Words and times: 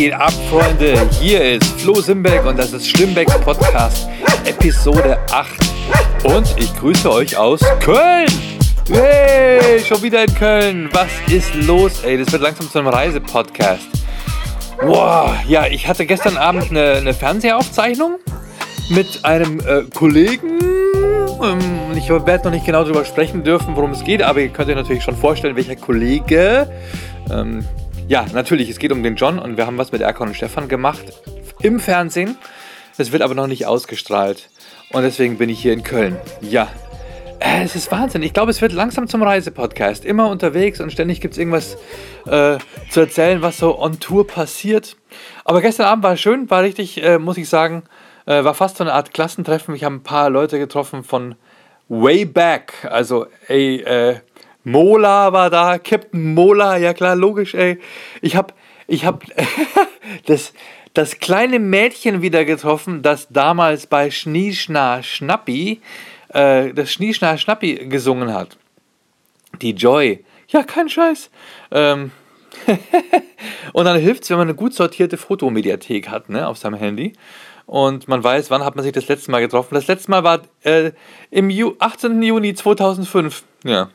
geht 0.00 0.14
ab, 0.14 0.32
Freunde? 0.48 0.94
Hier 1.20 1.56
ist 1.56 1.78
Flo 1.78 1.92
Simbeck 2.00 2.42
und 2.46 2.58
das 2.58 2.72
ist 2.72 2.88
Schlimmbecks 2.88 3.38
Podcast, 3.40 4.08
Episode 4.46 5.18
8. 5.30 5.50
Und 6.24 6.54
ich 6.56 6.74
grüße 6.76 7.12
euch 7.12 7.36
aus 7.36 7.60
Köln. 7.80 8.30
Hey, 8.90 9.78
schon 9.80 10.00
wieder 10.00 10.24
in 10.24 10.34
Köln. 10.34 10.88
Was 10.94 11.10
ist 11.30 11.54
los, 11.66 12.02
ey? 12.02 12.16
Das 12.16 12.32
wird 12.32 12.40
langsam 12.40 12.70
zu 12.70 12.78
einem 12.78 12.88
Reisepodcast. 12.88 13.88
Boah, 14.80 15.36
ja, 15.46 15.66
ich 15.66 15.86
hatte 15.86 16.06
gestern 16.06 16.38
Abend 16.38 16.70
eine, 16.70 16.92
eine 16.92 17.12
Fernsehaufzeichnung 17.12 18.20
mit 18.88 19.22
einem 19.26 19.60
äh, 19.60 19.82
Kollegen. 19.94 20.60
Ähm, 21.42 21.58
ich 21.94 22.08
werde 22.08 22.44
noch 22.44 22.52
nicht 22.52 22.64
genau 22.64 22.84
darüber 22.84 23.04
sprechen 23.04 23.44
dürfen, 23.44 23.76
worum 23.76 23.90
es 23.90 24.02
geht, 24.02 24.22
aber 24.22 24.40
ihr 24.40 24.48
könnt 24.48 24.70
euch 24.70 24.76
natürlich 24.76 25.04
schon 25.04 25.18
vorstellen, 25.18 25.56
welcher 25.56 25.76
Kollege. 25.76 26.72
Ähm, 27.30 27.66
ja, 28.10 28.26
natürlich, 28.34 28.68
es 28.68 28.80
geht 28.80 28.90
um 28.90 29.04
den 29.04 29.14
John 29.14 29.38
und 29.38 29.56
wir 29.56 29.66
haben 29.66 29.78
was 29.78 29.92
mit 29.92 30.00
Erkan 30.00 30.26
und 30.26 30.34
Stefan 30.34 30.66
gemacht 30.66 31.04
im 31.62 31.78
Fernsehen. 31.78 32.36
Es 32.98 33.12
wird 33.12 33.22
aber 33.22 33.34
noch 33.34 33.46
nicht 33.46 33.66
ausgestrahlt 33.66 34.50
und 34.90 35.02
deswegen 35.02 35.38
bin 35.38 35.48
ich 35.48 35.62
hier 35.62 35.72
in 35.72 35.84
Köln. 35.84 36.16
Ja, 36.40 36.66
äh, 37.38 37.62
es 37.62 37.76
ist 37.76 37.92
Wahnsinn. 37.92 38.24
Ich 38.24 38.32
glaube, 38.32 38.50
es 38.50 38.60
wird 38.60 38.72
langsam 38.72 39.06
zum 39.06 39.22
Reisepodcast. 39.22 40.04
Immer 40.04 40.28
unterwegs 40.28 40.80
und 40.80 40.90
ständig 40.90 41.20
gibt 41.20 41.34
es 41.34 41.38
irgendwas 41.38 41.76
äh, 42.26 42.58
zu 42.90 42.98
erzählen, 42.98 43.42
was 43.42 43.58
so 43.58 43.78
on 43.78 44.00
Tour 44.00 44.26
passiert. 44.26 44.96
Aber 45.44 45.60
gestern 45.60 45.86
Abend 45.86 46.02
war 46.02 46.16
schön, 46.16 46.50
war 46.50 46.64
richtig, 46.64 47.00
äh, 47.04 47.20
muss 47.20 47.38
ich 47.38 47.48
sagen, 47.48 47.84
äh, 48.26 48.42
war 48.42 48.54
fast 48.54 48.78
so 48.78 48.82
eine 48.82 48.92
Art 48.92 49.14
Klassentreffen. 49.14 49.72
Ich 49.76 49.84
habe 49.84 49.94
ein 49.94 50.02
paar 50.02 50.30
Leute 50.30 50.58
getroffen 50.58 51.04
von 51.04 51.36
way 51.88 52.24
back. 52.24 52.88
Also, 52.90 53.28
ey, 53.46 53.82
äh, 53.82 54.16
Mola 54.70 55.32
war 55.32 55.50
da, 55.50 55.78
Captain 55.78 56.34
Mola, 56.34 56.76
ja 56.76 56.94
klar, 56.94 57.16
logisch, 57.16 57.54
ey. 57.54 57.78
Ich 58.20 58.36
hab, 58.36 58.54
ich 58.86 59.04
hab 59.04 59.24
das, 60.26 60.52
das 60.94 61.18
kleine 61.18 61.58
Mädchen 61.58 62.22
wieder 62.22 62.44
getroffen, 62.44 63.02
das 63.02 63.28
damals 63.28 63.86
bei 63.86 64.10
Schnieschna 64.10 65.02
Schnappi, 65.02 65.80
äh, 66.28 66.72
das 66.72 66.92
Schnieschna 66.92 67.36
Schnappi 67.36 67.86
gesungen 67.88 68.32
hat. 68.32 68.56
Die 69.60 69.72
Joy. 69.72 70.24
Ja, 70.48 70.62
kein 70.62 70.88
Scheiß. 70.88 71.30
Ähm, 71.70 72.10
und 73.72 73.84
dann 73.84 73.98
hilft 73.98 74.24
es, 74.24 74.30
wenn 74.30 74.38
man 74.38 74.48
eine 74.48 74.56
gut 74.56 74.74
sortierte 74.74 75.16
Fotomediathek 75.16 76.08
hat, 76.08 76.28
ne, 76.28 76.46
auf 76.46 76.58
seinem 76.58 76.78
Handy. 76.78 77.12
Und 77.66 78.08
man 78.08 78.22
weiß, 78.22 78.50
wann 78.50 78.64
hat 78.64 78.74
man 78.74 78.82
sich 78.82 78.92
das 78.92 79.06
letzte 79.06 79.30
Mal 79.30 79.40
getroffen. 79.40 79.74
Das 79.74 79.86
letzte 79.86 80.10
Mal 80.10 80.24
war 80.24 80.42
äh, 80.64 80.90
im 81.30 81.50
Ju 81.50 81.76
18. 81.78 82.20
Juni 82.20 82.54
2005. 82.54 83.44
Ja. 83.62 83.90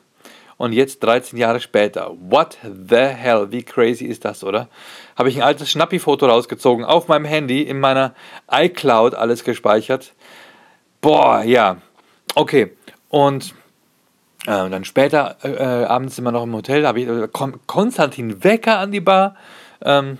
Und 0.57 0.71
jetzt 0.71 1.03
13 1.03 1.37
Jahre 1.37 1.59
später. 1.59 2.11
What 2.17 2.57
the 2.63 2.95
hell? 2.95 3.51
Wie 3.51 3.63
crazy 3.63 4.05
ist 4.05 4.23
das, 4.23 4.43
oder? 4.43 4.69
Habe 5.17 5.29
ich 5.29 5.35
ein 5.35 5.41
altes 5.41 5.69
Schnappi-Foto 5.69 6.27
rausgezogen, 6.27 6.85
auf 6.85 7.07
meinem 7.07 7.25
Handy, 7.25 7.61
in 7.61 7.79
meiner 7.79 8.13
iCloud 8.49 9.15
alles 9.15 9.43
gespeichert. 9.43 10.13
Boah, 11.01 11.43
ja. 11.43 11.77
Okay. 12.35 12.71
Und 13.09 13.53
äh, 14.47 14.69
dann 14.69 14.85
später, 14.85 15.37
äh, 15.43 15.85
abends 15.85 16.15
sind 16.15 16.23
wir 16.23 16.31
noch 16.31 16.43
im 16.43 16.53
Hotel, 16.53 16.83
da 16.83 16.89
habe 16.89 17.01
ich 17.01 17.07
äh, 17.07 17.27
Konstantin 17.65 18.43
Wecker 18.43 18.79
an 18.79 18.91
die 18.91 19.01
Bar. 19.01 19.35
Ähm, 19.83 20.17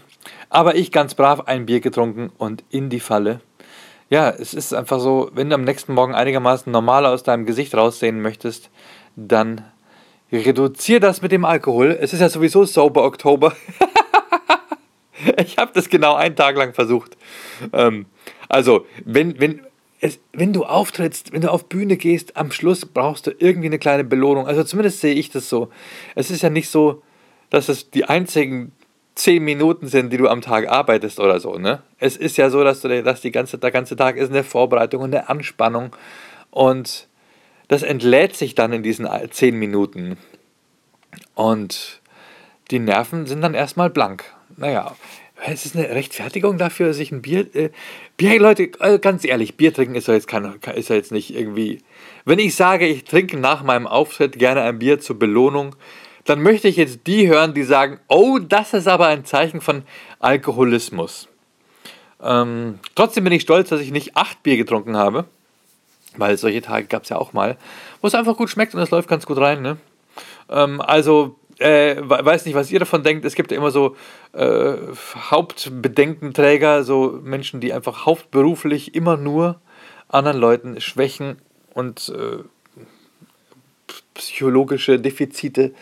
aber 0.50 0.76
ich 0.76 0.92
ganz 0.92 1.16
brav 1.16 1.48
ein 1.48 1.66
Bier 1.66 1.80
getrunken 1.80 2.32
und 2.38 2.64
in 2.70 2.90
die 2.90 3.00
Falle. 3.00 3.42
Ja, 4.10 4.30
es 4.30 4.54
ist 4.54 4.74
einfach 4.74 5.00
so, 5.00 5.30
wenn 5.34 5.50
du 5.50 5.56
am 5.56 5.64
nächsten 5.64 5.94
Morgen 5.94 6.14
einigermaßen 6.14 6.72
normal 6.72 7.06
aus 7.06 7.24
deinem 7.24 7.46
Gesicht 7.46 7.76
raussehen 7.76 8.22
möchtest, 8.22 8.70
dann 9.16 9.62
reduziere 10.38 11.00
das 11.00 11.22
mit 11.22 11.32
dem 11.32 11.46
Alkohol. 11.46 11.98
Es 12.00 12.14
ist 12.14 12.20
ja 12.20 12.30
sowieso 12.30 12.66
Sober 12.66 13.04
Oktober. 13.04 13.56
ich 15.38 15.58
habe 15.58 15.72
das 15.74 15.90
genau 15.90 16.16
einen 16.16 16.36
Tag 16.36 16.56
lang 16.56 16.74
versucht. 16.74 17.18
Ähm, 17.74 18.06
also, 18.50 18.86
wenn, 19.04 19.40
wenn, 19.40 19.62
es, 20.00 20.20
wenn 20.34 20.54
du 20.54 20.66
auftrittst, 20.66 21.34
wenn 21.34 21.42
du 21.42 21.52
auf 21.52 21.66
Bühne 21.66 21.98
gehst, 21.98 22.38
am 22.38 22.52
Schluss 22.52 22.86
brauchst 22.86 23.28
du 23.28 23.32
irgendwie 23.38 23.68
eine 23.68 23.80
kleine 23.80 24.04
Belohnung. 24.04 24.48
Also 24.48 24.64
zumindest 24.64 25.02
sehe 25.02 25.14
ich 25.14 25.30
das 25.30 25.50
so. 25.50 25.70
Es 26.16 26.32
ist 26.32 26.44
ja 26.44 26.50
nicht 26.50 26.70
so, 26.70 27.02
dass 27.50 27.70
es 27.70 27.90
die 27.90 28.06
einzigen 28.06 28.72
zehn 29.16 29.44
Minuten 29.44 29.88
sind, 29.88 30.12
die 30.12 30.18
du 30.18 30.28
am 30.28 30.42
Tag 30.42 30.70
arbeitest 30.70 31.20
oder 31.20 31.40
so. 31.40 31.58
Ne? 31.58 31.82
Es 32.00 32.18
ist 32.18 32.38
ja 32.38 32.50
so, 32.50 32.64
dass, 32.64 32.82
du, 32.82 33.04
dass 33.04 33.22
die 33.22 33.32
ganze, 33.32 33.58
der 33.58 33.72
ganze 33.72 33.96
Tag 33.96 34.18
ist 34.18 34.30
eine 34.30 34.44
Vorbereitung 34.44 35.02
und 35.02 35.16
eine 35.16 35.30
Anspannung. 35.30 35.96
Und 36.52 37.08
das 37.68 37.84
entlädt 37.84 38.36
sich 38.36 38.56
dann 38.56 38.74
in 38.74 38.84
diesen 38.84 39.08
zehn 39.32 39.58
Minuten. 39.58 40.18
Und 41.34 42.02
die 42.72 42.80
Nerven 42.80 43.26
sind 43.26 43.42
dann 43.42 43.54
erstmal 43.54 43.90
blank. 43.90 44.24
Naja, 44.58 44.96
es 45.46 45.66
ist 45.66 45.76
eine 45.76 45.90
Rechtfertigung 45.90 46.58
dafür, 46.58 46.94
sich 46.94 47.12
ein 47.12 47.22
Bier. 47.22 47.54
Äh, 47.56 47.70
Bier, 48.18 48.40
Leute, 48.40 48.72
äh, 48.80 49.00
ganz 49.00 49.26
ehrlich, 49.26 49.56
Bier 49.56 49.74
trinken 49.74 49.96
ist 49.96 50.08
ja 50.08 50.14
jetzt, 50.14 50.30
jetzt 50.90 51.12
nicht 51.12 51.36
irgendwie. 51.36 51.82
Wenn 52.24 52.40
ich 52.40 52.56
sage, 52.56 52.88
ich 52.88 53.04
trinke 53.04 53.38
nach 53.38 53.64
meinem 53.64 53.88
Auftritt 53.88 54.40
gerne 54.40 54.62
ein 54.62 54.80
Bier 54.80 55.00
zur 55.00 55.20
Belohnung, 55.20 55.76
dann 56.24 56.42
möchte 56.42 56.68
ich 56.68 56.78
jetzt 56.78 57.02
die 57.06 57.28
hören, 57.28 57.54
die 57.54 57.64
sagen: 57.64 58.00
Oh, 58.08 58.40
das 58.40 58.74
ist 58.74 58.88
aber 58.88 59.08
ein 59.08 59.26
Zeichen 59.26 59.62
von 59.62 59.84
Alkoholismus. 60.20 61.28
Ähm, 62.24 62.80
trotzdem 62.96 63.26
bin 63.26 63.34
ich 63.34 63.44
stolz, 63.44 63.70
dass 63.70 63.82
ich 63.82 63.92
nicht 63.92 64.16
acht 64.16 64.42
Bier 64.42 64.58
getrunken 64.58 64.98
habe. 64.98 65.26
Weil 66.18 66.38
solche 66.38 66.62
Tage 66.62 66.88
gab 66.88 67.04
es 67.04 67.10
ja 67.10 67.18
auch 67.18 67.34
mal, 67.34 67.58
wo 68.02 68.08
es 68.08 68.16
einfach 68.16 68.38
gut 68.38 68.50
schmeckt 68.50 68.74
und 68.76 68.82
es 68.82 68.92
läuft 68.92 69.08
ganz 69.08 69.26
gut 69.26 69.38
rein. 69.38 69.62
Ne? 69.62 69.78
Ähm, 70.50 70.82
also, 70.82 71.36
äh, 71.60 71.96
weiß 72.02 72.46
nicht, 72.46 72.56
was 72.56 72.72
ihr 72.72 72.80
davon 72.80 73.04
denkt. 73.04 73.26
Es 73.26 73.36
gibt 73.36 73.52
ja 73.52 73.58
immer 73.58 73.72
so 73.72 73.96
äh, 74.34 74.74
Hauptbedenkenträger, 75.32 76.84
so 76.84 77.20
Menschen, 77.24 77.62
die 77.62 77.74
einfach 77.74 78.06
hauptberuflich 78.06 78.96
immer 78.96 79.18
nur 79.18 79.60
anderen 80.10 80.38
Leuten 80.38 80.82
Schwächen 80.82 81.38
und 81.74 82.10
äh, 82.10 82.44
psychologische 84.14 85.00
Defizite 85.00 85.74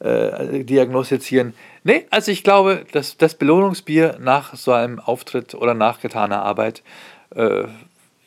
äh, 0.00 0.64
diagnostizieren. 0.64 1.54
Nee, 1.84 2.06
also 2.10 2.30
ich 2.32 2.44
glaube, 2.44 2.84
dass 2.92 3.16
das 3.16 3.34
Belohnungsbier 3.34 4.18
nach 4.20 4.54
so 4.54 4.72
einem 4.72 4.98
Auftritt 4.98 5.54
oder 5.54 5.74
nach 5.74 6.00
getaner 6.00 6.42
Arbeit 6.42 6.82
äh, 7.34 7.64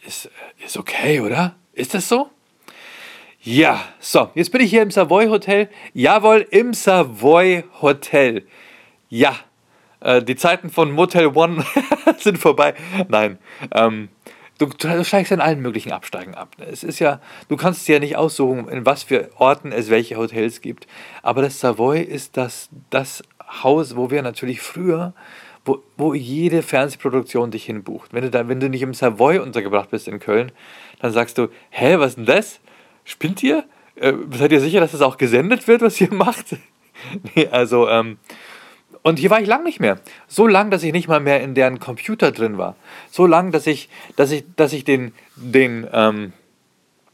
ist, 0.06 0.30
ist 0.64 0.78
okay, 0.78 1.20
oder? 1.20 1.56
Ist 1.74 1.94
das 1.94 2.08
so? 2.08 2.30
Ja, 3.42 3.84
so, 4.00 4.32
jetzt 4.34 4.52
bin 4.52 4.62
ich 4.62 4.72
hier 4.72 4.82
im 4.82 4.90
Savoy 4.90 5.28
Hotel. 5.28 5.70
Jawohl, 5.94 6.48
im 6.50 6.74
Savoy 6.74 7.64
Hotel. 7.82 8.48
Ja, 9.10 9.36
äh, 10.00 10.24
die 10.24 10.36
Zeiten 10.36 10.70
von 10.70 10.92
Motel 10.92 11.28
One 11.28 11.64
sind 12.18 12.40
vorbei. 12.40 12.74
Nein, 13.08 13.38
ähm, 13.72 14.10
du, 14.58 14.66
du, 14.66 15.04
steigst 15.04 15.32
in 15.32 15.42
allen 15.42 15.62
möglichen 15.62 15.92
Absteigen 15.92 16.34
ab. 16.34 16.56
Es 16.58 16.84
ist 16.84 17.00
ja, 17.00 17.22
du 17.48 17.56
kannst 17.56 17.82
es 17.82 17.88
ja 17.88 18.00
nicht 18.00 18.18
aussuchen, 18.18 18.68
in 18.68 18.86
was 18.86 19.04
für 19.04 19.30
Orten 19.38 19.72
es 19.72 19.90
welche 19.90 20.18
Hotels 20.18 20.62
gibt. 20.62 20.88
Aber 21.22 21.44
das 21.44 21.60
Savoy 21.60 22.02
ist 22.02 22.38
das, 22.38 22.70
das 22.90 23.22
Haus, 23.64 23.96
wo 23.96 24.10
wir 24.10 24.24
natürlich 24.24 24.62
früher 24.62 25.14
wo, 25.66 25.84
wo 25.98 26.14
jede 26.14 26.62
Fernsehproduktion 26.62 27.52
dich 27.52 27.66
hinbucht. 27.66 28.14
Wenn 28.14 28.24
du, 28.24 28.30
da, 28.30 28.48
wenn 28.48 28.60
du 28.60 28.70
nicht 28.70 28.84
im 28.84 28.94
Savoy 28.94 29.40
untergebracht 29.40 29.90
bist 29.90 30.08
in 30.08 30.20
Köln, 30.20 30.52
dann 31.00 31.12
sagst 31.12 31.38
du, 31.38 31.48
hä, 31.72 31.98
was 31.98 32.12
ist 32.12 32.18
denn 32.18 32.26
das? 32.26 32.60
Spinnt 33.04 33.44
ihr? 33.44 33.66
Äh, 33.96 34.14
seid 34.32 34.52
ihr 34.52 34.62
sicher, 34.62 34.80
dass 34.80 34.92
das 34.92 35.02
auch 35.02 35.18
gesendet 35.18 35.68
wird, 35.68 35.82
was 35.82 36.00
ihr 36.00 36.14
macht? 36.14 36.56
nee, 37.36 37.48
also, 37.48 37.90
ähm, 37.90 38.18
und 39.02 39.20
hier 39.20 39.30
war 39.30 39.40
ich 39.40 39.48
lang 39.48 39.64
nicht 39.64 39.80
mehr. 39.80 40.00
So 40.28 40.48
lang, 40.48 40.72
dass 40.72 40.84
ich 40.84 40.92
nicht 40.92 41.08
mal 41.08 41.20
mehr 41.20 41.42
in 41.42 41.54
deren 41.54 41.80
Computer 41.80 42.32
drin 42.32 42.58
war. 42.58 42.76
So 43.12 43.28
lang, 43.28 43.52
dass 43.52 43.68
ich, 43.68 43.90
dass 44.16 44.32
ich, 44.32 44.46
dass 44.56 44.74
ich 44.74 44.84
den, 44.84 45.14
den, 45.36 45.88
ähm, 45.94 46.34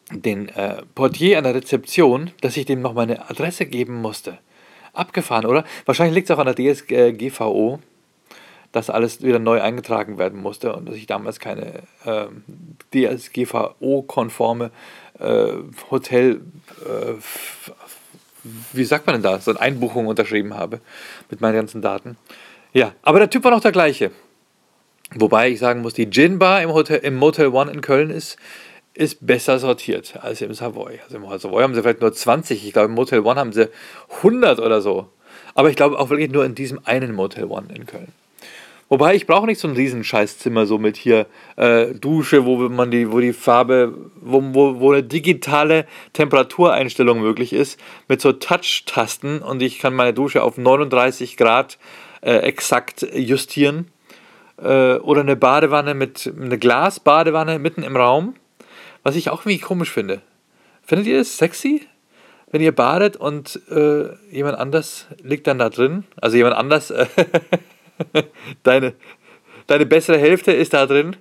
den 0.09 0.49
äh, 0.49 0.83
Portier 0.95 1.37
an 1.37 1.43
der 1.43 1.55
Rezeption, 1.55 2.31
dass 2.41 2.55
ich 2.55 2.65
dem 2.65 2.81
noch 2.81 2.93
meine 2.93 3.29
Adresse 3.29 3.65
geben 3.65 4.01
musste. 4.01 4.37
Abgefahren, 4.93 5.45
oder? 5.45 5.65
Wahrscheinlich 5.85 6.15
liegt 6.15 6.29
es 6.29 6.35
auch 6.35 6.39
an 6.39 6.53
der 6.53 6.73
DSGVO, 6.73 7.79
dass 8.71 8.89
alles 8.89 9.21
wieder 9.21 9.39
neu 9.39 9.61
eingetragen 9.61 10.17
werden 10.17 10.39
musste 10.41 10.73
und 10.73 10.87
dass 10.87 10.95
ich 10.95 11.07
damals 11.07 11.39
keine 11.39 11.83
äh, 12.05 12.27
DSGVO-konforme 12.93 14.71
äh, 15.19 15.47
Hotel, 15.89 16.41
äh, 16.85 17.13
wie 18.73 18.83
sagt 18.85 19.05
man 19.05 19.15
denn 19.15 19.23
da, 19.23 19.39
so 19.39 19.51
eine 19.51 19.59
Einbuchung 19.59 20.07
unterschrieben 20.07 20.55
habe 20.55 20.79
mit 21.29 21.41
meinen 21.41 21.55
ganzen 21.55 21.81
Daten. 21.81 22.17
Ja, 22.73 22.93
aber 23.01 23.19
der 23.19 23.29
Typ 23.29 23.43
war 23.43 23.51
noch 23.51 23.61
der 23.61 23.73
gleiche. 23.73 24.11
Wobei 25.13 25.49
ich 25.49 25.59
sagen 25.59 25.81
muss, 25.81 25.93
die 25.93 26.09
Gin 26.09 26.39
Bar 26.39 26.61
im, 26.61 26.73
Hotel, 26.73 26.99
im 26.99 27.17
Motel 27.17 27.47
One 27.47 27.71
in 27.71 27.81
Köln 27.81 28.09
ist, 28.09 28.37
ist 28.93 29.25
besser 29.25 29.59
sortiert 29.59 30.17
als 30.21 30.41
im 30.41 30.53
Savoy. 30.53 30.99
Also 31.03 31.17
im 31.17 31.39
Savoy 31.39 31.63
haben 31.63 31.75
sie 31.75 31.81
vielleicht 31.81 32.01
nur 32.01 32.13
20, 32.13 32.65
ich 32.65 32.73
glaube 32.73 32.87
im 32.87 32.93
Motel 32.93 33.19
One 33.19 33.39
haben 33.39 33.51
sie 33.51 33.69
100 34.17 34.59
oder 34.59 34.81
so. 34.81 35.09
Aber 35.53 35.69
ich 35.69 35.75
glaube 35.75 35.99
auch 35.99 36.09
wirklich 36.09 36.31
nur 36.31 36.45
in 36.45 36.55
diesem 36.55 36.79
einen 36.85 37.13
Motel 37.13 37.45
One 37.45 37.67
in 37.73 37.85
Köln. 37.85 38.13
Wobei 38.91 39.15
ich 39.15 39.25
brauche 39.25 39.45
nicht 39.45 39.61
so 39.61 39.69
ein 39.69 39.73
Riesenscheißzimmer, 39.73 40.65
so 40.65 40.77
mit 40.77 40.97
hier 40.97 41.25
äh, 41.55 41.93
Dusche, 41.93 42.43
wo 42.43 42.57
man 42.67 42.91
die, 42.91 43.09
wo 43.09 43.21
die 43.21 43.31
Farbe, 43.31 43.93
wo, 44.19 44.43
wo, 44.53 44.81
wo 44.81 44.91
eine 44.91 45.01
digitale 45.01 45.87
Temperatureinstellung 46.11 47.21
möglich 47.21 47.53
ist, 47.53 47.79
mit 48.09 48.19
so 48.19 48.33
Touch-Tasten 48.33 49.39
und 49.39 49.61
ich 49.61 49.79
kann 49.79 49.93
meine 49.93 50.13
Dusche 50.13 50.43
auf 50.43 50.57
39 50.57 51.37
Grad 51.37 51.77
äh, 52.19 52.39
exakt 52.39 53.07
justieren. 53.13 53.87
äh, 54.61 54.95
oder 54.95 55.21
eine 55.21 55.37
Badewanne 55.37 55.93
mit 55.93 56.29
eine 56.37 56.57
Glasbadewanne 56.57 57.59
mitten 57.59 57.83
im 57.83 57.95
Raum, 57.95 58.35
was 59.03 59.15
ich 59.15 59.29
auch 59.29 59.45
irgendwie 59.45 59.59
komisch 59.59 59.89
finde. 59.89 60.21
Findet 60.83 61.07
ihr 61.07 61.17
das 61.19 61.37
sexy? 61.37 61.87
Wenn 62.51 62.61
ihr 62.61 62.75
badet 62.75 63.15
und 63.15 63.57
äh, 63.71 64.09
jemand 64.29 64.57
anders 64.57 65.07
liegt 65.23 65.47
dann 65.47 65.59
da 65.59 65.69
drin, 65.69 66.03
also 66.19 66.35
jemand 66.35 66.57
anders, 66.57 66.91
äh, 66.91 67.05
deine, 68.63 68.93
deine 69.67 69.85
bessere 69.85 70.17
Hälfte 70.17 70.51
ist 70.51 70.73
da 70.73 70.85
drin 70.85 71.15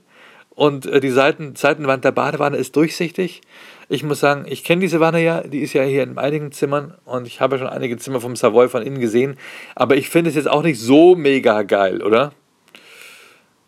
und 0.50 0.86
äh, 0.86 1.00
die 1.00 1.10
Seiten, 1.10 1.56
Seitenwand 1.56 2.04
der 2.04 2.12
Badewanne 2.12 2.56
ist 2.56 2.76
durchsichtig. 2.76 3.40
Ich 3.88 4.04
muss 4.04 4.20
sagen, 4.20 4.44
ich 4.46 4.62
kenne 4.62 4.82
diese 4.82 5.00
Wanne 5.00 5.22
ja, 5.22 5.40
die 5.40 5.60
ist 5.60 5.72
ja 5.72 5.82
hier 5.82 6.02
in 6.02 6.16
einigen 6.18 6.52
Zimmern 6.52 6.94
und 7.04 7.26
ich 7.26 7.40
habe 7.40 7.56
ja 7.56 7.60
schon 7.60 7.68
einige 7.68 7.96
Zimmer 7.96 8.20
vom 8.20 8.36
Savoy 8.36 8.68
von 8.68 8.82
innen 8.82 9.00
gesehen, 9.00 9.36
aber 9.74 9.96
ich 9.96 10.08
finde 10.08 10.30
es 10.30 10.36
jetzt 10.36 10.48
auch 10.48 10.62
nicht 10.62 10.78
so 10.78 11.16
mega 11.16 11.62
geil, 11.62 12.02
oder? 12.02 12.32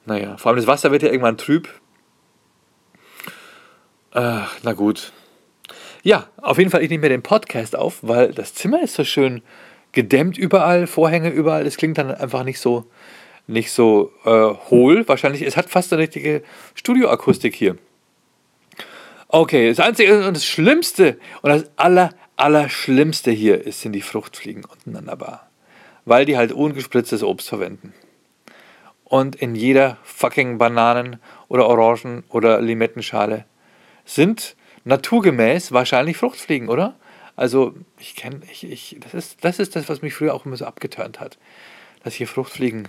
Naja, 0.05 0.37
vor 0.37 0.51
allem 0.51 0.57
das 0.57 0.67
Wasser 0.67 0.91
wird 0.91 1.03
ja 1.03 1.09
irgendwann 1.09 1.39
trüb. 1.39 1.69
Ach, 4.13 4.55
na 4.63 4.73
gut. 4.75 5.13
Ja, 6.03 6.27
auf 6.37 6.59
jeden 6.59 6.71
Fall, 6.71 6.83
ich 6.83 6.91
nehme 6.91 7.03
mir 7.03 7.09
den 7.09 7.23
Podcast 7.23 7.77
auf, 7.77 8.01
weil 8.03 8.33
das 8.33 8.55
Zimmer 8.55 8.83
ist 8.83 8.95
so 8.95 9.05
schön 9.05 9.43
gedämmt 9.93 10.37
überall, 10.37 10.87
Vorhänge 10.87 11.31
überall. 11.31 11.67
Es 11.67 11.77
klingt 11.77 11.99
dann 11.99 12.11
einfach 12.11 12.45
nicht 12.45 12.59
so, 12.59 12.87
nicht 13.53 13.73
so 13.73 14.13
äh, 14.25 14.31
hohl. 14.71 15.07
Wahrscheinlich, 15.09 15.43
es 15.43 15.57
hat 15.57 15.71
fast 15.71 15.93
eine 15.93 16.03
richtige 16.03 16.43
Studioakustik 16.75 17.55
hier. 17.55 17.77
Okay, 19.29 19.69
das 19.69 19.81
Einzige 19.81 20.27
und 20.27 20.37
das 20.37 20.45
Schlimmste 20.45 21.19
und 21.43 21.51
das 21.51 21.71
aller, 21.77 22.11
Allerschlimmste 22.37 23.31
hier 23.31 23.65
ist, 23.65 23.81
sind 23.81 23.93
die 23.93 24.03
Fruchtfliegen 24.03 24.65
unten 24.65 24.97
an 24.97 25.07
der 25.07 25.17
Bar. 25.17 25.49
Weil 26.05 26.27
die 26.27 26.37
halt 26.37 26.53
ungespritztes 26.53 27.23
Obst 27.23 27.49
verwenden 27.49 27.95
und 29.13 29.37
in 29.37 29.55
jeder 29.55 29.99
fucking 30.05 30.57
Bananen- 30.57 31.19
oder 31.49 31.67
Orangen- 31.67 32.25
oder 32.31 32.63
Limettenschale 32.63 33.45
sind 34.07 34.57
naturgemäß 34.85 35.71
wahrscheinlich 35.71 36.17
Fruchtfliegen, 36.17 36.71
oder? 36.71 36.97
Also, 37.37 37.75
ich 37.99 38.17
kenne, 38.17 38.41
ich, 38.51 38.65
ich, 38.65 38.97
das, 39.01 39.13
ist, 39.13 39.45
das 39.45 39.59
ist 39.59 39.77
das, 39.77 39.91
was 39.91 40.01
mich 40.01 40.15
früher 40.15 40.33
auch 40.33 40.47
immer 40.47 40.57
so 40.57 40.65
abgeturnt 40.65 41.21
hat, 41.21 41.37
dass 42.03 42.15
hier 42.15 42.27
Fruchtfliegen 42.27 42.89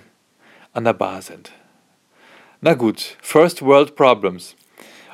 an 0.73 0.83
der 0.83 0.93
Bar 0.93 1.21
sind. 1.21 1.51
Na 2.61 2.73
gut, 2.73 3.17
First 3.21 3.61
World 3.61 3.95
Problems. 3.95 4.55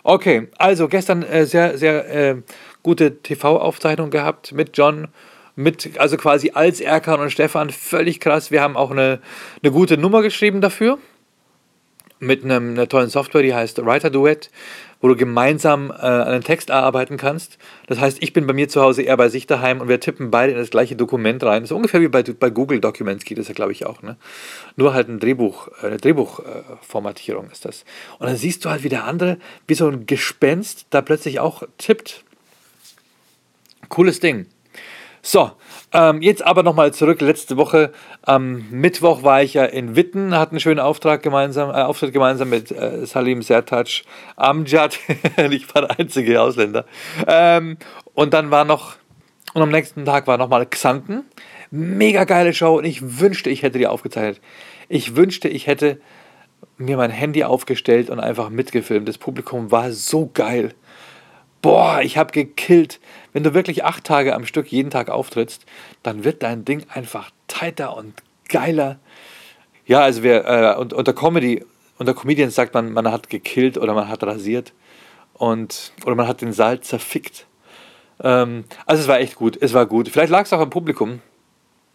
Okay, 0.03 0.47
also 0.57 0.87
gestern 0.87 1.23
äh, 1.23 1.45
sehr, 1.45 1.77
sehr 1.77 2.09
äh, 2.09 2.41
gute 2.83 3.21
TV-Aufzeichnung 3.21 4.09
gehabt 4.09 4.51
mit 4.53 4.77
John 4.77 5.09
mit, 5.59 5.99
also 5.99 6.15
quasi 6.15 6.51
als 6.53 6.79
Erkan 6.79 7.19
und 7.19 7.31
Stefan, 7.31 7.69
völlig 7.69 8.21
krass. 8.21 8.49
Wir 8.49 8.61
haben 8.61 8.77
auch 8.77 8.91
eine, 8.91 9.19
eine 9.61 9.71
gute 9.73 9.97
Nummer 9.97 10.21
geschrieben 10.21 10.61
dafür. 10.61 10.97
Mit 12.19 12.45
einem, 12.45 12.71
einer 12.71 12.87
tollen 12.87 13.09
Software, 13.09 13.41
die 13.41 13.53
heißt 13.53 13.85
Writer 13.85 14.09
Duet, 14.09 14.51
wo 15.01 15.07
du 15.07 15.15
gemeinsam 15.15 15.91
äh, 15.91 16.03
einen 16.03 16.43
Text 16.43 16.69
erarbeiten 16.69 17.17
kannst. 17.17 17.57
Das 17.87 17.99
heißt, 17.99 18.21
ich 18.21 18.33
bin 18.33 18.45
bei 18.47 18.53
mir 18.53 18.67
zu 18.67 18.81
Hause, 18.81 19.01
eher 19.01 19.17
bei 19.17 19.29
sich 19.29 19.47
daheim 19.47 19.81
und 19.81 19.87
wir 19.87 19.99
tippen 19.99 20.29
beide 20.29 20.51
in 20.51 20.57
das 20.57 20.69
gleiche 20.69 20.95
Dokument 20.95 21.43
rein. 21.43 21.65
So 21.65 21.75
ungefähr 21.75 22.01
wie 22.01 22.09
bei, 22.09 22.23
bei 22.23 22.49
Google 22.49 22.81
Documents 22.81 23.23
geht 23.23 23.37
das 23.37 23.47
ja, 23.47 23.53
glaube 23.53 23.71
ich, 23.71 23.85
auch. 23.85 24.01
Ne? 24.01 24.17
Nur 24.75 24.93
halt 24.93 25.07
ein 25.07 25.19
Drehbuch, 25.19 25.69
äh, 25.81 25.87
eine 25.87 25.97
Drehbuchformatierung 25.97 27.47
äh, 27.47 27.51
ist 27.51 27.65
das. 27.65 27.85
Und 28.19 28.27
dann 28.27 28.35
siehst 28.35 28.65
du 28.65 28.69
halt, 28.69 28.83
wie 28.83 28.89
der 28.89 29.05
andere, 29.05 29.37
wie 29.67 29.75
so 29.75 29.87
ein 29.87 30.05
Gespenst, 30.05 30.87
da 30.89 31.01
plötzlich 31.01 31.39
auch 31.39 31.63
tippt. 31.77 32.25
Cooles 33.87 34.19
Ding. 34.19 34.47
So, 35.21 35.51
ähm, 35.91 36.21
jetzt 36.21 36.45
aber 36.45 36.63
nochmal 36.63 36.93
zurück. 36.93 37.19
Letzte 37.21 37.57
Woche 37.57 37.91
am 38.21 38.69
Mittwoch 38.71 39.23
war 39.23 39.43
ich 39.43 39.53
ja 39.53 39.65
in 39.65 39.95
Witten, 39.95 40.37
hatte 40.37 40.51
einen 40.51 40.59
schönen 40.59 40.79
Auftrag 40.79 41.21
gemeinsam, 41.23 41.69
äh, 41.71 41.81
Auftritt 41.81 42.13
gemeinsam 42.13 42.49
mit 42.49 42.71
äh, 42.71 43.05
Salim 43.05 43.41
Sertac 43.41 44.03
Amjad. 44.37 44.97
ich 45.51 45.73
war 45.75 45.87
der 45.87 45.99
einzige 45.99 46.41
Ausländer. 46.41 46.85
Ähm, 47.27 47.77
und 48.13 48.33
dann 48.33 48.49
war 48.51 48.63
noch, 48.63 48.95
und 49.53 49.61
am 49.61 49.71
nächsten 49.71 50.05
Tag 50.05 50.27
war 50.27 50.37
nochmal 50.37 50.65
Xanten. 50.65 51.25
Mega 51.71 52.23
geile 52.23 52.53
Show 52.53 52.77
und 52.77 52.85
ich 52.85 53.19
wünschte, 53.19 53.49
ich 53.49 53.61
hätte 53.61 53.77
die 53.77 53.87
aufgezeichnet. 53.87 54.41
Ich 54.87 55.15
wünschte, 55.15 55.49
ich 55.49 55.67
hätte 55.67 55.99
mir 56.77 56.97
mein 56.97 57.11
Handy 57.11 57.43
aufgestellt 57.43 58.09
und 58.09 58.19
einfach 58.19 58.49
mitgefilmt. 58.49 59.07
Das 59.07 59.17
Publikum 59.17 59.69
war 59.69 59.91
so 59.91 60.29
geil 60.33 60.73
boah, 61.61 62.01
ich 62.01 62.17
habe 62.17 62.31
gekillt. 62.31 62.99
Wenn 63.33 63.43
du 63.43 63.53
wirklich 63.53 63.83
acht 63.83 64.03
Tage 64.03 64.35
am 64.35 64.45
Stück 64.45 64.71
jeden 64.71 64.89
Tag 64.89 65.09
auftrittst, 65.09 65.65
dann 66.03 66.23
wird 66.23 66.43
dein 66.43 66.65
Ding 66.65 66.85
einfach 66.89 67.31
tighter 67.47 67.95
und 67.95 68.13
geiler. 68.47 68.99
Ja, 69.85 70.01
also 70.01 70.23
wer 70.23 70.77
äh, 70.77 70.77
unter 70.77 71.13
Comedy, 71.13 71.65
unter 71.97 72.13
Comedians 72.13 72.55
sagt 72.55 72.73
man, 72.73 72.91
man 72.91 73.11
hat 73.11 73.29
gekillt 73.29 73.77
oder 73.77 73.93
man 73.93 74.07
hat 74.07 74.23
rasiert 74.23 74.73
und 75.33 75.93
oder 76.05 76.15
man 76.15 76.27
hat 76.27 76.41
den 76.41 76.53
Saal 76.53 76.81
zerfickt. 76.81 77.47
Ähm, 78.21 78.65
also 78.85 79.01
es 79.01 79.07
war 79.07 79.19
echt 79.19 79.35
gut, 79.35 79.57
es 79.61 79.73
war 79.73 79.85
gut. 79.85 80.09
Vielleicht 80.09 80.31
lag 80.31 80.45
es 80.45 80.53
auch 80.53 80.59
am 80.59 80.69
Publikum. 80.69 81.21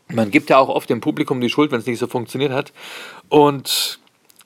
Man 0.09 0.31
gibt 0.31 0.51
ja 0.51 0.59
auch 0.59 0.69
oft 0.69 0.91
dem 0.91 1.01
Publikum 1.01 1.41
die 1.41 1.49
Schuld, 1.49 1.71
wenn 1.71 1.81
es 1.81 1.87
nicht 1.87 1.99
so 1.99 2.07
funktioniert 2.07 2.53
hat. 2.53 2.73
Und 3.29 3.99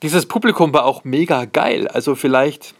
dieses 0.02 0.26
Publikum 0.26 0.72
war 0.72 0.84
auch 0.84 1.04
mega 1.04 1.44
geil. 1.44 1.88
Also 1.88 2.14
vielleicht 2.14 2.74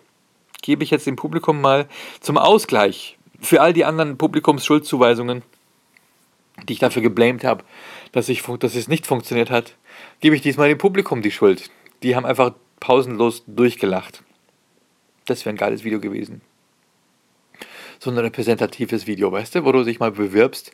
gebe 0.63 0.85
ich 0.85 0.91
jetzt 0.91 1.07
dem 1.07 1.17
Publikum 1.17 1.61
mal 1.61 1.89
zum 2.21 2.39
Ausgleich 2.39 3.18
für 3.41 3.61
all 3.61 3.73
die 3.73 3.85
anderen 3.85 4.19
Publikumsschuldzuweisungen, 4.19 5.43
die 6.69 6.73
ich 6.75 6.79
dafür 6.79 7.03
geblamed 7.03 7.45
habe, 7.45 7.65
dass, 8.13 8.27
dass 8.27 8.75
es 8.75 8.89
nicht 8.89 9.07
funktioniert 9.07 9.51
hat, 9.51 9.75
gebe 10.21 10.35
ich 10.35 10.43
diesmal 10.43 10.69
dem 10.69 10.79
Publikum 10.79 11.23
die 11.23 11.31
Schuld. 11.31 11.71
Die 12.03 12.17
haben 12.17 12.27
einfach 12.27 12.53
pausenlos 12.81 13.45
durchgelacht. 13.47 14.23
Das 15.27 15.45
wäre 15.45 15.55
ein 15.55 15.59
geiles 15.59 15.85
Video 15.85 16.01
gewesen. 16.01 16.41
So 17.99 18.11
ein 18.11 18.19
repräsentatives 18.19 19.07
Video, 19.07 19.31
weißt 19.33 19.57
du, 19.57 19.65
wo 19.65 19.73
du 19.73 19.85
dich 19.85 19.99
mal 19.99 20.13
bewirbst 20.13 20.73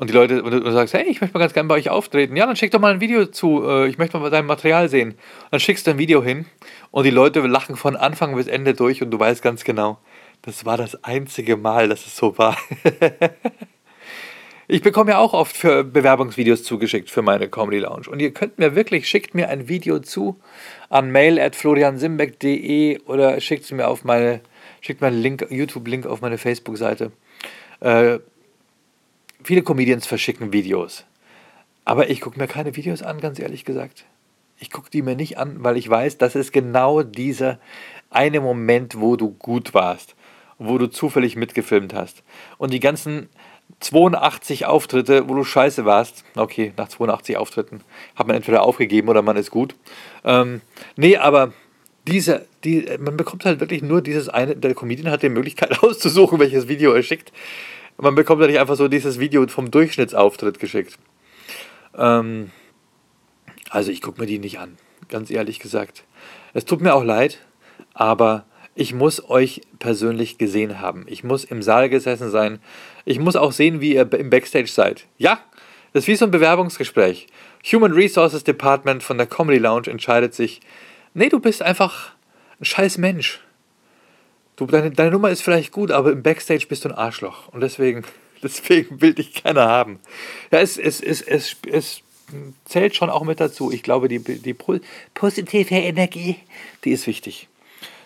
und 0.00 0.08
die 0.08 0.14
Leute, 0.14 0.42
und 0.42 0.50
du 0.50 0.72
sagst, 0.72 0.94
hey, 0.94 1.04
ich 1.06 1.20
möchte 1.20 1.34
mal 1.34 1.40
ganz 1.40 1.52
gerne 1.52 1.68
bei 1.68 1.74
euch 1.74 1.90
auftreten. 1.90 2.34
Ja, 2.34 2.46
dann 2.46 2.56
schick 2.56 2.70
doch 2.70 2.80
mal 2.80 2.90
ein 2.90 3.02
Video 3.02 3.26
zu, 3.26 3.62
äh, 3.68 3.86
ich 3.86 3.98
möchte 3.98 4.18
mal 4.18 4.30
dein 4.30 4.46
Material 4.46 4.88
sehen. 4.88 5.14
Dann 5.50 5.60
schickst 5.60 5.86
du 5.86 5.90
ein 5.90 5.98
Video 5.98 6.22
hin 6.22 6.46
und 6.90 7.04
die 7.04 7.10
Leute 7.10 7.40
lachen 7.40 7.76
von 7.76 7.96
Anfang 7.96 8.34
bis 8.34 8.46
Ende 8.46 8.72
durch 8.72 9.02
und 9.02 9.10
du 9.10 9.18
weißt 9.18 9.42
ganz 9.42 9.62
genau, 9.62 9.98
das 10.42 10.64
war 10.64 10.76
das 10.76 11.04
einzige 11.04 11.56
Mal, 11.56 11.88
dass 11.88 12.06
es 12.06 12.16
so 12.16 12.36
war. 12.38 12.56
ich 14.68 14.82
bekomme 14.82 15.12
ja 15.12 15.18
auch 15.18 15.34
oft 15.34 15.56
für 15.56 15.84
Bewerbungsvideos 15.84 16.62
zugeschickt 16.62 17.10
für 17.10 17.22
meine 17.22 17.48
Comedy 17.48 17.78
Lounge. 17.78 18.08
Und 18.08 18.20
ihr 18.20 18.32
könnt 18.32 18.58
mir 18.58 18.74
wirklich, 18.74 19.08
schickt 19.08 19.34
mir 19.34 19.48
ein 19.48 19.68
Video 19.68 19.98
zu 19.98 20.40
an 20.88 21.10
mail 21.10 21.38
at 21.38 21.56
floriansimbeck.de 21.56 23.00
oder 23.00 23.40
schickt 23.40 23.64
es 23.64 23.72
mir 23.72 23.88
auf 23.88 24.04
meine, 24.04 24.40
schickt 24.80 25.00
mir 25.00 25.08
einen 25.08 25.20
Link, 25.20 25.46
YouTube-Link 25.50 26.06
auf 26.06 26.20
meine 26.22 26.38
Facebook-Seite. 26.38 27.12
Äh, 27.80 28.18
viele 29.42 29.62
Comedians 29.62 30.06
verschicken 30.06 30.52
Videos. 30.52 31.04
Aber 31.84 32.08
ich 32.08 32.20
gucke 32.20 32.38
mir 32.38 32.46
keine 32.46 32.76
Videos 32.76 33.02
an, 33.02 33.20
ganz 33.20 33.38
ehrlich 33.38 33.64
gesagt. 33.64 34.04
Ich 34.58 34.70
gucke 34.70 34.90
die 34.90 35.02
mir 35.02 35.16
nicht 35.16 35.38
an, 35.38 35.56
weil 35.64 35.76
ich 35.76 35.88
weiß, 35.88 36.18
das 36.18 36.34
ist 36.34 36.52
genau 36.52 37.02
dieser 37.02 37.58
eine 38.10 38.40
Moment, 38.40 39.00
wo 39.00 39.16
du 39.16 39.30
gut 39.30 39.72
warst, 39.72 40.14
wo 40.60 40.78
du 40.78 40.86
zufällig 40.86 41.36
mitgefilmt 41.36 41.94
hast. 41.94 42.22
Und 42.58 42.72
die 42.72 42.80
ganzen 42.80 43.28
82 43.80 44.66
Auftritte, 44.66 45.28
wo 45.28 45.34
du 45.34 45.42
scheiße 45.42 45.84
warst, 45.84 46.24
okay, 46.36 46.72
nach 46.76 46.88
82 46.88 47.36
Auftritten 47.36 47.80
hat 48.14 48.26
man 48.26 48.36
entweder 48.36 48.62
aufgegeben 48.62 49.08
oder 49.08 49.22
man 49.22 49.36
ist 49.36 49.50
gut. 49.50 49.74
Ähm, 50.22 50.60
nee, 50.96 51.16
aber 51.16 51.52
diese, 52.06 52.46
die, 52.62 52.86
man 52.98 53.16
bekommt 53.16 53.44
halt 53.44 53.60
wirklich 53.60 53.82
nur 53.82 54.02
dieses 54.02 54.28
eine, 54.28 54.54
der 54.54 54.74
Comedian 54.74 55.10
hat 55.10 55.22
die 55.22 55.30
Möglichkeit 55.30 55.78
auszusuchen, 55.82 56.38
welches 56.38 56.68
Video 56.68 56.92
er 56.92 57.02
schickt. 57.02 57.32
Man 57.96 58.14
bekommt 58.14 58.42
ja 58.42 58.46
nicht 58.46 58.60
einfach 58.60 58.76
so 58.76 58.88
dieses 58.88 59.18
Video 59.18 59.46
vom 59.48 59.70
Durchschnittsauftritt 59.70 60.58
geschickt. 60.58 60.98
Ähm, 61.96 62.50
also 63.70 63.90
ich 63.90 64.02
gucke 64.02 64.20
mir 64.20 64.26
die 64.26 64.38
nicht 64.38 64.58
an, 64.58 64.76
ganz 65.08 65.30
ehrlich 65.30 65.58
gesagt. 65.58 66.04
Es 66.52 66.66
tut 66.66 66.82
mir 66.82 66.94
auch 66.94 67.04
leid, 67.04 67.38
aber 67.94 68.44
ich 68.74 68.94
muss 68.94 69.28
euch 69.28 69.62
persönlich 69.78 70.38
gesehen 70.38 70.80
haben. 70.80 71.04
Ich 71.08 71.24
muss 71.24 71.44
im 71.44 71.62
Saal 71.62 71.88
gesessen 71.88 72.30
sein. 72.30 72.60
Ich 73.04 73.18
muss 73.18 73.36
auch 73.36 73.52
sehen, 73.52 73.80
wie 73.80 73.94
ihr 73.94 74.12
im 74.12 74.30
Backstage 74.30 74.68
seid. 74.68 75.06
Ja, 75.18 75.40
das 75.92 76.04
ist 76.04 76.08
wie 76.08 76.16
so 76.16 76.24
ein 76.24 76.30
Bewerbungsgespräch. 76.30 77.26
Human 77.72 77.92
Resources 77.92 78.44
Department 78.44 79.02
von 79.02 79.18
der 79.18 79.26
Comedy 79.26 79.58
Lounge 79.58 79.88
entscheidet 79.88 80.34
sich, 80.34 80.60
nee, 81.14 81.28
du 81.28 81.40
bist 81.40 81.62
einfach 81.62 82.12
ein 82.60 82.64
scheiß 82.64 82.98
Mensch. 82.98 83.40
Du, 84.56 84.66
deine, 84.66 84.90
deine 84.90 85.10
Nummer 85.10 85.30
ist 85.30 85.42
vielleicht 85.42 85.72
gut, 85.72 85.90
aber 85.90 86.12
im 86.12 86.22
Backstage 86.22 86.66
bist 86.68 86.84
du 86.84 86.90
ein 86.90 86.94
Arschloch. 86.94 87.48
Und 87.48 87.60
deswegen, 87.62 88.04
deswegen 88.42 89.00
will 89.00 89.14
dich 89.14 89.34
keiner 89.34 89.66
haben. 89.66 89.98
Ja, 90.52 90.60
es, 90.60 90.78
es, 90.78 91.00
es, 91.00 91.22
es, 91.22 91.56
es 91.70 92.02
zählt 92.64 92.94
schon 92.94 93.10
auch 93.10 93.24
mit 93.24 93.40
dazu. 93.40 93.72
Ich 93.72 93.82
glaube, 93.82 94.08
die, 94.08 94.20
die 94.20 94.54
positive 94.54 95.74
Energie, 95.74 96.36
die 96.84 96.92
ist 96.92 97.06
wichtig. 97.06 97.48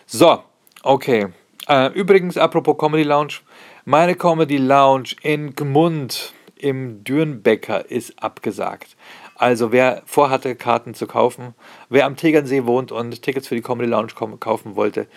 So, 0.07 0.43
okay. 0.85 1.29
Äh, 1.67 1.93
übrigens, 1.93 2.37
apropos 2.37 2.77
Comedy 2.79 3.05
Lounge, 3.05 3.41
meine 3.85 4.15
Comedy 4.15 4.59
Lounge 4.59 5.17
in 5.23 5.55
Gmund 5.55 6.35
im 6.57 7.03
Dürnbecker 7.05 7.91
ist 7.91 8.23
abgesagt. 8.23 8.97
Also 9.37 9.73
wer 9.73 10.03
vorhatte, 10.07 10.55
Karten 10.55 10.95
zu 10.95 11.07
kaufen, 11.07 11.55
wer 11.89 12.07
am 12.07 12.17
Tegernsee 12.17 12.67
wohnt 12.67 12.93
und 12.93 13.23
Tickets 13.23 13.49
für 13.49 13.55
die 13.55 13.63
Comedy 13.63 13.89
Lounge 13.89 14.13
kaufen 14.39 14.77
wollte, 14.77 15.09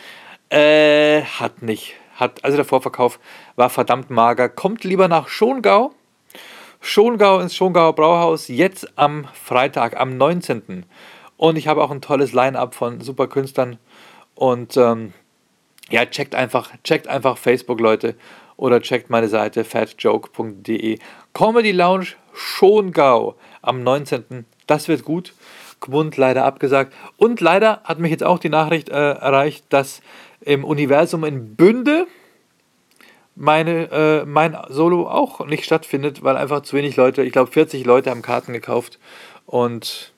äh, 0.49 1.21
hat 1.21 1.61
nicht. 1.61 1.95
Hat, 2.15 2.43
also 2.43 2.57
der 2.57 2.65
Vorverkauf 2.65 3.19
war 3.55 3.69
verdammt 3.69 4.09
mager. 4.09 4.49
Kommt 4.49 4.83
lieber 4.83 5.07
nach 5.07 5.27
Schongau. 5.27 5.91
Schongau 6.81 7.39
ins 7.39 7.55
Schongauer 7.55 7.93
Brauhaus, 7.93 8.47
jetzt 8.47 8.97
am 8.97 9.27
Freitag, 9.33 9.99
am 9.99 10.17
19. 10.17 10.85
Und 11.37 11.57
ich 11.57 11.67
habe 11.67 11.83
auch 11.83 11.91
ein 11.91 12.01
tolles 12.01 12.33
Line-Up 12.33 12.73
von 12.73 13.01
super 13.01 13.27
Künstlern. 13.27 13.77
Und 14.35 14.77
ähm, 14.77 15.13
ja, 15.89 16.05
checkt 16.05 16.35
einfach, 16.35 16.71
checkt 16.83 17.07
einfach 17.07 17.37
Facebook, 17.37 17.79
Leute, 17.79 18.15
oder 18.57 18.81
checkt 18.81 19.09
meine 19.09 19.27
Seite 19.27 19.63
fatjoke.de. 19.63 20.99
Comedy 21.33 21.71
Lounge 21.71 22.07
Schongau 22.33 23.35
am 23.61 23.83
19. 23.83 24.45
Das 24.65 24.87
wird 24.87 25.05
gut. 25.05 25.33
Gmund 25.79 26.17
leider 26.17 26.43
abgesagt. 26.43 26.93
Und 27.17 27.39
leider 27.39 27.81
hat 27.83 27.99
mich 27.99 28.11
jetzt 28.11 28.23
auch 28.23 28.39
die 28.39 28.49
Nachricht 28.49 28.89
äh, 28.89 28.93
erreicht, 28.93 29.65
dass 29.69 30.01
im 30.41 30.63
Universum 30.63 31.23
in 31.23 31.55
Bünde 31.55 32.07
meine, 33.35 33.91
äh, 33.91 34.25
mein 34.25 34.57
Solo 34.69 35.07
auch 35.07 35.45
nicht 35.45 35.63
stattfindet, 35.63 36.23
weil 36.23 36.35
einfach 36.35 36.63
zu 36.63 36.75
wenig 36.75 36.95
Leute, 36.95 37.23
ich 37.23 37.31
glaube 37.31 37.51
40 37.51 37.85
Leute 37.85 38.09
haben 38.09 38.23
Karten 38.23 38.53
gekauft 38.53 38.97
und 39.45 40.13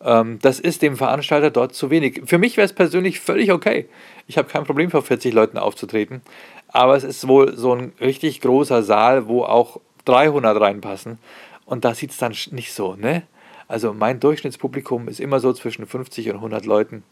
das 0.00 0.60
ist 0.60 0.80
dem 0.80 0.96
Veranstalter 0.96 1.50
dort 1.50 1.74
zu 1.74 1.90
wenig. 1.90 2.22
Für 2.24 2.38
mich 2.38 2.56
wäre 2.56 2.64
es 2.64 2.72
persönlich 2.72 3.20
völlig 3.20 3.52
okay. 3.52 3.86
Ich 4.26 4.38
habe 4.38 4.48
kein 4.48 4.64
Problem 4.64 4.90
vor 4.90 5.02
40 5.02 5.34
Leuten 5.34 5.58
aufzutreten, 5.58 6.22
aber 6.68 6.96
es 6.96 7.04
ist 7.04 7.28
wohl 7.28 7.54
so 7.54 7.74
ein 7.74 7.92
richtig 8.00 8.40
großer 8.40 8.82
Saal, 8.82 9.28
wo 9.28 9.42
auch 9.44 9.78
300 10.06 10.58
reinpassen 10.58 11.18
und 11.66 11.84
da 11.84 11.94
sieht 11.94 12.12
es 12.12 12.16
dann 12.16 12.34
nicht 12.50 12.72
so, 12.72 12.96
ne? 12.96 13.24
Also 13.68 13.92
mein 13.92 14.18
Durchschnittspublikum 14.18 15.06
ist 15.06 15.20
immer 15.20 15.38
so 15.38 15.52
zwischen 15.52 15.86
50 15.86 16.30
und 16.30 16.36
100 16.36 16.66
Leuten. 16.66 17.04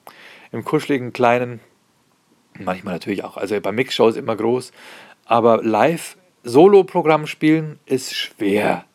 Im 0.50 0.64
kuscheligen, 0.64 1.12
kleinen, 1.12 1.61
manchmal 2.59 2.95
natürlich 2.95 3.23
auch, 3.23 3.37
also 3.37 3.61
bei 3.61 3.71
Mixshows 3.71 4.16
immer 4.16 4.35
groß, 4.35 4.73
aber 5.26 5.62
live 5.62 6.16
Solo-Programm 6.42 7.26
spielen 7.26 7.78
ist 7.87 8.16
schwer. 8.16 8.88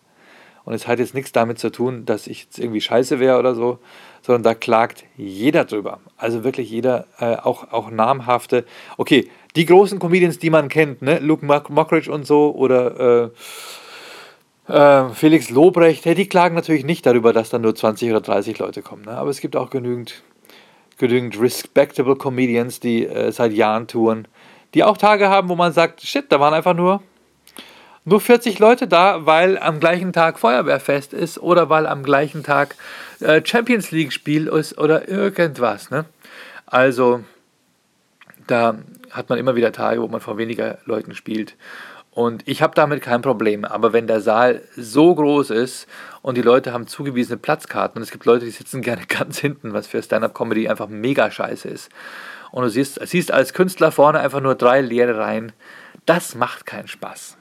Und 0.66 0.74
es 0.74 0.88
hat 0.88 1.00
jetzt 1.00 1.14
nichts 1.14 1.32
damit 1.32 1.60
zu 1.60 1.72
tun, 1.72 2.06
dass 2.06 2.28
ich 2.28 2.44
jetzt 2.44 2.60
irgendwie 2.60 2.82
scheiße 2.82 3.20
wäre 3.20 3.38
oder 3.38 3.54
so, 3.54 3.80
sondern 4.22 4.44
da 4.44 4.54
klagt 4.54 5.04
jeder 5.18 5.66
drüber. 5.66 6.00
Also 6.18 6.44
wirklich 6.44 6.70
jeder, 6.70 7.08
äh, 7.20 7.36
auch, 7.36 7.72
auch 7.72 7.92
namhafte. 7.92 8.66
Okay, 8.98 9.30
die 9.56 9.66
großen 9.66 10.00
Comedians, 10.00 10.40
die 10.40 10.50
man 10.50 10.70
kennt, 10.70 11.02
ne? 11.02 11.20
Luke 11.20 11.46
Mockridge 11.46 12.12
und 12.12 12.26
so 12.26 12.56
oder 12.56 13.30
äh, 14.68 14.74
äh, 14.74 15.10
Felix 15.10 15.50
Lobrecht, 15.50 16.06
hey, 16.06 16.16
die 16.16 16.28
klagen 16.28 16.56
natürlich 16.56 16.86
nicht 16.86 17.06
darüber, 17.06 17.34
dass 17.34 17.50
dann 17.50 17.62
nur 17.62 17.76
20 17.76 18.10
oder 18.10 18.22
30 18.22 18.58
Leute 18.60 18.82
kommen. 18.82 19.04
Ne? 19.06 19.12
Aber 19.12 19.30
es 19.30 19.42
gibt 19.42 19.56
auch 19.56 19.70
genügend, 19.70 20.24
genügend 20.98 21.40
respectable 21.40 22.16
Comedians, 22.16 22.80
die 22.80 23.06
äh, 23.06 23.32
seit 23.32 23.52
Jahren 23.52 23.88
touren, 23.88 24.28
die 24.74 24.84
auch 24.84 24.98
Tage 24.98 25.30
haben, 25.30 25.50
wo 25.50 25.56
man 25.56 25.74
sagt, 25.74 26.02
shit, 26.02 26.32
da 26.32 26.40
waren 26.40 26.54
einfach 26.54 26.74
nur, 26.74 27.04
nur 28.06 28.20
40 28.20 28.60
Leute 28.60 28.88
da, 28.88 29.26
weil 29.26 29.58
am 29.58 29.80
gleichen 29.80 30.12
Tag 30.12 30.40
Feuerwehrfest 30.40 31.14
ist 31.14 31.40
oder 31.40 31.70
weil 31.70 31.88
am 31.88 32.04
gleichen 32.04 32.44
Tag 32.44 32.76
äh, 33.22 33.42
Champions 33.44 33.92
League 33.92 34.12
Spiel 34.12 34.48
ist 34.48 34.78
oder 34.78 35.08
irgendwas. 35.08 35.90
Ne? 35.90 36.06
Also 36.66 37.24
da 38.48 38.76
hat 39.12 39.30
man 39.30 39.40
immer 39.40 39.56
wieder 39.56 39.72
Tage, 39.72 40.02
wo 40.02 40.08
man 40.08 40.22
vor 40.22 40.38
weniger 40.38 40.80
Leuten 40.86 41.16
spielt. 41.16 41.56
Und 42.12 42.48
ich 42.48 42.62
habe 42.62 42.76
damit 42.76 43.02
kein 43.02 43.22
Problem. 43.22 43.66
Aber 43.66 43.94
wenn 43.94 44.06
der 44.06 44.22
Saal 44.22 44.62
so 44.76 45.16
groß 45.16 45.50
ist 45.50 45.88
und 46.22 46.36
die 46.38 46.42
Leute 46.42 46.74
haben 46.74 46.88
zugewiesene 46.88 47.38
Platzkarten 47.38 47.98
und 47.98 48.04
es 48.04 48.12
gibt 48.12 48.26
Leute, 48.26 48.46
die 48.46 48.52
sitzen 48.52 48.82
gerne 48.84 49.06
ganz 49.08 49.40
hinten, 49.40 49.74
was 49.74 49.88
für 49.88 50.02
Stand-up-Comedy 50.02 50.68
einfach 50.68 50.90
mega 50.90 51.32
scheiße 51.32 51.68
ist. 51.68 51.90
Und 52.52 52.64
du 52.64 52.70
siehst, 52.70 53.00
siehst 53.08 53.32
als 53.32 53.54
Künstler 53.54 53.92
vorne 53.92 54.20
einfach 54.20 54.42
nur 54.42 54.56
drei 54.56 54.82
leere 54.82 55.18
Reihen. 55.18 55.54
Das 56.06 56.36
macht 56.36 56.66
keinen 56.66 56.88
Spaß. 56.88 57.38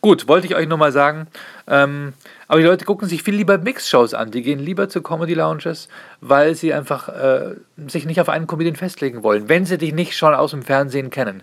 Gut, 0.00 0.28
wollte 0.28 0.46
ich 0.46 0.54
euch 0.54 0.66
nochmal 0.66 0.92
sagen. 0.92 1.26
Ähm, 1.66 2.14
aber 2.46 2.60
die 2.60 2.66
Leute 2.66 2.84
gucken 2.84 3.06
sich 3.08 3.22
viel 3.22 3.34
lieber 3.34 3.58
Mix-Shows 3.58 4.14
an. 4.14 4.30
Die 4.30 4.42
gehen 4.42 4.58
lieber 4.58 4.88
zu 4.88 5.02
Comedy-Lounges, 5.02 5.88
weil 6.20 6.54
sie 6.54 6.72
einfach 6.72 7.08
äh, 7.08 7.56
sich 7.86 8.06
nicht 8.06 8.20
auf 8.20 8.28
einen 8.28 8.46
Comedian 8.46 8.76
festlegen 8.76 9.22
wollen. 9.22 9.48
Wenn 9.48 9.66
sie 9.66 9.76
dich 9.76 9.92
nicht 9.92 10.16
schon 10.16 10.34
aus 10.34 10.52
dem 10.52 10.62
Fernsehen 10.62 11.10
kennen. 11.10 11.42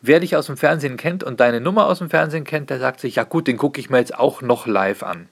Wer 0.00 0.20
dich 0.20 0.36
aus 0.36 0.46
dem 0.46 0.56
Fernsehen 0.56 0.96
kennt 0.96 1.22
und 1.22 1.40
deine 1.40 1.60
Nummer 1.60 1.86
aus 1.86 1.98
dem 1.98 2.08
Fernsehen 2.08 2.44
kennt, 2.44 2.70
der 2.70 2.78
sagt 2.78 3.00
sich, 3.00 3.16
ja 3.16 3.24
gut, 3.24 3.46
den 3.46 3.58
gucke 3.58 3.80
ich 3.80 3.90
mir 3.90 3.98
jetzt 3.98 4.18
auch 4.18 4.40
noch 4.40 4.66
live 4.66 5.02
an. 5.02 5.28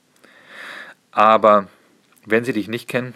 Aber 1.12 1.68
wenn 2.26 2.44
sie 2.44 2.52
dich 2.52 2.68
nicht 2.68 2.88
kennen, 2.88 3.14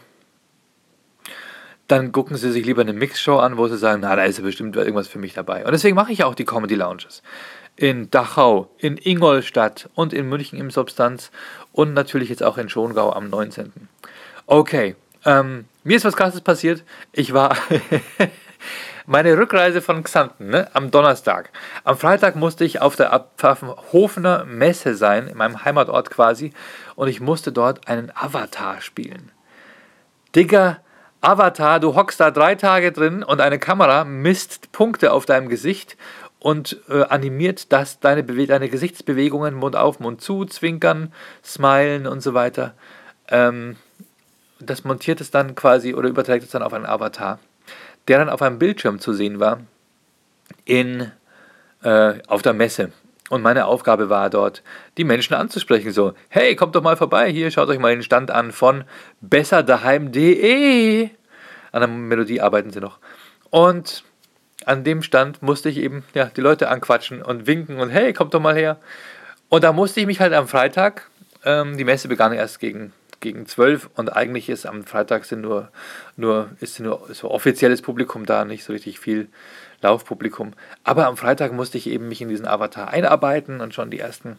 dann 1.88 2.12
gucken 2.12 2.36
sie 2.36 2.52
sich 2.52 2.64
lieber 2.64 2.82
eine 2.82 2.92
Mix-Show 2.92 3.38
an, 3.38 3.56
wo 3.56 3.66
sie 3.66 3.78
sagen, 3.78 4.02
na, 4.02 4.14
da 4.14 4.24
ist 4.24 4.38
ja 4.38 4.44
bestimmt 4.44 4.76
irgendwas 4.76 5.08
für 5.08 5.18
mich 5.18 5.32
dabei. 5.32 5.64
Und 5.64 5.72
deswegen 5.72 5.96
mache 5.96 6.12
ich 6.12 6.22
auch 6.22 6.34
die 6.34 6.44
Comedy 6.44 6.74
Lounges 6.74 7.22
in 7.78 8.10
Dachau, 8.10 8.68
in 8.78 8.98
Ingolstadt 8.98 9.88
und 9.94 10.12
in 10.12 10.28
München 10.28 10.58
im 10.58 10.70
Substanz 10.70 11.30
und 11.72 11.94
natürlich 11.94 12.28
jetzt 12.28 12.42
auch 12.42 12.58
in 12.58 12.68
Schongau 12.68 13.12
am 13.12 13.30
19. 13.30 13.72
Okay, 14.46 14.96
ähm, 15.24 15.66
mir 15.84 15.96
ist 15.96 16.04
was 16.04 16.16
krasses 16.16 16.40
passiert. 16.40 16.82
Ich 17.12 17.32
war 17.32 17.56
meine 19.06 19.38
Rückreise 19.38 19.80
von 19.80 20.02
Xanten 20.02 20.50
ne, 20.50 20.68
am 20.74 20.90
Donnerstag. 20.90 21.50
Am 21.84 21.96
Freitag 21.96 22.34
musste 22.34 22.64
ich 22.64 22.80
auf 22.80 22.96
der 22.96 23.26
Pfaffenhofener 23.36 24.44
Messe 24.44 24.96
sein, 24.96 25.28
in 25.28 25.38
meinem 25.38 25.64
Heimatort 25.64 26.10
quasi, 26.10 26.52
und 26.96 27.06
ich 27.06 27.20
musste 27.20 27.52
dort 27.52 27.86
einen 27.86 28.10
Avatar 28.12 28.80
spielen. 28.80 29.30
Digga, 30.34 30.78
Avatar, 31.20 31.78
du 31.78 31.94
hockst 31.94 32.20
da 32.20 32.30
drei 32.30 32.56
Tage 32.56 32.90
drin 32.90 33.22
und 33.22 33.40
eine 33.40 33.58
Kamera 33.58 34.04
misst 34.04 34.72
Punkte 34.72 35.12
auf 35.12 35.26
deinem 35.26 35.48
Gesicht 35.48 35.96
und 36.40 36.78
äh, 36.88 37.02
animiert 37.02 37.72
das 37.72 38.00
deine, 38.00 38.24
deine 38.24 38.68
Gesichtsbewegungen, 38.68 39.54
Mund 39.54 39.76
auf, 39.76 40.00
Mund 40.00 40.20
zu, 40.20 40.44
zwinkern, 40.44 41.12
smilen 41.44 42.06
und 42.06 42.20
so 42.20 42.34
weiter. 42.34 42.74
Ähm, 43.28 43.76
das 44.60 44.84
montiert 44.84 45.20
es 45.20 45.30
dann 45.30 45.54
quasi 45.54 45.94
oder 45.94 46.08
überträgt 46.08 46.44
es 46.44 46.50
dann 46.50 46.62
auf 46.62 46.72
einen 46.72 46.86
Avatar, 46.86 47.38
der 48.06 48.18
dann 48.18 48.28
auf 48.28 48.42
einem 48.42 48.58
Bildschirm 48.58 48.98
zu 48.98 49.12
sehen 49.12 49.40
war 49.40 49.60
in, 50.64 51.10
äh, 51.82 52.14
auf 52.26 52.42
der 52.42 52.52
Messe. 52.52 52.92
Und 53.30 53.42
meine 53.42 53.66
Aufgabe 53.66 54.08
war 54.08 54.30
dort, 54.30 54.62
die 54.96 55.04
Menschen 55.04 55.34
anzusprechen, 55.34 55.92
so, 55.92 56.14
hey, 56.28 56.56
kommt 56.56 56.74
doch 56.74 56.82
mal 56.82 56.96
vorbei, 56.96 57.30
hier, 57.30 57.50
schaut 57.50 57.68
euch 57.68 57.78
mal 57.78 57.94
den 57.94 58.02
Stand 58.02 58.30
an 58.30 58.52
von 58.52 58.84
besserdaheim.de. 59.20 61.10
An 61.72 61.80
der 61.80 61.88
Melodie 61.88 62.40
arbeiten 62.40 62.70
sie 62.70 62.80
noch. 62.80 62.98
Und 63.50 64.02
an 64.64 64.84
dem 64.84 65.02
Stand 65.02 65.42
musste 65.42 65.68
ich 65.68 65.78
eben 65.78 66.04
ja, 66.14 66.26
die 66.26 66.40
Leute 66.40 66.68
anquatschen 66.68 67.22
und 67.22 67.46
winken 67.46 67.78
und 67.80 67.90
hey, 67.90 68.12
kommt 68.12 68.34
doch 68.34 68.40
mal 68.40 68.56
her. 68.56 68.78
Und 69.48 69.64
da 69.64 69.72
musste 69.72 70.00
ich 70.00 70.06
mich 70.06 70.20
halt 70.20 70.32
am 70.32 70.48
Freitag, 70.48 71.08
ähm, 71.44 71.76
die 71.76 71.84
Messe 71.84 72.08
begann 72.08 72.32
erst 72.32 72.60
gegen, 72.60 72.92
gegen 73.20 73.46
12 73.46 73.90
und 73.94 74.10
eigentlich 74.14 74.48
ist 74.48 74.66
am 74.66 74.84
Freitag 74.84 75.24
sind 75.24 75.40
nur, 75.40 75.70
nur, 76.16 76.50
ist 76.60 76.78
nur 76.80 77.08
so 77.12 77.30
offizielles 77.30 77.82
Publikum 77.82 78.26
da, 78.26 78.44
nicht 78.44 78.64
so 78.64 78.72
richtig 78.72 78.98
viel 79.00 79.28
Laufpublikum. 79.80 80.52
Aber 80.84 81.06
am 81.06 81.16
Freitag 81.16 81.52
musste 81.52 81.78
ich 81.78 81.88
eben 81.88 82.08
mich 82.08 82.20
in 82.20 82.28
diesen 82.28 82.46
Avatar 82.46 82.88
einarbeiten 82.88 83.60
und 83.60 83.74
schon 83.74 83.90
die 83.90 84.00
ersten 84.00 84.38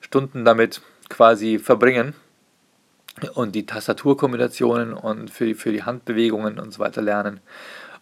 Stunden 0.00 0.44
damit 0.44 0.82
quasi 1.08 1.58
verbringen 1.58 2.14
und 3.34 3.54
die 3.54 3.66
Tastaturkombinationen 3.66 4.92
und 4.92 5.30
für, 5.30 5.54
für 5.54 5.72
die 5.72 5.84
Handbewegungen 5.84 6.58
und 6.58 6.72
so 6.72 6.80
weiter 6.80 7.02
lernen. 7.02 7.40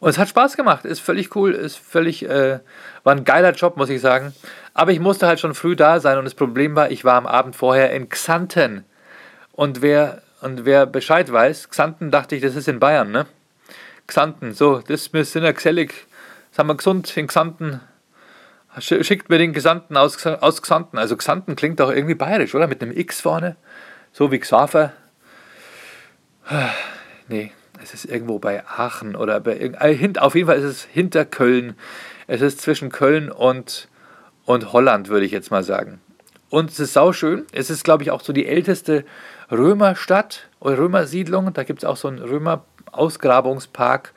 Und 0.00 0.10
es 0.10 0.18
hat 0.18 0.28
Spaß 0.28 0.56
gemacht, 0.56 0.84
ist 0.84 1.00
völlig 1.00 1.34
cool, 1.34 1.52
ist 1.52 1.76
völlig, 1.76 2.24
äh, 2.24 2.60
war 3.02 3.14
ein 3.14 3.24
geiler 3.24 3.52
Job, 3.52 3.76
muss 3.76 3.90
ich 3.90 4.00
sagen. 4.00 4.32
Aber 4.72 4.92
ich 4.92 5.00
musste 5.00 5.26
halt 5.26 5.40
schon 5.40 5.54
früh 5.54 5.74
da 5.74 5.98
sein 5.98 6.18
und 6.18 6.24
das 6.24 6.34
Problem 6.34 6.76
war, 6.76 6.90
ich 6.90 7.04
war 7.04 7.14
am 7.14 7.26
Abend 7.26 7.56
vorher 7.56 7.92
in 7.92 8.08
Xanten. 8.08 8.84
Und 9.52 9.82
wer, 9.82 10.22
und 10.40 10.64
wer 10.64 10.86
Bescheid 10.86 11.32
weiß, 11.32 11.68
Xanten 11.70 12.12
dachte 12.12 12.36
ich, 12.36 12.42
das 12.42 12.54
ist 12.54 12.68
in 12.68 12.78
Bayern, 12.78 13.10
ne? 13.10 13.26
Xanten, 14.06 14.54
so, 14.54 14.80
das 14.86 15.06
sind 15.06 15.42
ja 15.42 15.52
gesellig, 15.52 16.06
sind 16.52 16.66
wir 16.66 16.76
gesund 16.76 17.14
in 17.16 17.26
Xanten. 17.26 17.80
Schickt 18.78 19.28
mir 19.28 19.38
den 19.38 19.52
Gesandten 19.52 19.96
aus, 19.96 20.24
aus 20.24 20.62
Xanten. 20.62 20.98
Also 20.98 21.16
Xanten 21.16 21.56
klingt 21.56 21.80
doch 21.80 21.90
irgendwie 21.90 22.14
bayerisch, 22.14 22.54
oder? 22.54 22.68
Mit 22.68 22.80
einem 22.80 22.96
X 22.96 23.20
vorne. 23.20 23.56
So 24.12 24.30
wie 24.30 24.38
Xaver. 24.38 24.92
Nee, 27.26 27.52
es 27.82 27.94
ist 27.94 28.04
irgendwo 28.04 28.38
bei 28.38 28.64
Aachen 28.66 29.16
oder 29.16 29.40
bei 29.40 29.56
äh, 29.58 30.12
auf 30.18 30.34
jeden 30.34 30.46
Fall 30.46 30.58
ist 30.58 30.64
es 30.64 30.84
hinter 30.84 31.24
Köln. 31.24 31.74
Es 32.26 32.40
ist 32.40 32.60
zwischen 32.60 32.90
Köln 32.90 33.30
und, 33.30 33.88
und 34.44 34.72
Holland, 34.72 35.08
würde 35.08 35.26
ich 35.26 35.32
jetzt 35.32 35.50
mal 35.50 35.62
sagen. 35.62 36.00
Und 36.50 36.70
es 36.70 36.80
ist 36.80 36.94
sauschön. 36.94 37.46
Es 37.52 37.70
ist, 37.70 37.84
glaube 37.84 38.02
ich, 38.02 38.10
auch 38.10 38.22
so 38.22 38.32
die 38.32 38.46
älteste 38.46 39.04
Römerstadt 39.50 40.48
oder 40.60 40.78
Römersiedlung. 40.78 41.52
Da 41.52 41.64
gibt 41.64 41.82
es 41.82 41.84
auch 41.84 41.96
so 41.96 42.08
einen 42.08 42.20
Römer-Ausgrabungspark, 42.20 44.12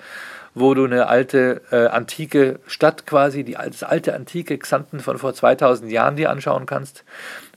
wo 0.53 0.73
du 0.73 0.85
eine 0.85 1.07
alte, 1.07 1.61
äh, 1.71 1.87
antike 1.87 2.59
Stadt 2.67 3.05
quasi, 3.05 3.43
die, 3.43 3.53
das 3.53 3.83
alte, 3.83 4.13
antike 4.13 4.57
Xanten 4.57 4.99
von 4.99 5.17
vor 5.17 5.33
2000 5.33 5.91
Jahren 5.91 6.15
dir 6.15 6.29
anschauen 6.29 6.65
kannst. 6.65 7.03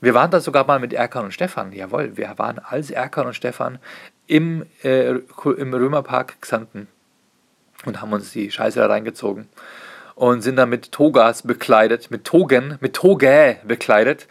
Wir 0.01 0.13
waren 0.13 0.31
da 0.31 0.39
sogar 0.39 0.65
mal 0.65 0.79
mit 0.79 0.93
Erkan 0.93 1.25
und 1.25 1.33
Stefan, 1.33 1.73
jawohl, 1.73 2.15
wir 2.15 2.33
waren 2.37 2.59
als 2.59 2.91
Erkan 2.91 3.27
und 3.27 3.33
Stefan 3.33 3.79
im, 4.27 4.65
äh, 4.83 5.09
im 5.09 5.73
Römerpark 5.73 6.41
Xanten 6.41 6.87
und 7.85 8.01
haben 8.01 8.13
uns 8.13 8.31
die 8.31 8.51
Scheiße 8.51 8.79
da 8.79 8.87
reingezogen 8.87 9.47
und 10.15 10.41
sind 10.41 10.55
dann 10.55 10.69
mit 10.69 10.91
Togas 10.91 11.43
bekleidet, 11.43 12.09
mit 12.09 12.23
Togen, 12.23 12.77
mit 12.79 12.95
Toge 12.95 13.57
bekleidet, 13.65 14.27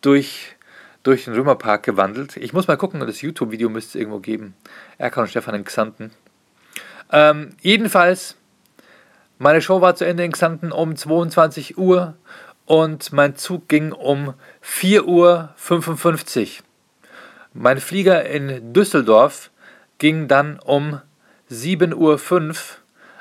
durch, 0.00 0.56
durch 1.02 1.24
den 1.24 1.34
Römerpark 1.34 1.82
gewandelt. 1.82 2.36
Ich 2.36 2.52
muss 2.52 2.68
mal 2.68 2.76
gucken, 2.76 3.00
das 3.00 3.20
YouTube-Video 3.20 3.68
müsste 3.68 3.98
es 3.98 4.00
irgendwo 4.00 4.20
geben. 4.20 4.54
Erkan 4.98 5.22
und 5.24 5.28
Stefan 5.28 5.56
in 5.56 5.64
Xanten. 5.64 6.12
Ähm, 7.12 7.50
jedenfalls, 7.60 8.36
meine 9.38 9.60
Show 9.60 9.80
war 9.80 9.94
zu 9.96 10.06
Ende 10.06 10.24
in 10.24 10.32
Xanten 10.32 10.72
um 10.72 10.96
22 10.96 11.76
Uhr 11.76 12.14
und 12.66 13.12
mein 13.12 13.36
Zug 13.36 13.68
ging 13.68 13.92
um 13.92 14.34
4.55 14.62 16.60
Uhr. 16.60 16.64
Mein 17.56 17.78
Flieger 17.78 18.24
in 18.26 18.72
Düsseldorf 18.72 19.50
ging 19.98 20.26
dann 20.26 20.58
um 20.58 21.00
7.05 21.52 21.94
Uhr 21.94 22.18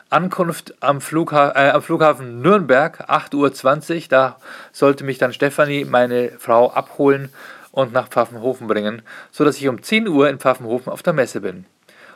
Ankunft 0.10 0.74
am, 0.80 1.02
Flugha 1.02 1.52
äh, 1.56 1.70
am 1.70 1.84
Flughafen 1.84 2.42
Nürnberg, 2.42 3.08
8.20 3.08 3.96
Uhr. 3.96 4.02
Da 4.10 4.38
sollte 4.72 5.04
mich 5.04 5.20
dann 5.20 5.34
Stefanie, 5.34 5.86
meine 5.86 6.32
Frau, 6.40 6.72
abholen 6.72 7.30
und 7.72 7.94
nach 7.94 8.08
Pfaffenhofen 8.08 8.66
bringen, 8.66 9.04
sodass 9.32 9.58
ich 9.58 9.68
um 9.68 9.84
10 9.84 10.08
Uhr 10.08 10.28
in 10.28 10.40
Pfaffenhofen 10.40 10.92
auf 10.92 11.04
der 11.04 11.14
Messe 11.14 11.40
bin. 11.40 11.66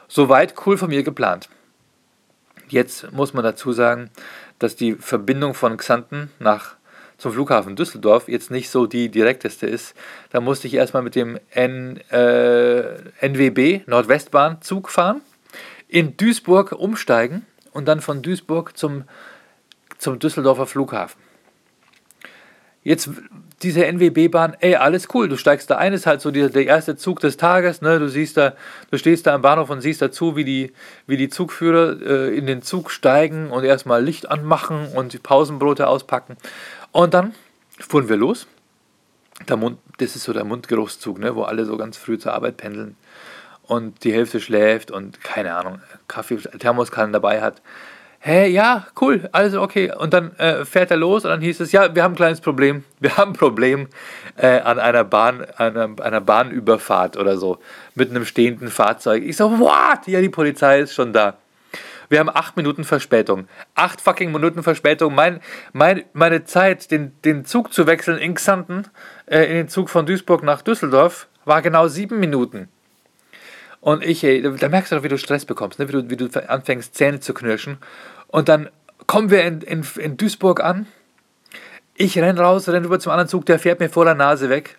Soweit 0.08 0.56
cool 0.66 0.78
von 0.78 0.90
mir 0.90 1.04
geplant. 1.04 1.50
Jetzt 2.68 3.12
muss 3.12 3.36
man 3.36 3.44
dazu 3.44 3.74
sagen, 3.74 4.10
dass 4.58 4.76
die 4.76 4.94
Verbindung 4.96 5.54
von 5.54 5.78
Xanten 5.78 6.32
nach 6.40 6.77
zum 7.18 7.34
Flughafen 7.34 7.76
Düsseldorf 7.76 8.28
jetzt 8.28 8.52
nicht 8.52 8.70
so 8.70 8.86
die 8.86 9.10
direkteste 9.10 9.68
ist. 9.68 9.96
Da 10.30 10.40
musste 10.40 10.68
ich 10.68 10.76
erstmal 10.76 11.04
mit 11.04 11.16
dem 11.16 11.40
N, 11.52 12.00
äh, 12.12 12.98
NWB 13.22 13.82
Nordwestbahn 13.88 14.62
Zug 14.62 14.90
fahren, 14.90 15.22
in 15.88 16.18
Duisburg 16.18 16.74
umsteigen 16.74 17.46
und 17.72 17.88
dann 17.88 18.02
von 18.02 18.22
Duisburg 18.22 18.78
zum, 18.78 19.04
zum 19.98 20.20
Düsseldorfer 20.20 20.68
Flughafen. 20.68 21.22
Jetzt 22.84 23.10
diese 23.64 23.86
NWB-Bahn, 23.86 24.56
ey, 24.60 24.76
alles 24.76 25.08
cool, 25.14 25.28
du 25.28 25.36
steigst 25.36 25.70
da 25.70 25.78
ein, 25.78 25.92
ist 25.92 26.06
halt 26.06 26.22
so 26.22 26.30
die, 26.30 26.50
der 26.50 26.66
erste 26.68 26.96
Zug 26.96 27.20
des 27.20 27.36
Tages, 27.36 27.82
ne? 27.82 27.98
Du 28.00 28.08
siehst 28.08 28.38
da, 28.38 28.54
du 28.92 28.98
stehst 28.98 29.26
da 29.26 29.34
am 29.34 29.42
Bahnhof 29.42 29.70
und 29.72 29.82
siehst 29.82 30.02
dazu, 30.02 30.36
wie 30.36 30.46
die, 30.46 30.72
wie 31.08 31.18
die 31.18 31.28
Zugführer 31.28 32.00
äh, 32.00 32.38
in 32.38 32.46
den 32.46 32.62
Zug 32.62 32.92
steigen 32.92 33.50
und 33.50 33.64
erstmal 33.64 34.04
Licht 34.04 34.30
anmachen 34.30 34.88
und 34.94 35.14
die 35.14 35.18
Pausenbrote 35.18 35.88
auspacken. 35.88 36.38
Und 36.92 37.14
dann 37.14 37.34
fuhren 37.80 38.10
wir 38.10 38.18
los. 38.18 38.48
Der 39.48 39.58
Mund, 39.58 39.78
das 39.98 40.16
ist 40.16 40.24
so 40.24 40.34
der 40.34 40.44
Mundgeruchszug, 40.44 41.20
ne? 41.20 41.36
wo 41.36 41.44
alle 41.44 41.66
so 41.66 41.78
ganz 41.78 41.98
früh 41.98 42.18
zur 42.18 42.34
Arbeit 42.34 42.58
pendeln 42.58 42.96
und 43.68 44.04
die 44.04 44.14
Hälfte 44.14 44.40
schläft 44.40 44.92
und 44.92 45.24
keine 45.24 45.56
Ahnung, 45.56 45.82
Kaffee, 46.08 46.38
Thermoskannen 46.38 47.14
dabei 47.14 47.42
hat. 47.42 47.62
Hä, 48.20 48.48
ja, 48.48 48.88
cool, 49.00 49.30
also 49.32 49.62
okay. 49.62 49.94
Und 49.94 50.14
dann 50.14 50.36
äh, 50.38 50.66
fährt 50.66 50.90
er 50.90 50.98
los 50.98 51.24
und 51.24 51.30
dann 51.30 51.42
hieß 51.42 51.60
es, 51.60 51.72
ja, 51.72 51.94
wir 51.94 52.04
haben 52.04 52.14
ein 52.14 52.18
kleines 52.18 52.42
Problem. 52.42 52.84
Wir 53.00 53.16
haben 53.16 53.32
ein 53.32 53.38
Problem 53.38 53.88
äh, 54.38 54.60
an 54.60 54.80
einer 54.80 55.04
Bahn, 55.04 55.46
einer, 55.56 55.90
einer 56.02 56.20
Bahnüberfahrt 56.20 57.16
oder 57.16 57.38
so, 57.38 57.60
mit 57.94 58.10
einem 58.10 58.26
stehenden 58.26 58.70
Fahrzeug. 58.70 59.24
Ich 59.24 59.38
so, 59.38 59.60
what? 59.60 60.08
Ja, 60.08 60.20
die 60.20 60.30
Polizei 60.30 60.80
ist 60.80 60.96
schon 60.96 61.14
da. 61.14 61.38
Wir 62.10 62.20
haben 62.20 62.30
acht 62.30 62.56
Minuten 62.58 62.84
Verspätung. 62.84 63.48
Acht 63.76 64.02
fucking 64.02 64.32
Minuten 64.32 64.64
Verspätung. 64.64 65.14
Mein, 65.14 65.42
mein, 65.74 66.04
meine 66.14 66.46
Zeit, 66.46 66.92
den, 66.92 67.14
den 67.24 67.46
Zug 67.46 67.74
zu 67.74 67.88
wechseln 67.88 68.18
in 68.18 68.36
Xanten, 68.36 68.86
äh, 69.26 69.44
in 69.46 69.56
den 69.56 69.68
Zug 69.68 69.90
von 69.90 70.06
Duisburg 70.06 70.44
nach 70.44 70.62
Düsseldorf, 70.62 71.28
war 71.46 71.62
genau 71.62 71.88
sieben 71.88 72.20
Minuten. 72.20 72.70
Und 73.80 74.04
ich, 74.04 74.24
ey, 74.24 74.42
da 74.42 74.70
merkst 74.70 74.92
du 74.92 74.96
doch, 74.96 75.04
wie 75.04 75.10
du 75.10 75.18
Stress 75.18 75.46
bekommst, 75.46 75.80
ne? 75.80 75.88
wie, 75.88 75.92
du, 75.94 76.10
wie 76.10 76.18
du 76.18 76.50
anfängst, 76.50 76.96
Zähne 76.96 77.20
zu 77.20 77.34
knirschen. 77.34 77.78
Und 78.28 78.50
dann 78.50 78.70
kommen 79.06 79.30
wir 79.30 79.44
in, 79.44 79.62
in, 79.62 79.86
in 79.98 80.18
Duisburg 80.18 80.62
an. 80.62 80.88
Ich 81.96 82.18
renn 82.18 82.38
raus, 82.38 82.68
renn 82.68 82.84
rüber 82.84 83.00
zum 83.00 83.12
anderen 83.12 83.30
Zug, 83.30 83.46
der 83.46 83.60
fährt 83.60 83.80
mir 83.80 83.90
vor 83.90 84.06
der 84.06 84.16
Nase 84.16 84.50
weg. 84.50 84.78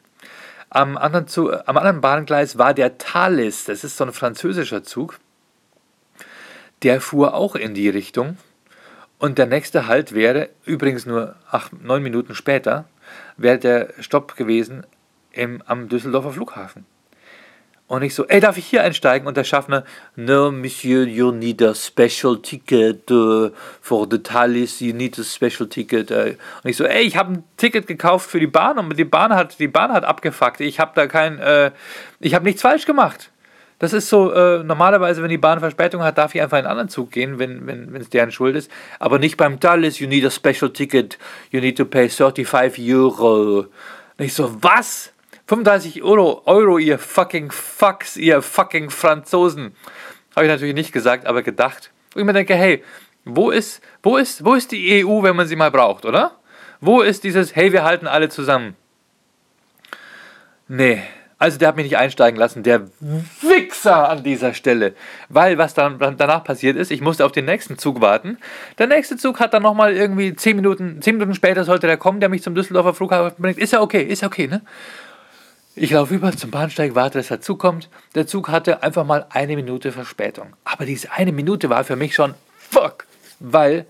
Am 0.71 0.97
anderen, 0.99 1.27
Zug, 1.27 1.53
am 1.67 1.77
anderen 1.77 2.01
Bahngleis 2.01 2.59
war 2.59 2.75
der 2.75 2.99
Thalys, 2.99 3.65
das 3.65 3.85
ist 3.85 3.97
so 3.97 4.05
ein 4.05 4.13
französischer 4.13 4.83
Zug. 4.83 5.19
Der 6.83 7.01
fuhr 7.01 7.35
auch 7.35 7.55
in 7.55 7.75
die 7.75 7.89
Richtung. 7.89 8.37
Und 9.19 9.39
der 9.39 9.47
nächste 9.47 9.87
Halt 9.87 10.15
wäre, 10.15 10.49
übrigens 10.65 11.05
nur 11.05 11.35
acht, 11.51 11.73
neun 11.83 12.03
Minuten 12.03 12.35
später, 12.35 12.85
wäre 13.37 13.59
der 13.59 13.89
Stopp 14.01 14.37
gewesen 14.37 14.87
im, 15.33 15.63
am 15.67 15.89
Düsseldorfer 15.89 16.33
Flughafen. 16.33 16.87
Und 17.89 18.03
ich 18.03 18.15
so, 18.15 18.27
ey, 18.27 18.39
darf 18.39 18.59
ich 18.59 18.67
hier 18.67 18.83
einsteigen? 18.83 19.27
Und 19.27 19.39
der 19.39 19.45
Schaffner, 19.45 19.83
no, 20.15 20.53
Monsieur, 20.53 21.07
you 21.07 21.33
need 21.33 21.63
a 21.63 21.75
special 21.75 22.39
ticket 22.39 23.11
uh, 23.11 23.49
for 23.81 24.07
the 24.09 24.19
Thalys, 24.19 24.81
you 24.81 24.93
need 24.93 25.19
a 25.19 25.25
special 25.25 25.67
ticket. 25.67 26.11
Uh. 26.11 26.35
Und 26.63 26.71
ich 26.71 26.77
so, 26.77 26.85
ey, 26.85 27.05
ich 27.05 27.17
habe 27.17 27.33
ein 27.33 27.45
Ticket 27.57 27.87
gekauft 27.87 28.31
für 28.31 28.41
die 28.41 28.47
Bahn 28.47 28.79
und 28.79 28.95
die 28.99 29.05
Bahn 29.07 29.35
hat, 29.35 29.59
die 29.59 29.69
Bahn 29.69 29.91
hat 29.91 30.05
abgefuckt. 30.05 30.61
Ich 30.61 30.79
habe 30.79 30.93
da 30.95 31.07
kein, 31.07 31.39
äh, 31.39 31.71
ich 32.21 32.35
habe 32.35 32.45
nichts 32.45 32.61
falsch 32.61 32.85
gemacht. 32.85 33.31
Das 33.79 33.93
ist 33.93 34.09
so, 34.09 34.33
äh, 34.33 34.65
normalerweise, 34.65 35.23
wenn 35.23 35.29
die 35.29 35.39
Bahn 35.39 35.61
Verspätung 35.61 36.03
hat, 36.03 36.19
darf 36.19 36.35
ich 36.35 36.43
einfach 36.43 36.59
in 36.59 36.65
einen 36.65 36.73
anderen 36.73 36.89
Zug 36.89 37.13
gehen, 37.13 37.39
wenn 37.39 37.69
es 37.69 37.93
wenn, 37.93 38.11
deren 38.11 38.33
Schuld 38.33 38.57
ist. 38.57 38.71
Aber 38.99 39.19
nicht 39.19 39.37
beim 39.37 39.61
Thalys, 39.61 40.01
you 40.01 40.09
need 40.09 40.25
a 40.25 40.31
special 40.31 40.73
ticket, 40.73 41.17
you 41.51 41.61
need 41.61 41.77
to 41.77 41.85
pay 41.85 42.09
35 42.09 42.93
Euro. 42.93 43.59
Und 43.61 44.25
ich 44.25 44.35
so, 44.35 44.57
was? 44.63 45.13
35 45.47 46.03
Euro, 46.03 46.43
Euro, 46.45 46.79
ihr 46.79 46.99
fucking 46.99 47.51
Fucks, 47.51 48.17
ihr 48.17 48.43
fucking 48.43 48.91
Franzosen. 48.91 49.75
Habe 50.35 50.47
ich 50.47 50.53
natürlich 50.53 50.75
nicht 50.75 50.93
gesagt, 50.93 51.27
aber 51.27 51.43
gedacht. 51.43 51.91
Und 52.15 52.21
ich 52.21 52.27
mir 52.27 52.33
denke, 52.33 52.55
hey, 52.55 52.83
wo 53.25 53.51
ist, 53.51 53.81
wo 54.03 54.17
ist, 54.17 54.45
wo 54.45 54.55
ist 54.55 54.73
die 54.73 55.05
EU, 55.05 55.23
wenn 55.23 55.37
man 55.37 55.47
sie 55.47 55.57
mal 55.57 55.71
braucht, 55.71 56.05
oder? 56.05 56.33
Wo 56.81 57.01
ist 57.01 57.25
dieses, 57.25 57.57
hey, 57.57 57.73
wir 57.73 57.85
halten 57.85 58.07
alle 58.07 58.29
zusammen? 58.29 58.77
Nee, 60.67 61.03
also 61.39 61.57
der 61.57 61.69
hat 61.69 61.77
mich 61.77 61.85
nicht 61.85 61.97
einsteigen 61.97 62.39
lassen, 62.39 62.65
der 62.65 62.89
Wichser 63.41 64.09
an 64.09 64.25
dieser 64.25 64.55
Stelle. 64.55 64.95
Weil 65.29 65.57
was 65.57 65.73
dann 65.73 65.99
danach 65.99 66.43
passiert 66.43 66.77
ist, 66.77 66.91
ich 66.91 67.01
musste 67.01 67.25
auf 67.25 67.33
den 67.33 67.45
nächsten 67.45 67.79
Zug 67.79 68.01
warten. 68.01 68.39
Der 68.79 68.89
nächste 68.89 69.17
Zug 69.17 69.39
hat 69.39 69.55
dann 69.55 69.63
nochmal 69.63 69.95
irgendwie 69.95 70.35
10 70.35 70.57
Minuten, 70.57 71.01
10 71.01 71.15
Minuten 71.15 71.35
später 71.35 71.65
sollte 71.65 71.87
der 71.87 71.97
kommen, 71.97 72.19
der 72.19 72.29
mich 72.29 72.43
zum 72.43 72.57
Düsseldorfer 72.57 72.93
Flughafen 72.93 73.41
bringt. 73.41 73.59
Ist 73.59 73.73
ja 73.73 73.81
okay, 73.81 74.03
ist 74.03 74.23
ja 74.23 74.29
okay, 74.29 74.49
ne? 74.49 74.63
Ich 75.77 75.93
laufe 75.93 76.13
über 76.13 76.33
zum 76.33 76.51
Bahnsteig, 76.51 76.97
warte, 76.97 77.19
dass 77.19 77.31
er 77.31 77.41
zukommt. 77.41 77.89
Der 78.17 78.27
Zug 78.27 78.49
hatte 78.49 78.83
einfach 78.83 79.05
mal 79.05 79.27
eine 79.31 79.55
Minute 79.55 79.93
Verspätung. 79.93 80.55
Aber 80.65 80.87
diese 80.87 81.13
eine 81.13 81.31
Minute 81.31 81.71
war 81.71 81.85
für 81.85 81.95
mich 81.95 82.17
schon 82.17 82.35
fuck, 82.59 83.07
weil 83.39 83.87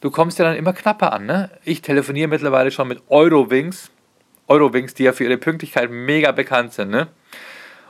du 0.00 0.12
kommst 0.12 0.38
ja 0.38 0.44
dann 0.44 0.54
immer 0.54 0.72
knapper 0.72 1.12
an. 1.12 1.26
Ne? 1.26 1.50
Ich 1.64 1.82
telefoniere 1.82 2.28
mittlerweile 2.28 2.70
schon 2.70 2.86
mit 2.86 3.02
Eurowings. 3.08 3.90
Eurowings, 4.48 4.94
die 4.94 5.04
ja 5.04 5.12
für 5.12 5.24
ihre 5.24 5.38
Pünktlichkeit 5.38 5.90
mega 5.90 6.32
bekannt 6.32 6.72
sind. 6.72 6.90
Ne? 6.90 7.08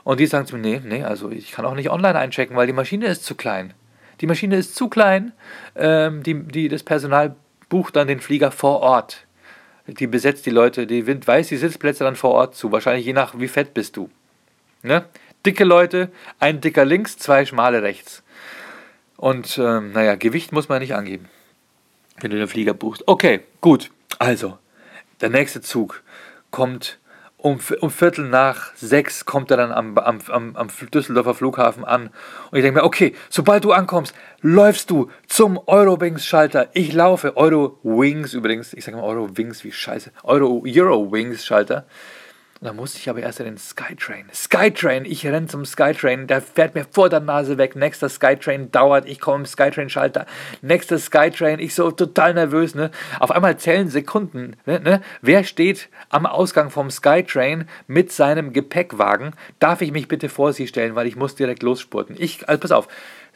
Und 0.03 0.19
die 0.19 0.25
sagen 0.25 0.45
zu 0.45 0.57
mir, 0.57 0.79
nee, 0.79 0.81
nee, 0.83 1.03
also 1.03 1.29
ich 1.29 1.51
kann 1.51 1.65
auch 1.65 1.75
nicht 1.75 1.89
online 1.89 2.17
einchecken, 2.17 2.55
weil 2.55 2.67
die 2.67 2.73
Maschine 2.73 3.07
ist 3.07 3.25
zu 3.25 3.35
klein. 3.35 3.73
Die 4.21 4.27
Maschine 4.27 4.55
ist 4.55 4.75
zu 4.75 4.89
klein, 4.89 5.33
ähm, 5.75 6.23
die, 6.23 6.33
die, 6.33 6.69
das 6.69 6.83
Personal 6.83 7.35
bucht 7.69 7.95
dann 7.95 8.07
den 8.07 8.19
Flieger 8.19 8.51
vor 8.51 8.79
Ort 8.79 9.27
die 9.87 10.07
besetzt 10.07 10.45
die 10.45 10.51
Leute, 10.51 10.85
die 10.85 11.07
Wind 11.07 11.25
weiß 11.27 11.47
die 11.47 11.57
Sitzplätze 11.57 12.03
dann 12.03 12.15
vor 12.15 12.31
Ort 12.31 12.55
zu. 12.55 12.71
Wahrscheinlich 12.71 13.05
je 13.05 13.13
nach, 13.13 13.39
wie 13.39 13.47
fett 13.47 13.73
bist 13.73 13.95
du. 13.95 14.09
Ne? 14.83 15.05
Dicke 15.45 15.63
Leute, 15.63 16.11
ein 16.39 16.61
dicker 16.61 16.83
links, 16.83 17.17
zwei 17.17 17.45
schmale 17.45 17.81
rechts. 17.81 18.23
Und 19.15 19.57
ähm, 19.57 19.93
naja, 19.93 20.15
Gewicht 20.15 20.51
muss 20.51 20.69
man 20.69 20.81
nicht 20.81 20.93
angeben, 20.93 21.29
wenn 22.19 22.31
du 22.31 22.37
den 22.37 22.47
Flieger 22.47 22.73
buchst. 22.73 23.07
Okay, 23.07 23.41
gut. 23.61 23.91
Also, 24.19 24.57
der 25.21 25.29
nächste 25.29 25.61
Zug 25.61 26.03
kommt 26.51 26.99
um, 27.37 27.59
um 27.81 27.91
Viertel 27.91 28.25
nach 28.25 28.73
sechs 28.75 29.25
kommt 29.25 29.51
er 29.51 29.57
dann 29.57 29.71
am, 29.71 29.97
am, 29.97 30.19
am, 30.27 30.55
am 30.55 30.67
Düsseldorfer 30.93 31.35
Flughafen 31.35 31.85
an. 31.85 32.09
Und 32.51 32.57
ich 32.57 32.63
denke 32.63 32.79
mir, 32.79 32.85
okay, 32.85 33.13
sobald 33.29 33.63
du 33.63 33.73
ankommst, 33.73 34.15
läufst 34.41 34.89
du 34.89 35.09
zum 35.27 35.59
Eurowings-Schalter. 35.67 36.69
Ich 36.73 36.93
laufe, 36.93 37.37
Eurowings 37.37 38.33
übrigens, 38.33 38.73
ich 38.73 38.83
sage 38.83 38.97
mal 38.97 39.03
Eurowings, 39.03 39.63
wie 39.63 39.71
scheiße, 39.71 40.11
Euro, 40.23 40.63
Eurowings-Schalter. 40.65 41.85
Und 42.59 42.65
dann 42.65 42.75
musste 42.75 42.97
ich 42.97 43.07
aber 43.07 43.19
erst 43.19 43.39
in 43.39 43.45
den 43.45 43.57
Skytrain. 43.57 44.25
Skytrain, 44.33 45.05
ich 45.05 45.25
renne 45.25 45.45
zum 45.45 45.63
Skytrain, 45.63 46.25
der 46.25 46.41
fährt 46.41 46.73
mir 46.73 46.85
vor 46.89 47.07
der 47.07 47.19
Nase 47.19 47.59
weg. 47.59 47.75
Nächster 47.75 48.09
Skytrain 48.09 48.71
dauert, 48.71 49.07
ich 49.07 49.19
komme 49.19 49.39
im 49.39 49.45
Skytrain-Schalter. 49.45 50.25
Nächster 50.63 50.97
Skytrain, 50.97 51.59
ich 51.59 51.75
so 51.75 51.91
total 51.91 52.33
nervös. 52.33 52.73
Ne? 52.73 52.89
Auf 53.19 53.29
einmal 53.29 53.57
zählen 53.57 53.89
Sekunden. 53.89 54.55
Ne? 54.65 54.79
Ne? 54.79 55.01
Wer 55.21 55.43
steht 55.43 55.89
am 56.09 56.25
Ausgang 56.25 56.71
vom 56.71 56.89
Skytrain 56.89 57.69
mit 57.85 58.11
seinem 58.11 58.53
Gepäckwagen? 58.53 59.33
Darf 59.59 59.81
ich 59.81 59.91
mich 59.91 60.07
bitte 60.07 60.27
vor 60.27 60.51
Sie 60.51 60.67
stellen, 60.67 60.95
weil 60.95 61.05
ich 61.05 61.15
muss 61.15 61.35
direkt 61.35 61.61
losspurten. 61.61 62.15
Ich, 62.17 62.49
also 62.49 62.59
pass 62.59 62.71
auf, 62.71 62.87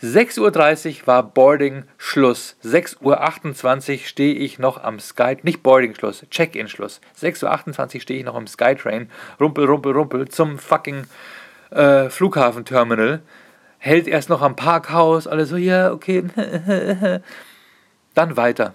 6.30 0.02 1.02
Uhr 1.02 1.08
war 1.08 1.24
Boarding-Schluss. 1.24 2.56
6.28 2.64 3.92
Uhr 3.92 3.98
stehe 4.00 4.34
ich 4.34 4.58
noch 4.58 4.84
am 4.84 5.00
Sky, 5.00 5.38
nicht 5.44 5.62
Boarding-Schluss, 5.62 6.26
Check-in-Schluss. 6.32 7.02
6.28 7.20 7.96
Uhr 7.96 8.02
stehe 8.02 8.20
ich 8.20 8.26
noch 8.26 8.36
am 8.36 8.48
Skytrain, 8.48 9.10
rumpel, 9.40 9.66
rumpel, 9.66 9.94
rumpel, 9.94 10.28
zum 10.28 10.58
fucking 10.58 11.06
äh, 11.70 12.10
Flughafenterminal. 12.10 13.22
Hält 13.78 14.08
erst 14.08 14.30
noch 14.30 14.42
am 14.42 14.56
Parkhaus, 14.56 15.28
alle 15.28 15.46
so, 15.46 15.56
ja, 15.56 15.92
okay. 15.92 16.24
Dann 18.14 18.38
weiter. 18.38 18.74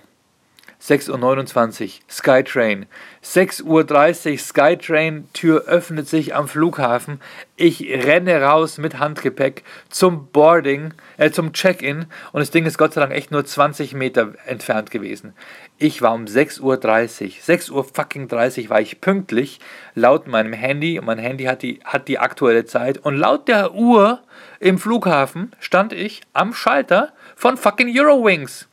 6.29 0.83 1.83
Uhr 1.85 1.91
Skytrain. 2.11 2.87
6.30 3.25 4.33
Uhr 4.33 4.39
Skytrain, 4.39 5.29
Tür 5.33 5.65
öffnet 5.67 6.09
sich 6.09 6.35
am 6.35 6.49
Flughafen. 6.49 7.21
Ich 7.57 7.81
renne 7.83 8.41
raus 8.43 8.79
mit 8.79 8.99
Handgepäck 8.99 9.65
zum 9.89 10.29
Boarding, 10.29 10.95
äh, 11.17 11.31
zum 11.31 11.53
Check-in 11.53 12.07
und 12.33 12.41
das 12.41 12.51
Ding 12.51 12.67
ist 12.67 12.79
Gott 12.79 12.93
sei 12.93 13.01
Dank 13.01 13.13
echt 13.13 13.31
nur 13.31 13.45
20 13.45 13.95
Meter 13.95 14.35
entfernt 14.47 14.91
gewesen. 14.91 15.33
Ich 15.79 16.03
war 16.03 16.15
um 16.15 16.25
6.30 16.25 16.61
Uhr, 17.25 17.31
6 17.41 17.71
Uhr 17.71 17.85
fucking 17.85 18.29
30 18.29 18.71
war 18.71 18.81
ich 18.81 19.01
pünktlich, 19.01 19.61
laut 19.95 20.27
meinem 20.27 20.53
Handy 20.53 20.99
und 20.99 21.07
mein 21.07 21.19
Handy 21.19 21.45
hat 21.45 21.63
die, 21.63 21.81
hat 21.85 22.09
die 22.09 22.19
aktuelle 22.19 22.65
Zeit 22.65 22.99
und 22.99 23.17
laut 23.17 23.49
der 23.49 23.75
Uhr 23.75 24.23
im 24.61 24.79
Flughafen 24.79 25.53
stand 25.59 25.93
ich 25.93 26.23
am 26.33 26.53
Schalter 26.55 27.13
von 27.35 27.57
fucking 27.57 27.93
Eurowings. 27.95 28.69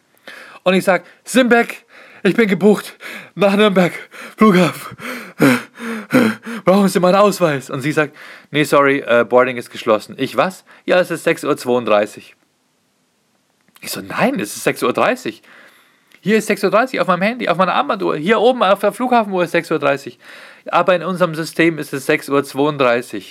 Und 0.63 0.75
ich 0.75 0.85
sag, 0.85 1.03
Simbeck, 1.25 1.82
ich 2.23 2.35
bin 2.35 2.47
gebucht 2.47 2.97
nach 3.35 3.55
Nürnberg, 3.55 3.93
Flughafen. 4.37 4.97
Brauchen 6.65 6.87
Sie 6.87 6.99
meinen 6.99 7.15
Ausweis? 7.15 7.69
Und 7.69 7.81
sie 7.81 7.91
sagt, 7.91 8.15
nee, 8.51 8.63
sorry, 8.63 9.03
uh, 9.03 9.25
Boarding 9.25 9.57
ist 9.57 9.69
geschlossen. 9.69 10.15
Ich, 10.17 10.37
was? 10.37 10.63
Ja, 10.85 10.99
es 10.99 11.11
ist 11.11 11.27
6.32 11.27 12.17
Uhr. 12.17 12.23
Ich 13.81 13.91
so, 13.91 14.01
nein, 14.01 14.39
es 14.39 14.55
ist 14.55 14.65
6.30 14.65 15.27
Uhr. 15.27 15.33
Hier 16.21 16.37
ist 16.37 16.49
6.30 16.49 16.95
Uhr 16.95 17.01
auf 17.01 17.07
meinem 17.07 17.23
Handy, 17.23 17.49
auf 17.49 17.57
meiner 17.57 17.73
Armbanduhr. 17.73 18.15
Hier 18.15 18.39
oben 18.39 18.63
auf 18.63 18.79
der 18.79 18.93
Flughafenuhr 18.93 19.43
ist 19.43 19.53
6.30 19.53 20.07
Uhr. 20.07 20.13
Aber 20.67 20.95
in 20.95 21.03
unserem 21.03 21.35
System 21.35 21.77
ist 21.77 21.93
es 21.93 22.07
6.32 22.07 23.15
Uhr. 23.15 23.21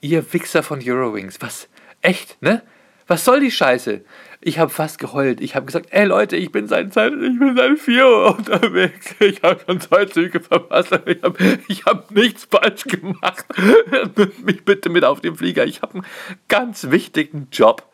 Ihr 0.00 0.32
Wichser 0.32 0.62
von 0.62 0.80
Eurowings. 0.82 1.42
Was? 1.42 1.68
Echt, 2.00 2.40
ne? 2.40 2.62
Was 3.06 3.24
soll 3.24 3.40
die 3.40 3.50
Scheiße? 3.50 4.02
Ich 4.40 4.58
habe 4.58 4.70
fast 4.70 4.98
geheult. 4.98 5.40
Ich 5.40 5.54
habe 5.54 5.66
gesagt, 5.66 5.86
ey 5.90 6.04
Leute, 6.04 6.36
ich 6.36 6.52
bin 6.52 6.66
seit, 6.66 6.92
seit, 6.92 7.12
ich 7.12 7.38
bin 7.38 7.56
seit 7.56 7.78
4 7.78 8.06
Uhr 8.06 8.38
unterwegs. 8.38 9.14
Ich 9.20 9.42
habe 9.42 9.60
schon 9.64 9.80
zwei 9.80 10.04
Züge 10.06 10.40
verpasst. 10.40 10.98
Ich 11.06 11.22
habe 11.22 11.58
ich 11.68 11.84
hab 11.84 12.10
nichts 12.10 12.46
falsch 12.50 12.84
gemacht. 12.84 13.44
Nimm 14.16 14.32
mich 14.44 14.64
bitte 14.64 14.88
mit 14.88 15.04
auf 15.04 15.20
den 15.20 15.36
Flieger. 15.36 15.64
Ich 15.64 15.82
habe 15.82 15.94
einen 15.94 16.06
ganz 16.48 16.90
wichtigen 16.90 17.48
Job. 17.52 17.90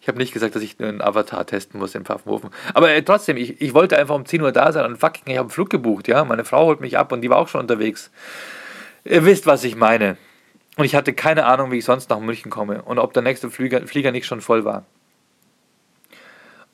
Ich 0.00 0.08
habe 0.08 0.18
nicht 0.18 0.32
gesagt, 0.32 0.54
dass 0.54 0.62
ich 0.62 0.78
einen 0.78 1.00
Avatar 1.00 1.46
testen 1.46 1.80
muss 1.80 1.94
in 1.94 2.04
Pfaffenhofen. 2.04 2.50
Aber 2.74 2.90
äh, 2.90 3.02
trotzdem, 3.02 3.36
ich, 3.36 3.60
ich 3.60 3.74
wollte 3.74 3.98
einfach 3.98 4.14
um 4.14 4.26
10 4.26 4.42
Uhr 4.42 4.52
da 4.52 4.70
sein 4.70 4.84
und 4.84 4.98
fucking, 4.98 5.24
ich 5.26 5.38
habe 5.38 5.46
einen 5.46 5.50
Flug 5.50 5.70
gebucht. 5.70 6.06
Ja? 6.08 6.24
Meine 6.24 6.44
Frau 6.44 6.66
holt 6.66 6.80
mich 6.80 6.98
ab 6.98 7.10
und 7.12 7.22
die 7.22 7.30
war 7.30 7.38
auch 7.38 7.48
schon 7.48 7.60
unterwegs. 7.60 8.10
Ihr 9.04 9.24
wisst, 9.24 9.46
was 9.46 9.64
ich 9.64 9.76
meine. 9.76 10.16
Und 10.76 10.84
ich 10.84 10.94
hatte 10.94 11.14
keine 11.14 11.46
Ahnung, 11.46 11.70
wie 11.70 11.78
ich 11.78 11.84
sonst 11.84 12.10
nach 12.10 12.20
München 12.20 12.50
komme 12.50 12.82
und 12.82 12.98
ob 12.98 13.12
der 13.14 13.22
nächste 13.22 13.50
Flieger, 13.50 13.86
Flieger 13.86 14.12
nicht 14.12 14.26
schon 14.26 14.40
voll 14.40 14.64
war. 14.64 14.84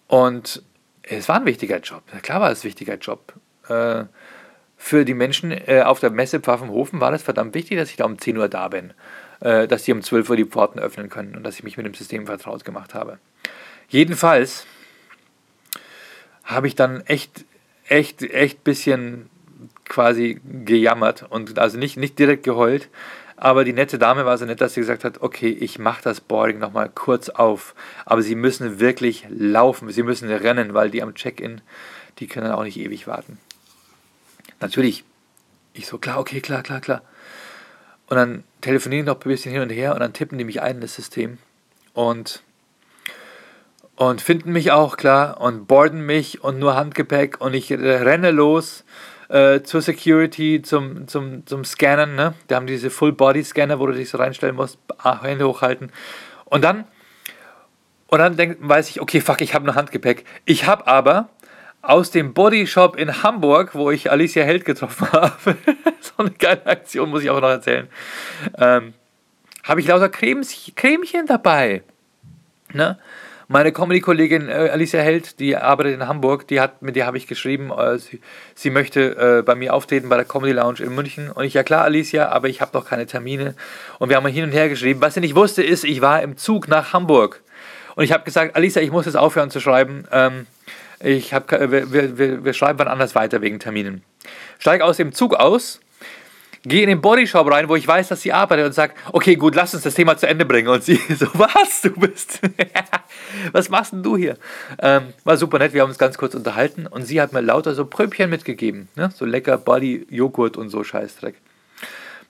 Und 0.08 0.62
es 1.02 1.28
war 1.28 1.36
ein 1.36 1.46
wichtiger 1.46 1.78
Job. 1.78 2.02
Klar 2.22 2.40
war 2.40 2.50
es 2.50 2.60
ein 2.60 2.64
wichtiger 2.64 2.96
Job. 2.96 3.32
Äh, 3.68 4.04
für 4.76 5.04
die 5.04 5.14
Menschen 5.14 5.52
äh, 5.52 5.82
auf 5.84 6.00
der 6.00 6.10
Messe 6.10 6.40
Pfaffenhofen 6.40 7.00
war 7.00 7.12
das 7.12 7.22
verdammt 7.22 7.54
wichtig, 7.54 7.78
dass 7.78 7.90
ich 7.90 7.96
da 7.96 8.04
um 8.04 8.18
10 8.18 8.36
Uhr 8.36 8.48
da 8.48 8.68
bin. 8.68 8.92
Äh, 9.42 9.66
dass 9.66 9.82
die 9.82 9.92
um 9.92 10.02
12 10.02 10.30
Uhr 10.30 10.36
die 10.36 10.44
Pforten 10.44 10.78
öffnen 10.78 11.08
können 11.08 11.34
und 11.34 11.42
dass 11.42 11.56
ich 11.56 11.64
mich 11.64 11.76
mit 11.76 11.84
dem 11.84 11.94
System 11.94 12.26
vertraut 12.26 12.64
gemacht 12.64 12.94
habe. 12.94 13.18
Jedenfalls 13.88 14.66
habe 16.44 16.68
ich 16.68 16.76
dann 16.76 17.00
echt, 17.06 17.44
echt, 17.88 18.22
echt 18.22 18.62
bisschen 18.62 19.28
quasi 19.84 20.40
gejammert 20.44 21.26
und 21.28 21.58
also 21.58 21.76
nicht, 21.76 21.96
nicht 21.96 22.20
direkt 22.20 22.44
geheult, 22.44 22.88
aber 23.44 23.64
die 23.64 23.72
nette 23.72 23.98
Dame 23.98 24.24
war 24.24 24.38
so 24.38 24.44
nett, 24.44 24.60
dass 24.60 24.74
sie 24.74 24.82
gesagt 24.82 25.02
hat, 25.02 25.20
okay, 25.20 25.48
ich 25.48 25.80
mache 25.80 26.00
das 26.00 26.20
Boarding 26.20 26.60
nochmal 26.60 26.88
kurz 26.88 27.28
auf. 27.28 27.74
Aber 28.04 28.22
sie 28.22 28.36
müssen 28.36 28.78
wirklich 28.78 29.26
laufen, 29.30 29.90
sie 29.90 30.04
müssen 30.04 30.30
rennen, 30.30 30.74
weil 30.74 30.90
die 30.90 31.02
am 31.02 31.16
Check-in, 31.16 31.60
die 32.20 32.28
können 32.28 32.52
auch 32.52 32.62
nicht 32.62 32.78
ewig 32.78 33.08
warten. 33.08 33.38
Natürlich, 34.60 35.02
ich 35.72 35.88
so, 35.88 35.98
klar, 35.98 36.20
okay, 36.20 36.40
klar, 36.40 36.62
klar, 36.62 36.80
klar. 36.80 37.02
Und 38.06 38.16
dann 38.16 38.44
telefonieren 38.60 39.06
noch 39.06 39.16
ein 39.16 39.28
bisschen 39.28 39.50
hin 39.50 39.62
und 39.62 39.70
her 39.70 39.94
und 39.94 39.98
dann 39.98 40.12
tippen 40.12 40.38
die 40.38 40.44
mich 40.44 40.62
ein 40.62 40.76
in 40.76 40.80
das 40.80 40.94
System 40.94 41.38
und, 41.94 42.44
und 43.96 44.20
finden 44.20 44.52
mich 44.52 44.70
auch, 44.70 44.96
klar, 44.96 45.40
und 45.40 45.66
boarden 45.66 46.06
mich 46.06 46.44
und 46.44 46.60
nur 46.60 46.76
Handgepäck 46.76 47.40
und 47.40 47.54
ich 47.54 47.72
renne 47.72 48.30
los 48.30 48.84
äh, 49.28 49.62
zur 49.62 49.82
Security, 49.82 50.62
zum, 50.62 51.08
zum, 51.08 51.46
zum 51.46 51.64
Scannen. 51.64 52.14
Ne? 52.14 52.34
Da 52.48 52.56
haben 52.56 52.66
diese 52.66 52.90
Full-Body-Scanner, 52.90 53.78
wo 53.78 53.86
du 53.86 53.92
dich 53.92 54.10
so 54.10 54.18
reinstellen 54.18 54.56
musst, 54.56 54.78
Hände 55.22 55.46
hochhalten. 55.46 55.90
Und 56.44 56.62
dann, 56.62 56.84
und 58.08 58.18
dann 58.18 58.36
denk, 58.36 58.58
weiß 58.60 58.90
ich, 58.90 59.00
okay, 59.00 59.20
fuck, 59.20 59.40
ich 59.40 59.54
habe 59.54 59.64
nur 59.64 59.74
Handgepäck. 59.74 60.24
Ich 60.44 60.66
habe 60.66 60.86
aber 60.86 61.30
aus 61.82 62.10
dem 62.10 62.32
Bodyshop 62.32 62.96
in 62.96 63.22
Hamburg, 63.22 63.74
wo 63.74 63.90
ich 63.90 64.10
Alicia 64.10 64.44
Held 64.44 64.64
getroffen 64.64 65.08
habe, 65.12 65.56
so 66.00 66.12
eine 66.18 66.30
geile 66.30 66.64
Aktion, 66.66 67.10
muss 67.10 67.22
ich 67.22 67.30
auch 67.30 67.40
noch 67.40 67.48
erzählen, 67.48 67.88
ähm, 68.58 68.94
habe 69.64 69.80
ich 69.80 69.86
lauter 69.88 70.08
Cremes, 70.08 70.72
Cremchen 70.76 71.26
dabei. 71.26 71.82
Ne? 72.72 72.98
Meine 73.52 73.70
Comedy-Kollegin 73.70 74.48
äh, 74.48 74.70
Alicia 74.72 75.02
Held, 75.02 75.38
die 75.38 75.58
arbeitet 75.58 75.92
in 75.92 76.08
Hamburg, 76.08 76.48
die 76.48 76.58
hat, 76.58 76.80
mit 76.80 76.96
der 76.96 77.04
habe 77.04 77.18
ich 77.18 77.26
geschrieben, 77.26 77.70
äh, 77.70 77.98
sie, 77.98 78.18
sie 78.54 78.70
möchte 78.70 79.40
äh, 79.40 79.42
bei 79.42 79.54
mir 79.54 79.74
auftreten 79.74 80.08
bei 80.08 80.16
der 80.16 80.24
Comedy 80.24 80.54
Lounge 80.54 80.80
in 80.80 80.94
München. 80.94 81.30
Und 81.30 81.44
ich, 81.44 81.52
ja 81.52 81.62
klar, 81.62 81.84
Alicia, 81.84 82.30
aber 82.30 82.48
ich 82.48 82.62
habe 82.62 82.70
noch 82.72 82.86
keine 82.86 83.04
Termine. 83.04 83.54
Und 83.98 84.08
wir 84.08 84.16
haben 84.16 84.26
hin 84.26 84.44
und 84.44 84.52
her 84.52 84.70
geschrieben. 84.70 85.02
Was 85.02 85.12
sie 85.12 85.20
nicht 85.20 85.34
wusste, 85.34 85.62
ist, 85.62 85.84
ich 85.84 86.00
war 86.00 86.22
im 86.22 86.38
Zug 86.38 86.66
nach 86.66 86.94
Hamburg. 86.94 87.42
Und 87.94 88.04
ich 88.04 88.12
habe 88.12 88.24
gesagt, 88.24 88.56
Alicia, 88.56 88.80
ich 88.80 88.90
muss 88.90 89.04
jetzt 89.04 89.18
aufhören 89.18 89.50
zu 89.50 89.60
schreiben. 89.60 90.06
Ähm, 90.10 90.46
ich 91.00 91.34
hab, 91.34 91.50
wir, 91.50 91.92
wir, 91.92 92.44
wir 92.46 92.52
schreiben 92.54 92.78
wann 92.78 92.88
anders 92.88 93.14
weiter 93.14 93.42
wegen 93.42 93.58
Terminen. 93.58 94.02
Steige 94.60 94.82
aus 94.82 94.96
dem 94.96 95.12
Zug 95.12 95.34
aus 95.34 95.78
gehe 96.64 96.82
in 96.82 96.88
den 96.88 97.00
Bodyshop 97.00 97.50
rein, 97.50 97.68
wo 97.68 97.76
ich 97.76 97.86
weiß, 97.86 98.08
dass 98.08 98.22
sie 98.22 98.32
arbeitet 98.32 98.66
und 98.66 98.72
sage, 98.72 98.94
okay, 99.12 99.36
gut, 99.36 99.54
lass 99.54 99.74
uns 99.74 99.82
das 99.82 99.94
Thema 99.94 100.16
zu 100.16 100.28
Ende 100.28 100.44
bringen. 100.44 100.68
Und 100.68 100.84
sie 100.84 100.96
so, 101.18 101.26
was, 101.34 101.82
du 101.82 101.90
bist, 101.90 102.40
was 103.52 103.68
machst 103.68 103.92
denn 103.92 104.02
du 104.02 104.16
hier? 104.16 104.36
Ähm, 104.78 105.12
war 105.24 105.36
super 105.36 105.58
nett, 105.58 105.72
wir 105.72 105.82
haben 105.82 105.88
uns 105.88 105.98
ganz 105.98 106.18
kurz 106.18 106.34
unterhalten 106.34 106.86
und 106.86 107.02
sie 107.04 107.20
hat 107.20 107.32
mir 107.32 107.40
lauter 107.40 107.74
so 107.74 107.84
Pröbchen 107.84 108.30
mitgegeben, 108.30 108.88
ne? 108.94 109.10
so 109.14 109.24
lecker 109.24 109.58
Body-Joghurt 109.58 110.56
und 110.56 110.70
so 110.70 110.84
Scheißdreck. 110.84 111.34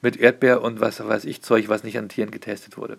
Mit 0.00 0.16
Erdbeer 0.16 0.62
und 0.62 0.80
was 0.80 1.06
weiß 1.06 1.24
ich, 1.26 1.42
Zeug, 1.42 1.68
was 1.68 1.84
nicht 1.84 1.96
an 1.96 2.08
Tieren 2.08 2.32
getestet 2.32 2.76
wurde. 2.76 2.98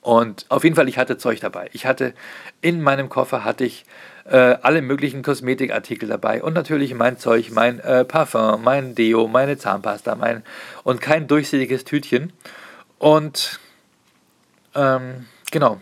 Und 0.00 0.46
auf 0.48 0.62
jeden 0.62 0.76
Fall, 0.76 0.88
ich 0.88 0.98
hatte 0.98 1.16
Zeug 1.16 1.40
dabei. 1.40 1.70
Ich 1.72 1.86
hatte 1.86 2.14
in 2.60 2.82
meinem 2.82 3.08
Koffer 3.08 3.44
hatte 3.44 3.64
ich 3.64 3.84
äh, 4.24 4.56
alle 4.62 4.82
möglichen 4.82 5.22
Kosmetikartikel 5.22 6.08
dabei 6.08 6.42
und 6.42 6.54
natürlich 6.54 6.94
mein 6.94 7.18
Zeug, 7.18 7.50
mein 7.50 7.80
äh, 7.80 8.04
Parfum, 8.04 8.62
mein 8.62 8.94
Deo, 8.94 9.28
meine 9.28 9.58
Zahnpasta, 9.58 10.14
mein 10.14 10.42
und 10.84 11.00
kein 11.00 11.26
durchsichtiges 11.26 11.84
Tütchen. 11.84 12.32
Und 12.98 13.58
ähm, 14.74 15.26
genau. 15.50 15.80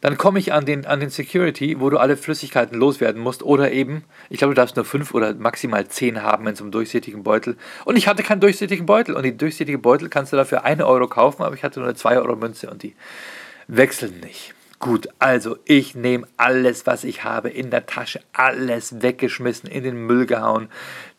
Dann 0.00 0.18
komme 0.18 0.40
ich 0.40 0.52
an 0.52 0.66
den, 0.66 0.84
an 0.84 0.98
den 0.98 1.10
Security, 1.10 1.78
wo 1.78 1.88
du 1.88 1.96
alle 1.96 2.16
Flüssigkeiten 2.16 2.76
loswerden 2.76 3.22
musst. 3.22 3.44
Oder 3.44 3.70
eben, 3.70 4.02
ich 4.30 4.38
glaube, 4.38 4.52
du 4.52 4.60
darfst 4.60 4.74
nur 4.74 4.84
fünf 4.84 5.14
oder 5.14 5.32
maximal 5.32 5.86
zehn 5.86 6.22
haben 6.22 6.44
in 6.48 6.56
so 6.56 6.64
einem 6.64 6.72
durchsichtigen 6.72 7.22
Beutel. 7.22 7.56
Und 7.84 7.94
ich 7.94 8.08
hatte 8.08 8.24
keinen 8.24 8.40
durchsichtigen 8.40 8.84
Beutel. 8.84 9.14
Und 9.14 9.22
die 9.22 9.36
durchsichtigen 9.36 9.80
Beutel 9.80 10.08
kannst 10.08 10.32
du 10.32 10.36
dafür 10.36 10.64
eine 10.64 10.88
Euro 10.88 11.06
kaufen, 11.06 11.44
aber 11.44 11.54
ich 11.54 11.62
hatte 11.62 11.78
nur 11.78 11.88
eine 11.88 11.96
zwei 11.96 12.18
Euro 12.18 12.34
Münze 12.34 12.68
und 12.68 12.82
die 12.82 12.96
wechseln 13.68 14.18
nicht. 14.18 14.54
Gut, 14.82 15.08
also 15.20 15.58
ich 15.64 15.94
nehme 15.94 16.26
alles, 16.36 16.86
was 16.86 17.04
ich 17.04 17.22
habe 17.22 17.48
in 17.48 17.70
der 17.70 17.86
Tasche, 17.86 18.20
alles 18.32 19.00
weggeschmissen, 19.00 19.70
in 19.70 19.84
den 19.84 19.94
Müll 19.94 20.26
gehauen. 20.26 20.70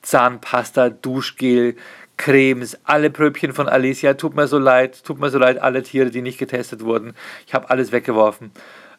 Zahnpasta, 0.02 0.90
Duschgel, 0.90 1.78
Cremes, 2.18 2.78
alle 2.84 3.10
Pröbchen 3.10 3.54
von 3.54 3.70
Alicia. 3.70 4.16
Tut 4.16 4.36
mir 4.36 4.48
so 4.50 4.60
leid, 4.60 5.02
tut 5.06 5.18
mir 5.18 5.30
so 5.30 5.40
leid, 5.40 5.60
alle 5.60 5.82
Tiere, 5.82 6.10
die 6.10 6.22
nicht 6.22 6.40
getestet 6.40 6.84
wurden. 6.84 7.14
Ich 7.48 7.54
habe 7.54 7.70
alles 7.70 7.94
weggeworfen. 7.94 8.52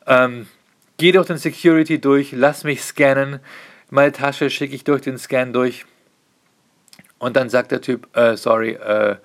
Ähm, 0.06 0.46
geh 0.96 1.12
durch 1.12 1.26
den 1.26 1.36
Security 1.36 2.00
durch, 2.00 2.32
lass 2.32 2.64
mich 2.64 2.82
scannen. 2.82 3.40
Meine 3.90 4.12
Tasche 4.12 4.48
schicke 4.48 4.74
ich 4.74 4.84
durch 4.84 5.02
den 5.02 5.18
Scan 5.18 5.52
durch. 5.52 5.84
Und 7.18 7.36
dann 7.36 7.50
sagt 7.50 7.70
der 7.70 7.82
Typ, 7.82 8.08
äh, 8.16 8.38
sorry, 8.38 8.70
äh, 8.70 9.16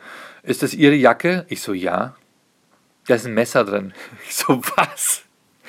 ist 0.43 0.63
das 0.63 0.73
Ihre 0.73 0.95
Jacke? 0.95 1.45
Ich 1.47 1.61
so, 1.61 1.71
ja. 1.71 2.17
Da 3.07 3.15
ist 3.15 3.25
ein 3.25 3.33
Messer 3.33 3.63
drin. 3.63 3.93
Ich 4.27 4.35
so, 4.35 4.61
was? 4.75 5.23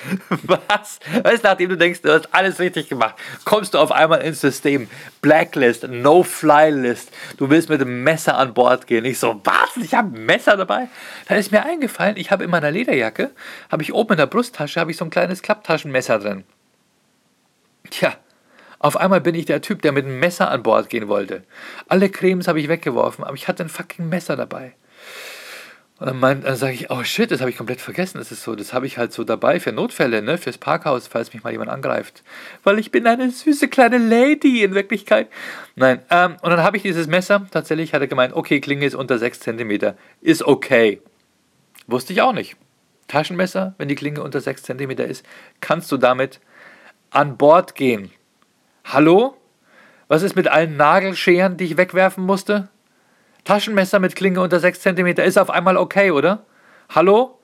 Was? 0.43 0.99
Weißt 1.23 1.43
du, 1.43 1.47
nachdem 1.47 1.69
du 1.69 1.77
denkst, 1.77 2.01
du 2.01 2.11
hast 2.11 2.33
alles 2.33 2.59
richtig 2.59 2.89
gemacht, 2.89 3.15
kommst 3.45 3.73
du 3.73 3.77
auf 3.77 3.91
einmal 3.91 4.21
ins 4.21 4.41
System. 4.41 4.89
Blacklist, 5.21 5.87
No-Fly-List. 5.87 7.11
Du 7.37 7.49
willst 7.49 7.69
mit 7.69 7.81
dem 7.81 8.03
Messer 8.03 8.37
an 8.37 8.53
Bord 8.53 8.87
gehen. 8.87 9.05
Ich 9.05 9.19
so, 9.19 9.39
was? 9.43 9.77
Ich 9.83 9.93
habe 9.93 10.15
ein 10.15 10.25
Messer 10.25 10.57
dabei? 10.57 10.87
Da 11.27 11.35
ist 11.35 11.51
mir 11.51 11.63
eingefallen, 11.63 12.17
ich 12.17 12.31
habe 12.31 12.43
in 12.43 12.49
meiner 12.49 12.71
Lederjacke, 12.71 13.31
habe 13.71 13.83
ich 13.83 13.93
oben 13.93 14.13
in 14.13 14.17
der 14.17 14.27
Brusttasche, 14.27 14.79
habe 14.79 14.91
ich 14.91 14.97
so 14.97 15.05
ein 15.05 15.11
kleines 15.11 15.41
Klapptaschenmesser 15.41 16.19
drin. 16.19 16.43
Tja, 17.89 18.15
auf 18.79 18.97
einmal 18.97 19.21
bin 19.21 19.35
ich 19.35 19.45
der 19.45 19.61
Typ, 19.61 19.81
der 19.81 19.91
mit 19.91 20.05
einem 20.05 20.19
Messer 20.19 20.49
an 20.49 20.63
Bord 20.63 20.89
gehen 20.89 21.07
wollte. 21.07 21.43
Alle 21.87 22.09
Cremes 22.09 22.47
habe 22.47 22.59
ich 22.59 22.67
weggeworfen, 22.67 23.23
aber 23.23 23.35
ich 23.35 23.47
hatte 23.47 23.63
ein 23.63 23.69
fucking 23.69 24.09
Messer 24.09 24.35
dabei. 24.35 24.73
Und 26.01 26.19
dann, 26.19 26.41
dann 26.41 26.55
sage 26.55 26.73
ich, 26.73 26.89
oh 26.89 27.03
shit, 27.03 27.29
das 27.29 27.41
habe 27.41 27.51
ich 27.51 27.57
komplett 27.57 27.79
vergessen. 27.79 28.17
Das 28.17 28.31
ist 28.31 28.41
so, 28.41 28.55
das 28.55 28.73
habe 28.73 28.87
ich 28.87 28.97
halt 28.97 29.13
so 29.13 29.23
dabei 29.23 29.59
für 29.59 29.71
Notfälle, 29.71 30.23
ne, 30.23 30.39
fürs 30.39 30.57
Parkhaus, 30.57 31.05
falls 31.05 31.31
mich 31.31 31.43
mal 31.43 31.51
jemand 31.51 31.69
angreift. 31.69 32.23
Weil 32.63 32.79
ich 32.79 32.89
bin 32.89 33.05
eine 33.05 33.29
süße 33.29 33.67
kleine 33.67 33.99
Lady 33.99 34.63
in 34.63 34.73
Wirklichkeit. 34.73 35.27
Nein, 35.75 36.01
ähm, 36.09 36.37
und 36.41 36.49
dann 36.49 36.63
habe 36.63 36.75
ich 36.75 36.81
dieses 36.81 37.05
Messer, 37.05 37.45
tatsächlich 37.51 37.93
hat 37.93 38.01
er 38.01 38.07
gemeint, 38.07 38.33
okay, 38.33 38.59
Klinge 38.59 38.87
ist 38.87 38.95
unter 38.95 39.19
6 39.19 39.41
cm. 39.41 39.93
Ist 40.21 40.41
okay. 40.41 41.01
Wusste 41.85 42.13
ich 42.13 42.23
auch 42.23 42.33
nicht. 42.33 42.57
Taschenmesser, 43.07 43.75
wenn 43.77 43.87
die 43.87 43.93
Klinge 43.93 44.23
unter 44.23 44.41
6 44.41 44.63
cm 44.63 44.89
ist, 45.07 45.23
kannst 45.59 45.91
du 45.91 45.97
damit 45.97 46.39
an 47.11 47.37
Bord 47.37 47.75
gehen. 47.75 48.09
Hallo? 48.85 49.37
Was 50.07 50.23
ist 50.23 50.35
mit 50.35 50.47
allen 50.47 50.77
Nagelscheren, 50.77 51.57
die 51.57 51.65
ich 51.65 51.77
wegwerfen 51.77 52.25
musste? 52.25 52.69
Taschenmesser 53.43 53.99
mit 53.99 54.15
Klinge 54.15 54.41
unter 54.41 54.59
6 54.59 54.81
cm 54.81 55.07
ist 55.07 55.37
auf 55.37 55.49
einmal 55.49 55.77
okay, 55.77 56.11
oder? 56.11 56.45
Hallo? 56.89 57.39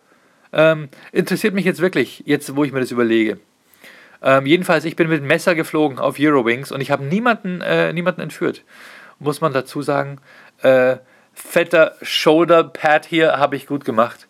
Ähm, 0.54 0.90
interessiert 1.12 1.54
mich 1.54 1.66
jetzt 1.66 1.82
wirklich, 1.82 2.24
jetzt 2.26 2.56
wo 2.56 2.64
ich 2.64 2.72
mir 2.72 2.80
das 2.80 2.92
überlege. 2.92 3.40
Ähm, 4.22 4.46
jedenfalls, 4.46 4.86
ich 4.86 4.96
bin 4.96 5.10
mit 5.10 5.24
Messer 5.24 5.56
geflogen 5.56 6.00
auf 6.00 6.18
Eurowings 6.20 6.72
und 6.72 6.82
ich 6.82 6.92
habe 6.92 7.04
niemanden, 7.04 7.62
äh, 7.62 7.94
niemanden 7.94 8.22
entführt. 8.22 8.64
Muss 9.20 9.42
man 9.42 9.54
dazu 9.54 9.82
sagen. 9.82 10.20
Äh, 10.62 10.98
fetter 11.34 11.96
Shoulder-Pad 12.02 13.06
hier 13.06 13.38
habe 13.38 13.56
ich 13.56 13.68
gut 13.68 13.86
gemacht. 13.86 14.28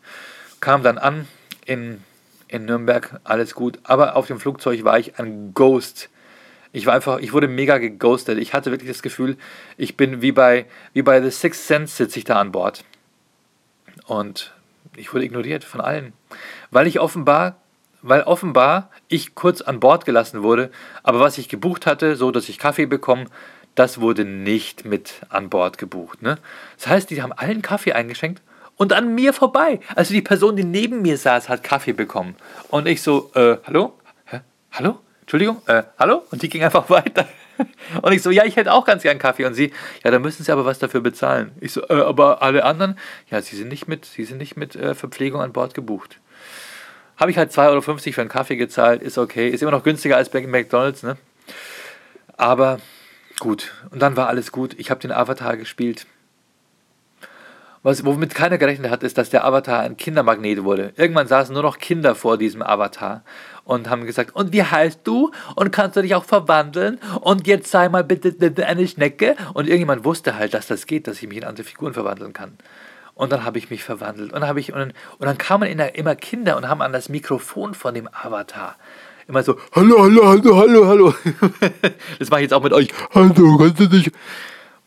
Kam 0.59 0.83
dann 0.83 0.97
an 0.97 1.27
in, 1.65 2.03
in 2.47 2.65
Nürnberg, 2.65 3.19
alles 3.23 3.53
gut. 3.53 3.79
Aber 3.83 4.15
auf 4.15 4.27
dem 4.27 4.39
Flugzeug 4.39 4.83
war 4.83 4.99
ich 4.99 5.19
ein 5.19 5.53
Ghost. 5.53 6.09
Ich 6.71 6.85
war 6.85 6.93
einfach, 6.93 7.19
ich 7.19 7.33
wurde 7.33 7.47
mega 7.47 7.77
geghostet. 7.77 8.37
Ich 8.37 8.53
hatte 8.53 8.71
wirklich 8.71 8.89
das 8.89 9.01
Gefühl, 9.01 9.37
ich 9.77 9.97
bin 9.97 10.21
wie 10.21 10.31
bei, 10.31 10.65
wie 10.93 11.01
bei 11.01 11.21
The 11.21 11.31
Sixth 11.31 11.67
Sense 11.67 11.95
sitze 11.95 12.19
ich 12.19 12.25
da 12.25 12.39
an 12.39 12.51
Bord. 12.51 12.83
Und 14.05 14.53
ich 14.95 15.13
wurde 15.13 15.25
ignoriert 15.25 15.63
von 15.63 15.81
allen. 15.81 16.13
Weil 16.71 16.87
ich 16.87 16.99
offenbar, 16.99 17.57
weil 18.01 18.23
offenbar 18.23 18.89
ich 19.07 19.35
kurz 19.35 19.61
an 19.61 19.79
Bord 19.79 20.05
gelassen 20.05 20.43
wurde, 20.43 20.71
aber 21.03 21.19
was 21.19 21.37
ich 21.37 21.49
gebucht 21.49 21.85
hatte, 21.85 22.15
so 22.15 22.31
dass 22.31 22.49
ich 22.49 22.59
Kaffee 22.59 22.85
bekomme, 22.85 23.25
das 23.75 24.01
wurde 24.01 24.25
nicht 24.25 24.85
mit 24.85 25.21
an 25.29 25.49
Bord 25.49 25.77
gebucht. 25.77 26.21
Ne? 26.21 26.37
Das 26.77 26.87
heißt, 26.87 27.09
die 27.09 27.21
haben 27.21 27.31
allen 27.31 27.61
Kaffee 27.61 27.93
eingeschenkt 27.93 28.41
und 28.75 28.93
an 28.93 29.13
mir 29.13 29.33
vorbei. 29.33 29.79
Also 29.95 30.13
die 30.13 30.21
Person, 30.21 30.55
die 30.55 30.63
neben 30.63 31.01
mir 31.01 31.17
saß, 31.17 31.47
hat 31.47 31.63
Kaffee 31.63 31.93
bekommen. 31.93 32.35
Und 32.69 32.87
ich 32.87 33.01
so, 33.01 33.31
äh, 33.35 33.57
hallo? 33.65 33.93
Hä? 34.25 34.41
Hallo? 34.71 34.99
Entschuldigung, 35.27 35.61
äh, 35.65 35.83
hallo? 35.99 36.23
Und 36.31 36.41
die 36.41 36.47
ging 36.47 36.63
einfach 36.63 36.89
weiter. 36.89 37.27
Und 38.01 38.13
ich 38.13 38.21
so, 38.21 38.31
ja, 38.31 38.45
ich 38.45 38.55
hätte 38.55 38.71
auch 38.71 38.85
ganz 38.85 39.03
gern 39.03 39.19
Kaffee. 39.19 39.43
Und 39.43 39.55
sie, 39.55 39.73
ja, 40.05 40.09
da 40.09 40.19
müssen 40.19 40.45
Sie 40.45 40.51
aber 40.53 40.63
was 40.63 40.79
dafür 40.79 41.01
bezahlen. 41.01 41.51
Ich 41.59 41.73
so, 41.73 41.81
äh, 41.89 41.95
aber 41.95 42.41
alle 42.41 42.63
anderen, 42.63 42.97
ja, 43.29 43.41
Sie 43.41 43.57
sind 43.57 43.67
nicht 43.67 43.89
mit, 43.89 44.05
Sie 44.05 44.23
sind 44.23 44.37
nicht 44.37 44.55
mit 44.55 44.77
äh, 44.77 44.95
Verpflegung 44.95 45.41
an 45.41 45.51
Bord 45.51 45.73
gebucht. 45.73 46.21
Habe 47.17 47.29
ich 47.29 47.37
halt 47.37 47.51
2,50 47.51 47.67
Euro 47.67 47.81
für 47.81 48.21
einen 48.21 48.29
Kaffee 48.29 48.55
gezahlt, 48.55 49.01
ist 49.01 49.17
okay. 49.17 49.49
Ist 49.49 49.61
immer 49.61 49.71
noch 49.71 49.83
günstiger 49.83 50.15
als 50.15 50.29
bei 50.29 50.47
McDonalds, 50.47 51.03
ne? 51.03 51.17
Aber 52.37 52.79
gut. 53.39 53.73
Und 53.89 54.01
dann 54.01 54.15
war 54.15 54.29
alles 54.29 54.53
gut. 54.53 54.75
Ich 54.79 54.89
habe 54.91 55.01
den 55.01 55.11
Avatar 55.11 55.57
gespielt. 55.57 56.07
Was, 57.87 58.03
womit 58.03 58.35
keiner 58.35 58.57
gerechnet 58.57 58.91
hat, 58.91 59.01
ist, 59.01 59.17
dass 59.17 59.29
der 59.29 59.45
Avatar 59.45 59.79
ein 59.79 59.95
Kindermagnet 59.95 60.65
wurde. 60.65 60.91
Irgendwann 60.97 61.29
saßen 61.29 61.53
nur 61.53 61.63
noch 61.63 61.79
Kinder 61.79 62.15
vor 62.15 62.37
diesem 62.37 62.61
Avatar 62.61 63.23
und 63.63 63.89
haben 63.89 64.05
gesagt, 64.05 64.35
und 64.35 64.51
wie 64.51 64.61
heißt 64.61 64.99
du? 65.05 65.31
Und 65.55 65.71
kannst 65.71 65.95
du 65.95 66.01
dich 66.01 66.13
auch 66.13 66.25
verwandeln? 66.25 66.99
Und 67.21 67.47
jetzt 67.47 67.71
sei 67.71 67.87
mal 67.87 68.03
bitte, 68.03 68.33
bitte 68.33 68.65
eine 68.65 68.85
Schnecke. 68.89 69.37
Und 69.53 69.67
irgendjemand 69.67 70.03
wusste 70.03 70.35
halt, 70.35 70.53
dass 70.53 70.67
das 70.67 70.85
geht, 70.85 71.07
dass 71.07 71.23
ich 71.23 71.29
mich 71.29 71.37
in 71.37 71.45
andere 71.45 71.65
Figuren 71.65 71.93
verwandeln 71.93 72.33
kann. 72.33 72.57
Und 73.15 73.31
dann 73.31 73.45
habe 73.45 73.57
ich 73.57 73.69
mich 73.69 73.85
verwandelt. 73.85 74.33
Und 74.33 74.41
dann, 74.41 74.57
ich, 74.57 74.73
und 74.73 74.79
dann, 74.79 74.93
und 75.17 75.25
dann 75.25 75.37
kamen 75.37 75.79
immer 75.79 76.15
Kinder 76.17 76.57
und 76.57 76.67
haben 76.67 76.81
an 76.81 76.91
das 76.91 77.07
Mikrofon 77.07 77.73
von 77.73 77.93
dem 77.93 78.09
Avatar 78.11 78.75
immer 79.29 79.43
so, 79.43 79.57
hallo, 79.73 80.03
hallo, 80.03 80.27
hallo, 80.27 80.57
hallo, 80.57 80.87
hallo. 80.87 81.13
das 82.19 82.29
mache 82.29 82.41
ich 82.41 82.45
jetzt 82.47 82.53
auch 82.53 82.63
mit 82.63 82.73
euch. 82.73 82.89
Hallo, 83.13 83.57
kannst 83.57 83.79
du 83.79 83.87
dich... 83.87 84.11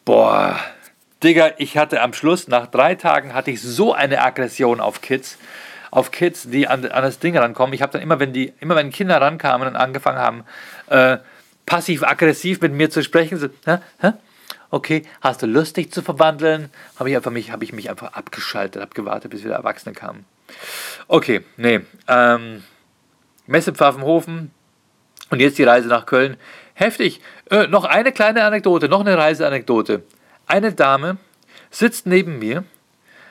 Boah, 0.04 0.58
Digga, 1.22 1.52
ich 1.58 1.76
hatte 1.76 2.00
am 2.00 2.12
Schluss, 2.14 2.48
nach 2.48 2.66
drei 2.66 2.94
Tagen, 2.94 3.34
hatte 3.34 3.50
ich 3.50 3.60
so 3.60 3.92
eine 3.92 4.22
Aggression 4.22 4.80
auf 4.80 5.02
Kids, 5.02 5.38
auf 5.90 6.10
Kids, 6.10 6.48
die 6.48 6.66
an, 6.66 6.86
an 6.86 7.02
das 7.02 7.18
Ding 7.18 7.36
rankommen. 7.36 7.74
Ich 7.74 7.82
habe 7.82 7.92
dann 7.92 8.00
immer, 8.00 8.20
wenn 8.20 8.32
die, 8.32 8.52
immer 8.60 8.76
wenn 8.76 8.90
Kinder 8.90 9.20
rankamen 9.20 9.68
und 9.68 9.76
angefangen 9.76 10.18
haben, 10.18 10.44
äh, 10.88 11.18
passiv-aggressiv 11.66 12.60
mit 12.62 12.72
mir 12.72 12.90
zu 12.90 13.02
sprechen, 13.02 13.38
so, 13.38 13.48
hä, 13.66 13.78
hä? 14.00 14.12
okay, 14.70 15.02
hast 15.20 15.42
du 15.42 15.46
Lust, 15.46 15.76
dich 15.76 15.92
zu 15.92 16.02
verwandeln? 16.02 16.70
Habe 16.98 17.10
ich 17.10 17.16
einfach 17.16 17.30
mich, 17.30 17.52
habe 17.52 17.64
ich 17.64 17.72
mich 17.72 17.90
einfach 17.90 18.14
abgeschaltet, 18.14 18.80
habe 18.80 18.94
gewartet, 18.94 19.30
bis 19.30 19.44
wieder 19.44 19.56
Erwachsene 19.56 19.94
kamen. 19.94 20.24
Okay, 21.06 21.42
nee, 21.56 21.80
ähm, 22.08 22.64
Messe 23.46 23.72
Pfaffenhofen 23.72 24.52
und 25.30 25.40
jetzt 25.40 25.58
die 25.58 25.64
Reise 25.64 25.88
nach 25.88 26.06
Köln. 26.06 26.36
Heftig. 26.74 27.20
Äh, 27.50 27.66
noch 27.66 27.84
eine 27.84 28.12
kleine 28.12 28.44
Anekdote, 28.44 28.88
noch 28.88 29.00
eine 29.00 29.18
Reiseanekdote. 29.18 30.02
Eine 30.50 30.72
Dame 30.72 31.18
sitzt 31.70 32.06
neben 32.06 32.40
mir, 32.40 32.64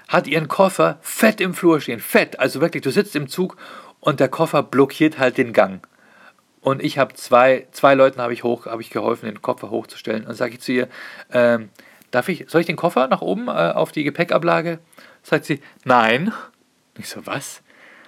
hat 0.08 0.26
ihren 0.26 0.48
Koffer 0.48 1.00
fett 1.02 1.42
im 1.42 1.54
Flur 1.54 1.82
stehen. 1.82 2.00
Fett, 2.00 2.40
also 2.40 2.62
wirklich, 2.62 2.82
du 2.82 2.92
sitzt 2.92 3.14
im 3.14 3.28
Zug 3.28 3.58
und 4.00 4.22
der 4.22 4.30
Koffer 4.30 4.64
blockiert 4.64 5.20
halt 5.20 5.38
den 5.38 5.52
Gang. 5.52 5.86
Und 6.62 6.82
ich 6.82 6.98
habe 6.98 7.16
zwei, 7.16 7.68
zwei 7.74 7.94
Leuten 7.94 8.22
habe 8.22 8.32
ich 8.32 8.46
hoch, 8.46 8.68
habe 8.68 8.82
ich 8.82 8.90
geholfen, 8.90 9.26
den 9.26 9.42
Koffer 9.42 9.70
hochzustellen. 9.70 10.26
Und 10.26 10.36
sage 10.36 10.54
ich 10.54 10.62
zu 10.62 10.72
ihr, 10.72 10.88
ähm, 11.34 11.68
darf 12.10 12.30
ich, 12.30 12.46
soll 12.48 12.62
ich 12.62 12.68
den 12.68 12.78
Koffer 12.78 13.10
nach 13.10 13.22
oben 13.22 13.50
äh, 13.50 13.52
auf 13.52 13.92
die 13.92 14.06
Gepäckablage? 14.06 14.80
Sagt 15.22 15.44
sie, 15.44 15.60
nein. 15.84 16.32
Ich 16.98 17.10
so, 17.10 17.26
was? 17.28 17.62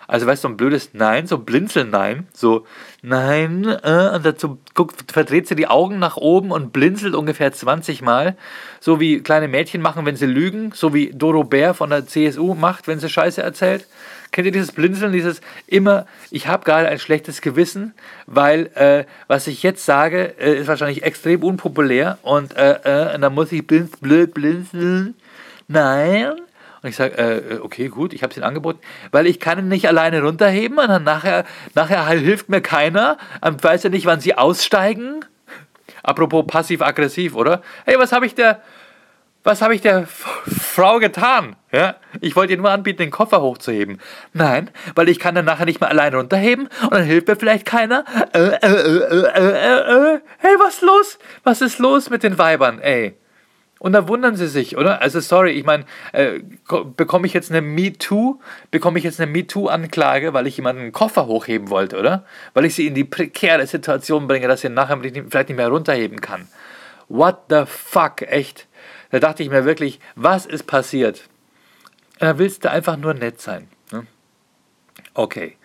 Also 0.08 0.28
weißt 0.28 0.44
du, 0.44 0.48
so 0.48 0.54
ein 0.54 0.58
blödes 0.58 0.90
Nein, 0.94 1.28
so 1.28 1.38
ein 1.38 1.46
Blinzeln 1.46 1.90
Nein, 1.90 2.28
so 2.34 2.66
Nein, 3.02 3.66
äh, 3.66 4.12
und 4.16 4.26
dazu 4.26 4.60
guckt, 4.76 5.12
verdreht 5.12 5.48
sie 5.48 5.56
die 5.56 5.68
Augen 5.68 5.98
nach 6.00 6.18
oben 6.18 6.52
und 6.52 6.72
blinzelt 6.72 7.16
ungefähr 7.16 7.52
20 7.52 8.02
Mal, 8.02 8.36
so 8.80 9.00
wie 9.00 9.22
kleine 9.22 9.48
Mädchen 9.48 9.82
machen, 9.82 10.06
wenn 10.06 10.16
sie 10.16 10.28
lügen, 10.28 10.72
so 10.76 10.94
wie 10.94 11.12
Doro 11.12 11.44
Bär 11.44 11.74
von 11.74 11.90
der 11.90 12.06
CSU 12.06 12.54
macht, 12.54 12.88
wenn 12.88 13.00
sie 13.00 13.10
Scheiße 13.10 13.42
erzählt. 13.42 13.88
Kennt 14.32 14.46
ihr 14.46 14.52
dieses 14.52 14.72
Blinzeln, 14.72 15.12
dieses 15.12 15.42
immer, 15.68 16.06
ich 16.30 16.48
habe 16.48 16.64
gerade 16.64 16.88
ein 16.88 17.00
schlechtes 17.00 17.42
Gewissen, 17.42 17.94
weil 18.28 18.68
äh, 18.76 19.06
was 19.28 19.48
ich 19.48 19.62
jetzt 19.64 19.86
sage, 19.86 20.36
äh, 20.40 20.60
ist 20.60 20.68
wahrscheinlich 20.68 21.04
extrem 21.04 21.44
unpopulär 21.44 22.18
und, 22.22 22.56
äh, 22.56 22.80
äh, 22.84 23.16
und 23.16 23.22
dann 23.22 23.34
muss 23.34 23.52
ich 23.52 23.66
blinz, 23.66 23.98
blöd 23.98 24.34
blinzeln. 24.34 25.16
Nein, 25.68 26.34
und 26.84 26.90
ich 26.90 26.96
sage, 26.96 27.18
äh, 27.18 27.60
okay, 27.60 27.90
gut, 27.90 28.12
ich 28.14 28.24
habe 28.24 28.32
es 28.32 28.38
ihnen 28.38 28.44
angeboten, 28.44 28.80
weil 29.12 29.28
ich 29.28 29.40
kann 29.40 29.60
ihn 29.60 29.68
nicht 29.68 29.88
alleine 29.88 30.24
runterheben 30.24 30.80
und 30.80 30.88
dann 30.88 31.04
nachher, 31.04 31.46
nachher 31.76 32.08
hilft 32.08 32.50
mir 32.50 32.62
keiner. 32.62 33.18
Ich 33.46 33.64
weiß 33.64 33.84
ja 33.84 33.90
nicht, 33.90 34.08
wann 34.08 34.20
sie 34.20 34.36
aussteigen. 34.36 35.24
Apropos 36.02 36.46
passiv-aggressiv, 36.48 37.36
oder? 37.36 37.62
Hey, 37.86 38.00
was 38.00 38.12
habe 38.12 38.26
ich 38.26 38.34
der, 38.34 38.62
was 39.44 39.62
habe 39.62 39.76
ich 39.76 39.82
der 39.82 40.08
Frau 40.08 40.98
getan? 40.98 41.56
Ja? 41.72 41.98
Ich 42.20 42.36
wollte 42.36 42.54
ihr 42.54 42.58
nur 42.58 42.72
anbieten, 42.72 42.98
den 42.98 43.12
Koffer 43.12 43.42
hochzuheben. 43.42 44.00
Nein, 44.34 44.72
weil 44.96 45.10
ich 45.10 45.20
kann 45.20 45.36
dann 45.36 45.46
nachher 45.46 45.66
nicht 45.66 45.82
mehr 45.82 45.90
alleine 45.90 46.18
runterheben 46.18 46.68
und 46.84 46.94
dann 46.94 47.04
hilft 47.04 47.28
mir 47.28 47.36
vielleicht 47.36 47.68
keiner. 47.68 48.06
Äh, 48.34 48.40
äh, 48.40 48.56
äh, 48.56 49.26
äh, 49.36 50.16
äh, 50.16 50.20
hey, 50.40 50.56
was 50.58 50.76
ist 50.76 50.82
los? 50.82 51.20
Was 51.44 51.62
ist 51.62 51.78
los 51.78 52.10
mit 52.10 52.24
den 52.24 52.40
Weibern, 52.40 52.80
ey? 52.80 53.16
Und 53.82 53.94
da 53.94 54.08
wundern 54.08 54.36
sie 54.36 54.48
sich, 54.48 54.78
oder? 54.78 55.02
Also 55.02 55.20
sorry, 55.22 55.54
ich 55.54 55.66
meine, 55.66 55.86
äh, 56.12 56.40
bekomme 56.96 57.26
ich 57.26 57.34
jetzt 57.34 57.50
eine 57.50 57.62
MeToo, 57.62 58.40
bekomme 58.70 59.00
ich 59.00 59.04
jetzt 59.04 59.20
eine 59.20 59.32
MeToo-Anklage, 59.32 60.36
weil 60.36 60.46
ich 60.46 60.58
jemanden 60.58 60.84
einen 60.84 60.92
Koffer 60.92 61.26
hochheben 61.26 61.72
wollte, 61.72 61.98
oder? 61.98 62.24
Weil 62.54 62.66
ich 62.66 62.76
sie 62.76 62.86
in 62.86 62.94
die 62.94 63.06
prekäre 63.06 63.66
Situation 63.66 64.28
bringe, 64.28 64.48
dass 64.48 64.62
sie 64.62 64.70
nachher 64.70 65.00
vielleicht 65.00 65.50
nicht 65.50 65.58
mehr 65.58 65.70
runterheben 65.70 66.22
kann. 66.22 66.48
What 67.10 67.46
the 67.50 67.64
fuck, 67.66 68.22
echt? 68.22 68.68
Da 69.10 69.18
dachte 69.18 69.42
ich 69.42 69.50
mir 69.50 69.66
wirklich, 69.66 70.00
was 70.14 70.46
ist 70.46 70.68
passiert? 70.68 71.24
Da 72.20 72.38
willst 72.38 72.64
du 72.64 72.70
einfach 72.70 72.98
nur 72.98 73.16
nett 73.16 73.42
sein. 73.42 73.68
Ne? 73.92 74.06
Okay. 75.16 75.58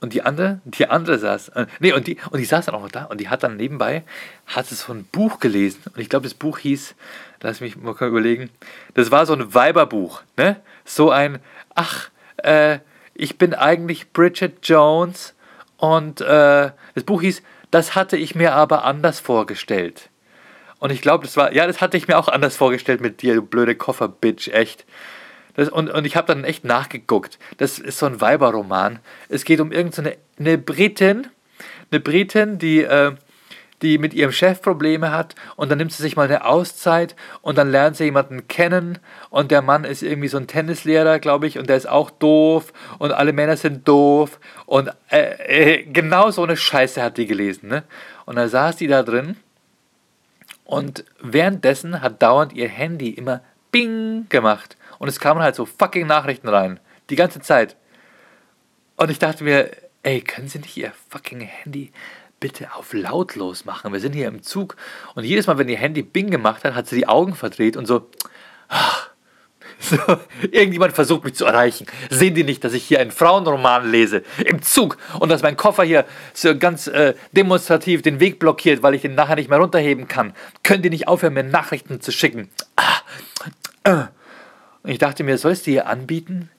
Und 0.00 0.14
die 0.14 0.22
andere, 0.22 0.60
die 0.64 0.86
andere 0.86 1.18
saß, 1.18 1.50
äh, 1.50 1.66
nee, 1.78 1.92
und 1.92 2.06
die, 2.06 2.16
und 2.30 2.38
die 2.38 2.46
saß 2.46 2.66
dann 2.66 2.74
auch 2.74 2.82
noch 2.82 2.90
da 2.90 3.04
und 3.04 3.20
die 3.20 3.28
hat 3.28 3.42
dann 3.42 3.56
nebenbei, 3.56 4.02
hat 4.46 4.66
so 4.66 4.92
ein 4.92 5.04
Buch 5.04 5.40
gelesen. 5.40 5.82
Und 5.94 6.00
ich 6.00 6.08
glaube, 6.08 6.24
das 6.24 6.34
Buch 6.34 6.58
hieß, 6.58 6.94
lass 7.42 7.60
mich 7.60 7.76
mal 7.76 7.94
überlegen, 8.00 8.48
das 8.94 9.10
war 9.10 9.26
so 9.26 9.34
ein 9.34 9.52
Weiberbuch, 9.52 10.22
ne? 10.38 10.56
So 10.86 11.10
ein, 11.10 11.38
ach, 11.74 12.08
äh, 12.38 12.78
ich 13.14 13.36
bin 13.36 13.52
eigentlich 13.52 14.12
Bridget 14.12 14.66
Jones 14.66 15.34
Und 15.76 16.22
äh, 16.22 16.70
das 16.94 17.04
Buch 17.04 17.20
hieß 17.20 17.42
Das 17.70 17.94
hatte 17.94 18.16
ich 18.16 18.34
mir 18.34 18.54
aber 18.54 18.84
anders 18.84 19.20
vorgestellt. 19.20 20.08
Und 20.78 20.90
ich 20.90 21.02
glaube, 21.02 21.24
das 21.24 21.36
war, 21.36 21.52
ja, 21.52 21.66
das 21.66 21.82
hatte 21.82 21.98
ich 21.98 22.08
mir 22.08 22.18
auch 22.18 22.28
anders 22.28 22.56
vorgestellt 22.56 23.02
mit 23.02 23.20
dir, 23.20 23.34
du 23.34 23.42
blöde 23.42 23.74
Koffer-Bitch, 23.74 24.48
echt. 24.48 24.86
Das, 25.60 25.68
und, 25.68 25.90
und 25.90 26.06
ich 26.06 26.16
habe 26.16 26.26
dann 26.26 26.44
echt 26.44 26.64
nachgeguckt. 26.64 27.38
Das 27.58 27.78
ist 27.78 27.98
so 27.98 28.06
ein 28.06 28.22
Weiberroman. 28.22 28.98
Es 29.28 29.44
geht 29.44 29.60
um 29.60 29.72
irgendeine 29.72 30.16
eine 30.38 30.56
Britin, 30.56 31.26
eine 31.90 32.00
Britin, 32.00 32.56
die, 32.56 32.80
äh, 32.82 33.12
die 33.82 33.98
mit 33.98 34.14
ihrem 34.14 34.32
Chef 34.32 34.62
Probleme 34.62 35.12
hat 35.12 35.34
und 35.56 35.70
dann 35.70 35.76
nimmt 35.76 35.92
sie 35.92 36.02
sich 36.02 36.16
mal 36.16 36.22
eine 36.22 36.46
Auszeit 36.46 37.14
und 37.42 37.58
dann 37.58 37.70
lernt 37.70 37.98
sie 37.98 38.04
jemanden 38.04 38.48
kennen 38.48 39.00
und 39.28 39.50
der 39.50 39.60
Mann 39.60 39.84
ist 39.84 40.02
irgendwie 40.02 40.28
so 40.28 40.38
ein 40.38 40.46
Tennislehrer, 40.46 41.18
glaube 41.18 41.46
ich, 41.46 41.58
und 41.58 41.68
der 41.68 41.76
ist 41.76 41.90
auch 41.90 42.08
doof 42.10 42.72
und 42.98 43.12
alle 43.12 43.34
Männer 43.34 43.58
sind 43.58 43.86
doof 43.86 44.40
und 44.64 44.88
äh, 45.10 45.80
äh, 45.80 45.82
genau 45.82 46.30
so 46.30 46.42
eine 46.42 46.56
Scheiße 46.56 47.02
hat 47.02 47.18
die 47.18 47.26
gelesen. 47.26 47.68
Ne? 47.68 47.82
Und 48.24 48.36
da 48.36 48.48
saß 48.48 48.76
die 48.76 48.86
da 48.86 49.02
drin 49.02 49.36
und 50.64 51.04
währenddessen 51.20 52.00
hat 52.00 52.22
dauernd 52.22 52.54
ihr 52.54 52.68
Handy 52.68 53.10
immer 53.10 53.42
Bing 53.72 54.24
gemacht 54.30 54.78
und 55.00 55.08
es 55.08 55.18
kamen 55.18 55.42
halt 55.42 55.56
so 55.56 55.64
fucking 55.64 56.06
Nachrichten 56.06 56.46
rein. 56.46 56.78
Die 57.08 57.16
ganze 57.16 57.40
Zeit. 57.40 57.74
Und 58.96 59.10
ich 59.10 59.18
dachte 59.18 59.44
mir, 59.44 59.70
ey, 60.02 60.20
können 60.20 60.46
Sie 60.46 60.58
nicht 60.58 60.76
Ihr 60.76 60.92
fucking 61.08 61.40
Handy 61.40 61.90
bitte 62.38 62.74
auf 62.74 62.92
lautlos 62.92 63.64
machen? 63.64 63.94
Wir 63.94 64.00
sind 64.00 64.12
hier 64.12 64.28
im 64.28 64.42
Zug. 64.42 64.76
Und 65.14 65.24
jedes 65.24 65.46
Mal, 65.46 65.56
wenn 65.56 65.70
Ihr 65.70 65.78
Handy 65.78 66.02
Bing 66.02 66.30
gemacht 66.30 66.64
hat, 66.64 66.74
hat 66.74 66.86
sie 66.86 66.96
die 66.96 67.08
Augen 67.08 67.34
verdreht 67.34 67.76
und 67.76 67.86
so. 67.86 68.08
So, 69.82 69.96
irgendjemand 70.42 70.92
versucht 70.92 71.24
mich 71.24 71.34
zu 71.34 71.46
erreichen. 71.46 71.86
Sehen 72.10 72.34
die 72.34 72.44
nicht, 72.44 72.62
dass 72.62 72.74
ich 72.74 72.84
hier 72.84 73.00
einen 73.00 73.10
Frauenroman 73.10 73.90
lese 73.90 74.22
im 74.44 74.60
Zug 74.60 74.98
und 75.20 75.30
dass 75.30 75.40
mein 75.40 75.56
Koffer 75.56 75.84
hier 75.84 76.04
so 76.34 76.54
ganz 76.54 76.86
äh, 76.86 77.14
demonstrativ 77.32 78.02
den 78.02 78.20
Weg 78.20 78.38
blockiert, 78.38 78.82
weil 78.82 78.94
ich 78.94 79.00
den 79.00 79.14
nachher 79.14 79.36
nicht 79.36 79.48
mehr 79.48 79.58
runterheben 79.58 80.06
kann? 80.06 80.34
Können 80.64 80.82
die 80.82 80.90
nicht 80.90 81.08
aufhören, 81.08 81.32
mir 81.32 81.44
Nachrichten 81.44 82.02
zu 82.02 82.12
schicken? 82.12 82.50
Ah, 82.76 83.00
äh. 83.84 84.19
Und 84.82 84.90
ich 84.90 84.98
dachte 84.98 85.24
mir, 85.24 85.38
sollst 85.38 85.66
du 85.66 85.70
ihr 85.70 85.86
anbieten, 85.86 86.50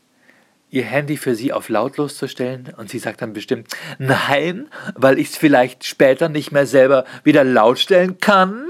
ihr 0.69 0.83
Handy 0.83 1.17
für 1.17 1.35
sie 1.35 1.53
auf 1.53 1.69
lautlos 1.69 2.17
zu 2.17 2.27
stellen? 2.27 2.73
Und 2.77 2.89
sie 2.89 2.99
sagt 2.99 3.21
dann 3.21 3.33
bestimmt, 3.33 3.67
nein, 3.97 4.67
weil 4.95 5.19
ich 5.19 5.29
es 5.29 5.37
vielleicht 5.37 5.85
später 5.85 6.29
nicht 6.29 6.51
mehr 6.51 6.65
selber 6.65 7.05
wieder 7.23 7.43
laut 7.43 7.79
stellen 7.79 8.19
kann. 8.19 8.65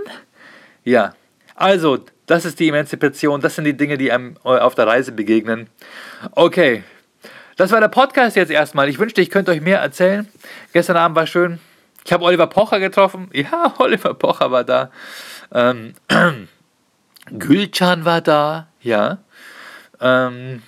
Ja, 0.83 1.13
also, 1.55 1.99
das 2.25 2.45
ist 2.45 2.59
die 2.59 2.69
Emanzipation, 2.69 3.41
das 3.41 3.55
sind 3.55 3.65
die 3.65 3.77
Dinge, 3.77 3.97
die 3.97 4.11
einem 4.11 4.37
auf 4.43 4.73
der 4.73 4.87
Reise 4.87 5.11
begegnen. 5.11 5.69
Okay, 6.31 6.83
das 7.57 7.71
war 7.71 7.79
der 7.79 7.89
Podcast 7.89 8.35
jetzt 8.35 8.51
erstmal. 8.51 8.89
Ich 8.89 8.97
wünschte, 8.97 9.21
ich 9.21 9.29
könnte 9.29 9.51
euch 9.51 9.61
mehr 9.61 9.79
erzählen. 9.79 10.27
Gestern 10.73 10.97
Abend 10.97 11.15
war 11.15 11.27
schön. 11.27 11.59
Ich 12.03 12.11
habe 12.11 12.23
Oliver 12.23 12.47
Pocher 12.47 12.79
getroffen. 12.79 13.29
Ja, 13.33 13.75
Oliver 13.77 14.13
Pocher 14.15 14.49
war 14.51 14.63
da. 14.63 14.89
Ähm, 15.53 15.93
Gülcan 17.31 18.05
war 18.05 18.21
da. 18.21 18.67
Ja. 18.81 19.19
Ähm, 20.01 20.61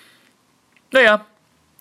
naja, 0.92 1.26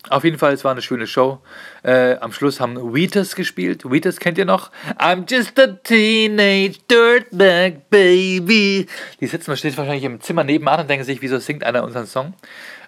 auf 0.09 0.25
jeden 0.25 0.37
Fall, 0.37 0.51
es 0.51 0.65
war 0.65 0.71
eine 0.71 0.81
schöne 0.81 1.07
Show. 1.07 1.39
Äh, 1.81 2.17
am 2.17 2.33
Schluss 2.33 2.59
haben 2.59 2.93
Wheatus 2.93 3.35
gespielt. 3.35 3.89
Wheatus 3.89 4.19
kennt 4.19 4.37
ihr 4.37 4.43
noch? 4.43 4.69
I'm 4.97 5.23
just 5.29 5.57
a 5.57 5.67
teenage 5.67 6.79
dirtbag 6.91 7.89
baby. 7.89 8.87
Die 9.21 9.27
sitzen 9.27 9.55
steht 9.55 9.77
wahrscheinlich 9.77 10.03
im 10.03 10.19
Zimmer 10.19 10.43
nebenan 10.43 10.81
und 10.81 10.89
denken 10.89 11.05
sich, 11.05 11.21
wieso 11.21 11.39
singt 11.39 11.63
einer 11.63 11.83
unseren 11.83 12.05
Song? 12.05 12.33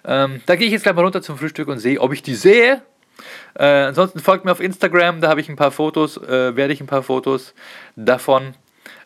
Ähm, 0.04 0.42
da 0.44 0.56
gehe 0.56 0.66
ich 0.66 0.72
jetzt 0.74 0.82
gleich 0.82 0.94
mal 0.94 1.02
runter 1.02 1.22
zum 1.22 1.38
Frühstück 1.38 1.68
und 1.68 1.78
sehe, 1.78 1.98
ob 2.00 2.12
ich 2.12 2.22
die 2.22 2.34
sehe. 2.34 2.82
Äh, 3.54 3.64
ansonsten 3.64 4.20
folgt 4.20 4.44
mir 4.44 4.52
auf 4.52 4.60
Instagram, 4.60 5.22
da 5.22 5.30
habe 5.30 5.40
ich 5.40 5.48
ein 5.48 5.56
paar 5.56 5.70
Fotos, 5.70 6.18
äh, 6.18 6.54
werde 6.54 6.74
ich 6.74 6.82
ein 6.82 6.86
paar 6.86 7.02
Fotos 7.02 7.54
davon 7.96 8.54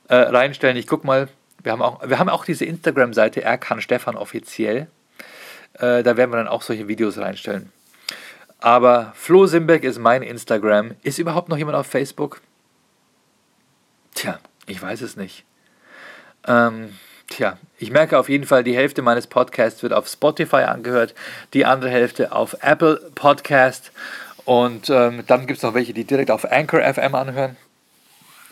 äh, 0.08 0.16
reinstellen. 0.16 0.76
Ich 0.76 0.88
gucke 0.88 1.06
mal, 1.06 1.28
wir 1.62 1.70
haben 1.70 1.82
auch, 1.82 2.08
wir 2.08 2.18
haben 2.18 2.28
auch 2.28 2.44
diese 2.44 2.64
Instagram-Seite, 2.64 3.42
er 3.42 3.56
kann 3.56 3.80
Stefan 3.80 4.16
offiziell. 4.16 4.88
Äh, 5.74 6.02
da 6.02 6.16
werden 6.16 6.30
wir 6.30 6.36
dann 6.36 6.48
auch 6.48 6.62
solche 6.62 6.88
Videos 6.88 7.18
reinstellen. 7.18 7.72
Aber 8.58 9.12
Flo 9.16 9.46
Simbeck 9.46 9.84
ist 9.84 9.98
mein 9.98 10.22
Instagram. 10.22 10.92
Ist 11.02 11.18
überhaupt 11.18 11.48
noch 11.48 11.56
jemand 11.56 11.76
auf 11.76 11.86
Facebook? 11.86 12.40
Tja, 14.14 14.38
ich 14.66 14.80
weiß 14.80 15.00
es 15.00 15.16
nicht. 15.16 15.44
Ähm, 16.46 16.92
tja, 17.28 17.58
ich 17.78 17.90
merke 17.90 18.18
auf 18.18 18.28
jeden 18.28 18.44
Fall, 18.44 18.64
die 18.64 18.76
Hälfte 18.76 19.02
meines 19.02 19.26
Podcasts 19.26 19.82
wird 19.82 19.92
auf 19.92 20.08
Spotify 20.08 20.62
angehört, 20.64 21.14
die 21.54 21.64
andere 21.64 21.90
Hälfte 21.90 22.32
auf 22.32 22.56
Apple 22.60 23.00
Podcast 23.14 23.92
und 24.44 24.90
ähm, 24.90 25.22
dann 25.26 25.46
gibt 25.46 25.58
es 25.58 25.62
noch 25.62 25.74
welche, 25.74 25.94
die 25.94 26.04
direkt 26.04 26.30
auf 26.30 26.50
Anchor 26.50 26.82
FM 26.82 27.14
anhören. 27.14 27.56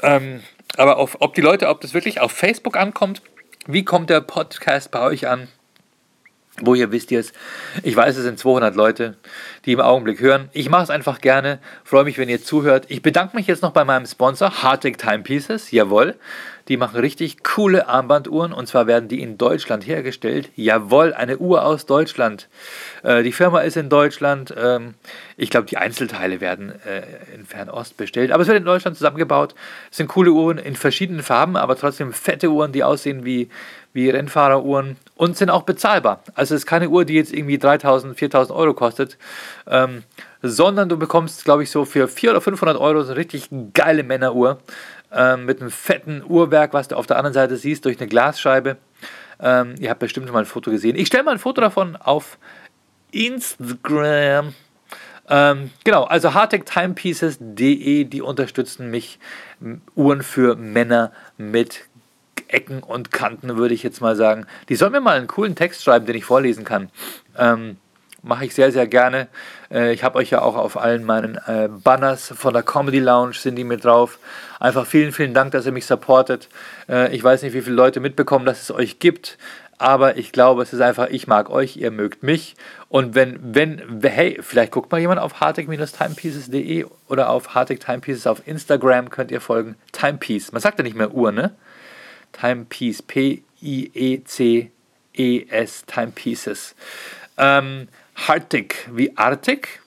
Ähm, 0.02 0.42
aber 0.76 0.98
auf, 0.98 1.16
ob 1.20 1.34
die 1.34 1.40
Leute, 1.40 1.68
ob 1.68 1.80
das 1.80 1.94
wirklich 1.94 2.20
auf 2.20 2.32
Facebook 2.32 2.76
ankommt, 2.76 3.22
wie 3.66 3.84
kommt 3.84 4.10
der 4.10 4.20
Podcast 4.20 4.90
bei 4.90 5.00
euch 5.00 5.26
an? 5.26 5.48
Woher 6.60 6.90
wisst 6.92 7.10
ihr 7.10 7.20
es? 7.20 7.32
Ich 7.82 7.94
weiß, 7.94 8.16
es 8.16 8.24
sind 8.24 8.38
200 8.38 8.74
Leute, 8.74 9.16
die 9.64 9.72
im 9.72 9.80
Augenblick 9.80 10.20
hören. 10.20 10.48
Ich 10.52 10.68
mache 10.68 10.82
es 10.82 10.90
einfach 10.90 11.20
gerne. 11.20 11.58
Freue 11.84 12.04
mich, 12.04 12.18
wenn 12.18 12.28
ihr 12.28 12.42
zuhört. 12.42 12.86
Ich 12.88 13.02
bedanke 13.02 13.36
mich 13.36 13.46
jetzt 13.46 13.62
noch 13.62 13.72
bei 13.72 13.84
meinem 13.84 14.06
Sponsor, 14.06 14.62
Hartig 14.62 14.98
Timepieces. 14.98 15.70
Jawohl. 15.70 16.16
Die 16.68 16.76
machen 16.76 17.00
richtig 17.00 17.42
coole 17.42 17.88
Armbanduhren 17.88 18.52
und 18.52 18.66
zwar 18.66 18.86
werden 18.86 19.08
die 19.08 19.22
in 19.22 19.38
Deutschland 19.38 19.86
hergestellt. 19.86 20.50
Jawohl, 20.54 21.14
eine 21.14 21.38
Uhr 21.38 21.64
aus 21.64 21.86
Deutschland. 21.86 22.48
Äh, 23.02 23.22
die 23.22 23.32
Firma 23.32 23.60
ist 23.60 23.78
in 23.78 23.88
Deutschland. 23.88 24.54
Ähm, 24.54 24.94
ich 25.38 25.48
glaube, 25.48 25.66
die 25.66 25.78
Einzelteile 25.78 26.42
werden 26.42 26.74
äh, 26.84 27.34
in 27.34 27.46
Fernost 27.46 27.96
bestellt. 27.96 28.32
Aber 28.32 28.42
es 28.42 28.48
wird 28.48 28.58
in 28.58 28.66
Deutschland 28.66 28.98
zusammengebaut. 28.98 29.54
Es 29.90 29.96
sind 29.96 30.08
coole 30.08 30.30
Uhren 30.30 30.58
in 30.58 30.76
verschiedenen 30.76 31.22
Farben, 31.22 31.56
aber 31.56 31.74
trotzdem 31.74 32.12
fette 32.12 32.50
Uhren, 32.50 32.72
die 32.72 32.84
aussehen 32.84 33.24
wie, 33.24 33.48
wie 33.98 34.10
Rennfahreruhren 34.10 34.96
und 35.16 35.36
sind 35.36 35.50
auch 35.50 35.62
bezahlbar. 35.62 36.22
Also 36.34 36.54
es 36.54 36.62
ist 36.62 36.66
keine 36.66 36.88
Uhr, 36.88 37.04
die 37.04 37.14
jetzt 37.14 37.32
irgendwie 37.32 37.58
3000, 37.58 38.16
4000 38.16 38.56
Euro 38.56 38.72
kostet, 38.72 39.18
ähm, 39.66 40.04
sondern 40.40 40.88
du 40.88 40.96
bekommst, 40.96 41.44
glaube 41.44 41.64
ich, 41.64 41.70
so 41.70 41.84
für 41.84 42.06
400 42.06 42.36
oder 42.36 42.44
500 42.44 42.78
Euro 42.78 43.02
so 43.02 43.10
eine 43.10 43.18
richtig 43.18 43.48
geile 43.74 44.04
Männeruhr 44.04 44.58
ähm, 45.12 45.46
mit 45.46 45.60
einem 45.60 45.72
fetten 45.72 46.22
Uhrwerk, 46.24 46.72
was 46.72 46.88
du 46.88 46.96
auf 46.96 47.06
der 47.08 47.16
anderen 47.16 47.34
Seite 47.34 47.56
siehst, 47.56 47.84
durch 47.84 47.98
eine 47.98 48.08
Glasscheibe. 48.08 48.76
Ähm, 49.40 49.74
ihr 49.80 49.90
habt 49.90 50.00
bestimmt 50.00 50.30
mal 50.32 50.38
ein 50.38 50.46
Foto 50.46 50.70
gesehen. 50.70 50.94
Ich 50.94 51.08
stelle 51.08 51.24
mal 51.24 51.32
ein 51.32 51.38
Foto 51.40 51.60
davon 51.60 51.96
auf 51.96 52.38
Instagram. 53.10 54.54
Ähm, 55.28 55.70
genau, 55.82 56.04
also 56.04 56.34
hardtechtimepieces.de, 56.34 58.04
die 58.04 58.22
unterstützen 58.22 58.90
mich. 58.90 59.18
Uhren 59.96 60.22
für 60.22 60.54
Männer 60.54 61.10
mit 61.36 61.88
Ecken 62.48 62.82
und 62.82 63.10
Kanten, 63.10 63.56
würde 63.56 63.74
ich 63.74 63.82
jetzt 63.82 64.00
mal 64.00 64.16
sagen. 64.16 64.46
Die 64.68 64.76
sollen 64.76 64.92
mir 64.92 65.00
mal 65.00 65.16
einen 65.16 65.26
coolen 65.26 65.54
Text 65.54 65.84
schreiben, 65.84 66.06
den 66.06 66.16
ich 66.16 66.24
vorlesen 66.24 66.64
kann. 66.64 66.90
Ähm, 67.36 67.76
mache 68.22 68.44
ich 68.44 68.54
sehr, 68.54 68.72
sehr 68.72 68.86
gerne. 68.86 69.28
Äh, 69.70 69.92
ich 69.92 70.04
habe 70.04 70.18
euch 70.18 70.30
ja 70.30 70.42
auch 70.42 70.56
auf 70.56 70.76
allen 70.76 71.04
meinen 71.04 71.36
äh, 71.46 71.68
Banners 71.68 72.32
von 72.36 72.52
der 72.52 72.62
Comedy 72.62 72.98
Lounge 72.98 73.34
sind 73.34 73.56
die 73.56 73.64
mit 73.64 73.84
drauf. 73.84 74.18
Einfach 74.60 74.86
vielen, 74.86 75.12
vielen 75.12 75.34
Dank, 75.34 75.52
dass 75.52 75.66
ihr 75.66 75.72
mich 75.72 75.86
supportet. 75.86 76.48
Äh, 76.88 77.14
ich 77.14 77.22
weiß 77.22 77.42
nicht, 77.42 77.54
wie 77.54 77.62
viele 77.62 77.76
Leute 77.76 78.00
mitbekommen, 78.00 78.44
dass 78.44 78.62
es 78.62 78.70
euch 78.70 78.98
gibt. 78.98 79.38
Aber 79.78 80.16
ich 80.16 80.32
glaube, 80.32 80.62
es 80.62 80.72
ist 80.72 80.80
einfach, 80.80 81.06
ich 81.08 81.28
mag 81.28 81.50
euch, 81.50 81.76
ihr 81.76 81.92
mögt 81.92 82.24
mich. 82.24 82.56
Und 82.88 83.14
wenn, 83.14 83.38
wenn, 83.54 84.00
hey, 84.02 84.38
vielleicht 84.42 84.72
guckt 84.72 84.90
mal 84.90 85.00
jemand 85.00 85.20
auf 85.20 85.40
hartig-timepieces.de 85.40 86.84
oder 87.06 87.30
auf 87.30 87.54
hartig 87.54 87.80
timepieces 87.80 88.26
auf 88.26 88.42
Instagram 88.46 89.08
könnt 89.08 89.30
ihr 89.30 89.40
folgen. 89.40 89.76
Timepiece. 89.92 90.50
Man 90.50 90.60
sagt 90.60 90.78
ja 90.78 90.82
nicht 90.82 90.96
mehr 90.96 91.14
Uhr, 91.14 91.30
ne? 91.30 91.54
Timepiece. 92.32 93.02
P-I-E-C-E-S. 93.02 93.42
Timepieces. 95.86 96.74
Ähm, 97.36 97.88
Hartig 98.26 98.88
wie 98.92 99.16
Artig, 99.16 99.80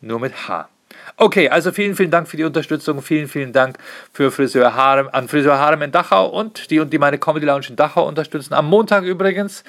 nur 0.00 0.18
mit 0.18 0.48
H. 0.48 0.68
Okay, 1.16 1.48
also 1.48 1.72
vielen, 1.72 1.94
vielen 1.94 2.10
Dank 2.10 2.28
für 2.28 2.36
die 2.36 2.44
Unterstützung. 2.44 3.02
Vielen, 3.02 3.28
vielen 3.28 3.52
Dank 3.52 3.78
für 4.12 4.30
Friseur 4.30 4.74
Harem, 4.74 5.08
an 5.12 5.28
Friseur 5.28 5.58
Harem 5.58 5.82
in 5.82 5.92
Dachau 5.92 6.26
und 6.28 6.70
die, 6.70 6.84
die 6.86 6.98
meine 6.98 7.18
Comedy 7.18 7.46
Lounge 7.46 7.66
in 7.68 7.76
Dachau 7.76 8.08
unterstützen. 8.08 8.54
Am 8.54 8.66
Montag 8.66 9.04
übrigens 9.04 9.62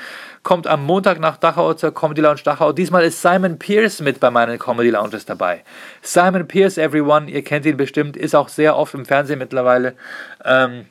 kommt 0.43 0.67
am 0.67 0.85
Montag 0.85 1.19
nach 1.19 1.37
Dachau 1.37 1.73
zur 1.73 1.93
Comedy 1.93 2.21
Lounge 2.21 2.41
Dachau. 2.43 2.71
Diesmal 2.71 3.03
ist 3.03 3.21
Simon 3.21 3.59
Pierce 3.59 3.99
mit 3.99 4.19
bei 4.19 4.31
meinen 4.31 4.57
Comedy 4.59 4.91
Lounges 4.91 5.25
dabei. 5.25 5.63
Simon 6.01 6.47
Pierce, 6.47 6.77
everyone, 6.77 7.29
ihr 7.29 7.43
kennt 7.43 7.65
ihn 7.65 7.77
bestimmt, 7.77 8.15
ist 8.15 8.35
auch 8.35 8.47
sehr 8.47 8.77
oft 8.77 8.93
im 8.93 9.05
Fernsehen 9.05 9.39
mittlerweile. 9.39 9.95
Ähm, 10.45 10.85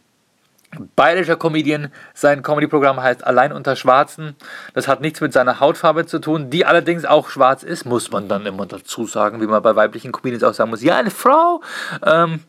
bayerischer 0.96 1.36
Comedian. 1.36 1.92
Sein 2.14 2.42
Comedy-Programm 2.42 3.02
heißt 3.02 3.24
Allein 3.26 3.52
unter 3.52 3.76
Schwarzen. 3.76 4.36
Das 4.74 4.88
hat 4.88 5.00
nichts 5.00 5.20
mit 5.20 5.32
seiner 5.32 5.60
Hautfarbe 5.60 6.06
zu 6.06 6.18
tun, 6.20 6.50
die 6.50 6.64
allerdings 6.64 7.04
auch 7.04 7.28
schwarz 7.28 7.62
ist, 7.62 7.84
muss 7.84 8.10
man 8.10 8.28
dann 8.28 8.46
immer 8.46 8.66
dazu 8.66 9.06
sagen, 9.06 9.40
wie 9.40 9.46
man 9.46 9.62
bei 9.62 9.74
weiblichen 9.76 10.12
Comedians 10.12 10.44
auch 10.44 10.54
sagen 10.54 10.70
muss. 10.70 10.82
Ja, 10.82 10.96
eine 10.96 11.10
Frau. 11.10 11.62
Ähm, 12.04 12.40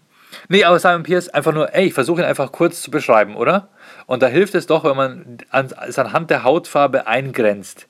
nee, 0.49 0.63
aber 0.63 0.79
Simon 0.79 1.03
Pierce 1.03 1.29
einfach 1.29 1.53
nur, 1.53 1.73
ey, 1.73 1.87
ich 1.87 1.93
versuche 1.93 2.21
ihn 2.21 2.27
einfach 2.27 2.51
kurz 2.51 2.81
zu 2.81 2.91
beschreiben, 2.91 3.35
oder? 3.35 3.69
Und 4.05 4.21
da 4.21 4.27
hilft 4.27 4.55
es 4.55 4.67
doch, 4.67 4.83
wenn 4.83 4.95
man 4.95 5.37
es 5.87 5.97
anhand 5.97 6.29
der 6.29 6.43
Hautfarbe 6.43 7.07
eingrenzt. 7.07 7.87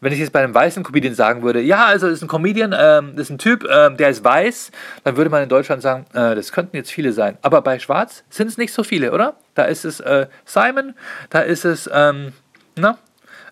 Wenn 0.00 0.12
ich 0.12 0.18
jetzt 0.18 0.32
bei 0.32 0.42
einem 0.42 0.54
weißen 0.54 0.82
Comedian 0.82 1.14
sagen 1.14 1.42
würde, 1.42 1.60
ja, 1.60 1.84
also 1.86 2.08
ist 2.08 2.22
ein 2.22 2.28
Comedian, 2.28 2.74
ähm, 2.76 3.18
ist 3.18 3.30
ein 3.30 3.38
Typ, 3.38 3.66
ähm, 3.70 3.96
der 3.96 4.08
ist 4.08 4.24
weiß, 4.24 4.70
dann 5.04 5.16
würde 5.16 5.30
man 5.30 5.42
in 5.42 5.48
Deutschland 5.48 5.82
sagen, 5.82 6.06
äh, 6.14 6.34
das 6.34 6.52
könnten 6.52 6.76
jetzt 6.76 6.90
viele 6.90 7.12
sein. 7.12 7.36
Aber 7.42 7.60
bei 7.60 7.78
Schwarz 7.78 8.24
sind 8.30 8.48
es 8.48 8.56
nicht 8.56 8.72
so 8.72 8.82
viele, 8.82 9.12
oder? 9.12 9.36
Da 9.54 9.64
ist 9.64 9.84
es 9.84 10.00
äh, 10.00 10.26
Simon, 10.44 10.94
da 11.28 11.40
ist 11.40 11.64
es 11.64 11.88
ähm, 11.92 12.32
na, 12.76 12.98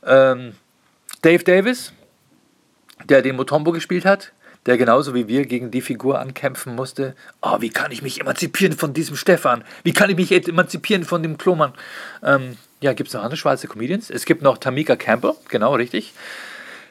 ähm, 0.07 0.55
Dave 1.23 1.45
Davis, 1.45 1.93
der 3.05 3.23
den 3.23 3.37
Motombo 3.37 3.73
gespielt 3.73 4.05
hat, 4.05 4.33
der 4.67 4.79
genauso 4.79 5.15
wie 5.15 5.29
wir 5.29 5.47
gegen 5.47 5.71
die 5.71 5.81
Figur 5.81 6.19
ankämpfen 6.19 6.75
musste. 6.75 7.15
Oh, 7.43 7.61
wie 7.61 7.71
kann 7.71 7.93
ich 7.93 8.03
mich 8.03 8.21
emanzipieren 8.21 8.77
von 8.77 8.93
diesem 8.93 9.17
Stefan? 9.17 9.65
Wie 9.83 9.93
kann 9.93 10.11
ich 10.11 10.17
mich 10.17 10.33
emanzipieren 10.49 11.05
von 11.05 11.23
dem 11.23 11.39
Klomann? 11.39 11.73
Ähm, 12.23 12.57
ja, 12.81 12.93
gibt 12.93 13.09
es 13.09 13.15
noch 13.15 13.23
andere 13.23 13.37
schwarze 13.37 13.69
Comedians? 13.69 14.11
Es 14.11 14.25
gibt 14.25 14.43
noch 14.43 14.59
Tamika 14.59 14.97
Campbell, 14.97 15.35
genau 15.49 15.75
richtig. 15.75 16.13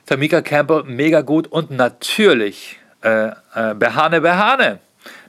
Tamika 0.05 0.41
Campbell, 0.41 0.83
mega 0.83 1.21
gut. 1.21 1.47
Und 1.47 1.71
natürlich 1.71 2.79
äh, 3.01 3.27
äh, 3.55 3.73
Behane 3.75 4.21
Behane, 4.21 4.79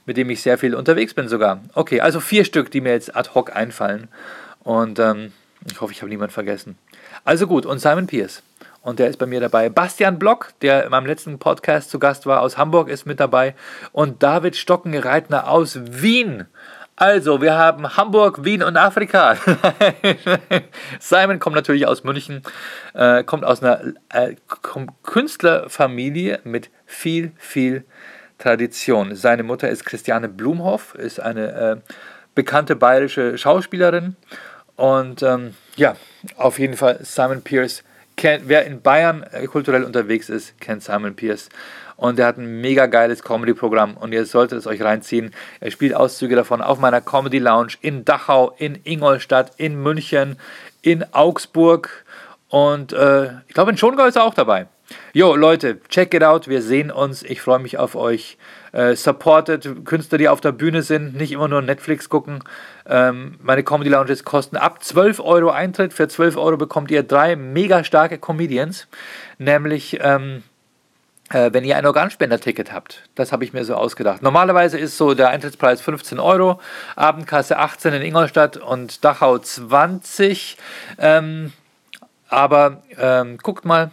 mit 0.05 0.17
dem 0.17 0.29
ich 0.29 0.41
sehr 0.41 0.57
viel 0.57 0.75
unterwegs 0.75 1.13
bin 1.13 1.27
sogar. 1.27 1.61
Okay, 1.73 2.01
also 2.01 2.19
vier 2.19 2.45
Stück, 2.45 2.71
die 2.71 2.81
mir 2.81 2.93
jetzt 2.93 3.15
ad 3.15 3.29
hoc 3.33 3.55
einfallen. 3.55 4.07
Und 4.63 4.99
ähm, 4.99 5.31
ich 5.69 5.79
hoffe, 5.81 5.93
ich 5.93 6.01
habe 6.01 6.09
niemanden 6.09 6.33
vergessen. 6.33 6.77
Also 7.23 7.47
gut, 7.47 7.65
und 7.65 7.79
Simon 7.79 8.07
Pierce. 8.07 8.43
Und 8.81 8.99
der 8.99 9.09
ist 9.09 9.17
bei 9.17 9.25
mir 9.25 9.41
dabei. 9.41 9.69
Bastian 9.69 10.19
Block, 10.19 10.53
der 10.61 10.85
in 10.85 10.91
meinem 10.91 11.05
letzten 11.05 11.37
Podcast 11.37 11.89
zu 11.89 11.99
Gast 11.99 12.25
war, 12.25 12.41
aus 12.41 12.57
Hamburg, 12.57 12.87
ist 12.87 13.05
mit 13.05 13.19
dabei. 13.19 13.53
Und 13.91 14.23
David 14.23 14.55
Stockenreitner 14.55 15.49
aus 15.49 15.79
Wien. 15.83 16.45
Also, 16.99 17.41
wir 17.41 17.55
haben 17.55 17.95
Hamburg, 17.95 18.43
Wien 18.43 18.61
und 18.61 18.75
Afrika. 18.75 19.37
Simon 20.99 21.39
kommt 21.39 21.55
natürlich 21.55 21.87
aus 21.87 22.03
München, 22.03 22.41
äh, 22.93 23.23
kommt 23.23 23.45
aus 23.45 23.63
einer 23.63 23.93
äh, 24.09 24.35
Künstlerfamilie 25.03 26.41
mit 26.43 26.69
viel, 26.85 27.31
viel 27.37 27.85
Tradition. 28.37 29.15
Seine 29.15 29.43
Mutter 29.43 29.69
ist 29.69 29.85
Christiane 29.85 30.27
Blumhoff, 30.27 30.93
ist 30.95 31.21
eine 31.21 31.53
äh, 31.53 31.93
bekannte 32.35 32.75
bayerische 32.75 33.37
Schauspielerin. 33.37 34.17
Und 34.75 35.23
ähm, 35.23 35.53
ja, 35.77 35.95
auf 36.35 36.59
jeden 36.59 36.75
Fall 36.75 36.99
Simon 37.03 37.41
Pierce. 37.41 37.85
Kennt, 38.19 38.49
wer 38.49 38.65
in 38.65 38.81
Bayern 38.81 39.23
äh, 39.31 39.45
kulturell 39.45 39.85
unterwegs 39.85 40.27
ist, 40.27 40.59
kennt 40.59 40.83
Simon 40.83 41.15
Pierce 41.15 41.47
und 41.95 42.19
der 42.19 42.27
hat 42.27 42.37
ein 42.37 42.59
mega 42.59 42.85
geiles 42.85 43.23
Comedy-Programm 43.23 43.95
und 43.95 44.11
ihr 44.11 44.25
solltet 44.25 44.59
es 44.59 44.67
euch 44.67 44.81
reinziehen. 44.81 45.33
Er 45.61 45.71
spielt 45.71 45.95
Auszüge 45.95 46.35
davon 46.35 46.61
auf 46.61 46.79
meiner 46.79 46.99
Comedy 46.99 47.39
Lounge 47.39 47.75
in 47.79 48.03
Dachau, 48.03 48.53
in 48.57 48.77
Ingolstadt, 48.83 49.53
in 49.55 49.81
München, 49.81 50.35
in 50.81 51.05
Augsburg 51.13 52.03
und 52.49 52.91
äh, 52.91 53.29
ich 53.47 53.53
glaube 53.53 53.71
in 53.71 53.77
Schongau 53.77 54.03
ist 54.03 54.17
er 54.17 54.25
auch 54.25 54.33
dabei. 54.33 54.67
Jo, 55.13 55.35
Leute, 55.35 55.79
check 55.89 56.13
it 56.13 56.23
out. 56.23 56.47
Wir 56.47 56.61
sehen 56.61 56.91
uns. 56.91 57.23
Ich 57.23 57.41
freue 57.41 57.59
mich 57.59 57.77
auf 57.77 57.95
euch. 57.95 58.37
Äh, 58.71 58.95
supported 58.95 59.85
Künstler, 59.85 60.17
die 60.17 60.29
auf 60.29 60.41
der 60.41 60.51
Bühne 60.51 60.83
sind, 60.83 61.15
nicht 61.15 61.31
immer 61.31 61.47
nur 61.47 61.61
Netflix 61.61 62.09
gucken. 62.09 62.43
Ähm, 62.87 63.35
meine 63.41 63.63
Comedy 63.63 63.89
Lounges 63.89 64.23
kosten 64.23 64.57
ab 64.57 64.83
12 64.83 65.19
Euro 65.19 65.49
Eintritt. 65.49 65.93
Für 65.93 66.07
12 66.07 66.37
Euro 66.37 66.57
bekommt 66.57 66.91
ihr 66.91 67.03
drei 67.03 67.35
mega 67.35 67.83
starke 67.83 68.19
Comedians. 68.19 68.87
Nämlich 69.39 69.99
ähm, 70.01 70.43
äh, 71.29 71.51
wenn 71.53 71.63
ihr 71.63 71.77
ein 71.77 71.85
Organspender-Ticket 71.85 72.71
habt. 72.71 73.03
Das 73.15 73.31
habe 73.31 73.43
ich 73.43 73.53
mir 73.53 73.63
so 73.63 73.75
ausgedacht. 73.75 74.21
Normalerweise 74.21 74.77
ist 74.77 74.97
so 74.97 75.13
der 75.13 75.29
Eintrittspreis 75.29 75.81
15 75.81 76.19
Euro, 76.19 76.59
Abendkasse 76.95 77.57
18 77.57 77.93
in 77.93 78.01
Ingolstadt 78.01 78.57
und 78.57 79.03
Dachau 79.03 79.37
20. 79.37 80.57
Ähm, 80.97 81.53
aber 82.29 82.83
ähm, 82.97 83.37
guckt 83.37 83.65
mal, 83.65 83.91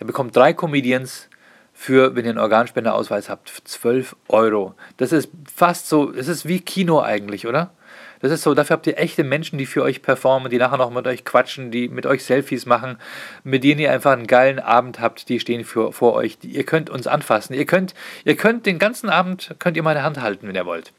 ihr 0.00 0.06
bekommt 0.06 0.36
drei 0.36 0.52
Comedians 0.52 1.28
für, 1.72 2.16
wenn 2.16 2.24
ihr 2.24 2.30
einen 2.30 2.38
Organspenderausweis 2.38 3.28
habt, 3.28 3.52
12 3.64 4.16
Euro. 4.28 4.74
Das 4.96 5.12
ist 5.12 5.30
fast 5.54 5.88
so, 5.88 6.12
es 6.12 6.26
ist 6.26 6.48
wie 6.48 6.60
Kino 6.60 7.00
eigentlich, 7.00 7.46
oder? 7.46 7.72
Das 8.20 8.32
ist 8.32 8.42
so, 8.42 8.54
dafür 8.54 8.74
habt 8.76 8.86
ihr 8.86 8.98
echte 8.98 9.24
Menschen, 9.24 9.58
die 9.58 9.66
für 9.66 9.82
euch 9.82 10.00
performen, 10.00 10.50
die 10.50 10.56
nachher 10.56 10.78
noch 10.78 10.90
mit 10.90 11.06
euch 11.06 11.24
quatschen, 11.24 11.70
die 11.70 11.88
mit 11.88 12.06
euch 12.06 12.24
Selfies 12.24 12.64
machen, 12.64 12.96
mit 13.44 13.62
denen 13.62 13.80
ihr 13.80 13.92
einfach 13.92 14.12
einen 14.12 14.26
geilen 14.26 14.58
Abend 14.58 15.00
habt, 15.00 15.28
die 15.28 15.38
stehen 15.38 15.64
für, 15.64 15.92
vor 15.92 16.14
euch. 16.14 16.38
Die, 16.38 16.48
ihr 16.48 16.64
könnt 16.64 16.88
uns 16.88 17.06
anfassen. 17.06 17.54
Ihr 17.54 17.66
könnt, 17.66 17.94
ihr 18.24 18.36
könnt 18.36 18.64
den 18.64 18.78
ganzen 18.78 19.10
Abend, 19.10 19.54
könnt 19.58 19.76
ihr 19.76 19.82
meine 19.82 20.02
Hand 20.02 20.20
halten, 20.20 20.48
wenn 20.48 20.54
ihr 20.54 20.66
wollt. 20.66 20.92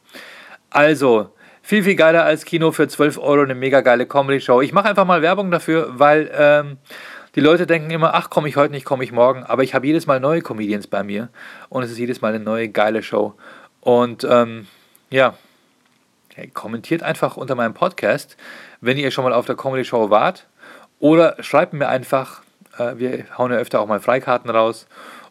Also, 0.69 1.31
viel, 1.63 1.83
viel 1.83 1.95
geiler 1.95 2.23
als 2.23 2.45
Kino 2.45 2.71
für 2.71 2.87
12 2.87 3.17
Euro, 3.17 3.41
eine 3.41 3.55
mega 3.55 3.81
geile 3.81 4.05
Comedy-Show. 4.05 4.61
Ich 4.61 4.71
mache 4.71 4.87
einfach 4.87 5.05
mal 5.05 5.21
Werbung 5.21 5.49
dafür, 5.49 5.89
weil 5.97 6.31
ähm, 6.33 6.77
die 7.37 7.43
Leute 7.43 7.67
denken 7.67 7.91
immer, 7.91 8.15
ach, 8.15 8.31
komme 8.31 8.49
ich 8.49 8.55
heute 8.55 8.73
nicht, 8.73 8.83
komme 8.83 9.03
ich 9.03 9.11
morgen. 9.11 9.43
Aber 9.43 9.61
ich 9.61 9.75
habe 9.75 9.85
jedes 9.85 10.07
Mal 10.07 10.19
neue 10.19 10.41
Comedians 10.41 10.87
bei 10.87 11.03
mir 11.03 11.29
und 11.69 11.83
es 11.83 11.91
ist 11.91 11.99
jedes 11.99 12.19
Mal 12.19 12.33
eine 12.33 12.43
neue 12.43 12.67
geile 12.67 13.03
Show. 13.03 13.35
Und 13.79 14.25
ähm, 14.27 14.65
ja, 15.11 15.35
kommentiert 16.55 17.03
einfach 17.03 17.37
unter 17.37 17.53
meinem 17.53 17.75
Podcast, 17.75 18.37
wenn 18.81 18.97
ihr 18.97 19.11
schon 19.11 19.23
mal 19.23 19.33
auf 19.33 19.45
der 19.45 19.55
Comedy 19.55 19.85
Show 19.85 20.09
wart. 20.09 20.47
Oder 20.97 21.35
schreibt 21.43 21.73
mir 21.73 21.89
einfach, 21.89 22.41
äh, 22.79 22.97
wir 22.97 23.25
hauen 23.37 23.51
ja 23.51 23.59
öfter 23.59 23.81
auch 23.81 23.87
mal 23.87 23.99
Freikarten 23.99 24.49
raus. 24.49 24.87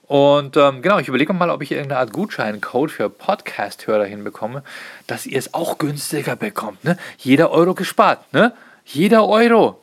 Und 0.07 0.57
ähm, 0.57 0.83
genau, 0.83 1.01
ich 1.01 1.09
überlege 1.09 1.33
mal, 1.33 1.51
ob 1.51 1.61
ich 1.61 1.73
irgendeine 1.73 1.99
Art 1.99 2.13
Gutscheincode 2.13 2.93
für 2.93 3.11
Podcast-Hörer 3.11 4.05
hinbekomme, 4.05 4.63
dass 5.09 5.27
ihr 5.27 5.41
es 5.41 5.55
auch 5.55 5.79
günstiger 5.79 6.37
bekommt. 6.37 6.85
Ne? 6.85 6.99
Jeder 7.19 7.51
Euro 7.51 7.75
gespart, 7.75 8.33
ne? 8.33 8.53
Jeder 8.85 9.27
Euro. 9.27 9.83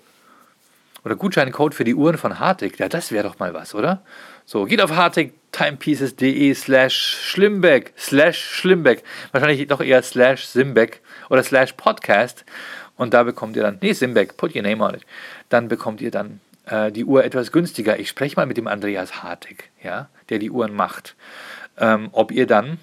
Oder 1.05 1.15
Gutscheincode 1.15 1.75
für 1.75 1.83
die 1.83 1.95
Uhren 1.95 2.17
von 2.17 2.39
Hartig. 2.39 2.79
Ja, 2.79 2.87
das 2.87 3.11
wäre 3.11 3.27
doch 3.27 3.39
mal 3.39 3.53
was, 3.53 3.75
oder? 3.75 4.03
So, 4.45 4.65
geht 4.65 4.81
auf 4.81 4.95
hartigtimepieces.de 4.95 6.53
slash 6.53 6.95
schlimmbeck, 7.23 7.93
slash 7.97 8.39
schlimmbeck. 8.39 9.03
Wahrscheinlich 9.31 9.67
doch 9.67 9.81
eher 9.81 10.01
slash 10.01 10.45
simbeck 10.45 11.01
oder 11.29 11.43
slash 11.43 11.73
podcast. 11.73 12.45
Und 12.95 13.13
da 13.13 13.23
bekommt 13.23 13.55
ihr 13.55 13.63
dann, 13.63 13.79
nee, 13.81 13.93
Simbeck, 13.93 14.37
put 14.37 14.55
your 14.55 14.61
name 14.61 14.83
on 14.83 14.95
it. 14.95 15.05
Dann 15.49 15.67
bekommt 15.67 15.99
ihr 15.99 16.11
dann 16.11 16.39
äh, 16.65 16.91
die 16.91 17.05
Uhr 17.05 17.23
etwas 17.23 17.51
günstiger. 17.51 17.99
Ich 17.99 18.09
spreche 18.09 18.35
mal 18.35 18.45
mit 18.45 18.57
dem 18.57 18.67
Andreas 18.67 19.23
Hartig, 19.23 19.71
ja, 19.81 20.09
der 20.29 20.39
die 20.39 20.51
Uhren 20.51 20.73
macht. 20.73 21.15
Ähm, 21.77 22.09
ob 22.11 22.31
ihr 22.31 22.45
dann, 22.45 22.77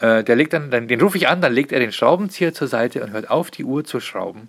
äh, 0.00 0.22
der 0.22 0.36
legt 0.36 0.52
dann, 0.52 0.70
dann, 0.70 0.86
den 0.86 1.00
rufe 1.00 1.16
ich 1.16 1.28
an, 1.28 1.40
dann 1.40 1.54
legt 1.54 1.72
er 1.72 1.80
den 1.80 1.92
Schraubenzieher 1.92 2.52
zur 2.52 2.68
Seite 2.68 3.02
und 3.02 3.12
hört 3.12 3.30
auf, 3.30 3.50
die 3.50 3.64
Uhr 3.64 3.84
zu 3.84 4.00
schrauben 4.00 4.48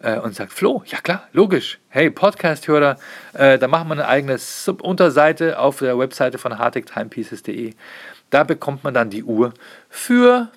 äh, 0.00 0.18
und 0.18 0.34
sagt, 0.34 0.52
Flo, 0.52 0.82
ja 0.86 0.98
klar, 1.00 1.28
logisch. 1.32 1.78
Hey, 1.88 2.10
Podcast-Hörer, 2.10 2.96
äh, 3.34 3.58
da 3.58 3.68
machen 3.68 3.88
wir 3.88 3.92
eine 3.92 4.08
eigene 4.08 4.38
Sub-Unterseite 4.38 5.58
auf 5.58 5.78
der 5.78 5.98
Webseite 5.98 6.38
von 6.38 6.58
hartigtimepieces.de. 6.58 7.74
Da 8.30 8.44
bekommt 8.44 8.84
man 8.84 8.94
dann 8.94 9.10
die 9.10 9.24
Uhr 9.24 9.52
für, 9.88 10.48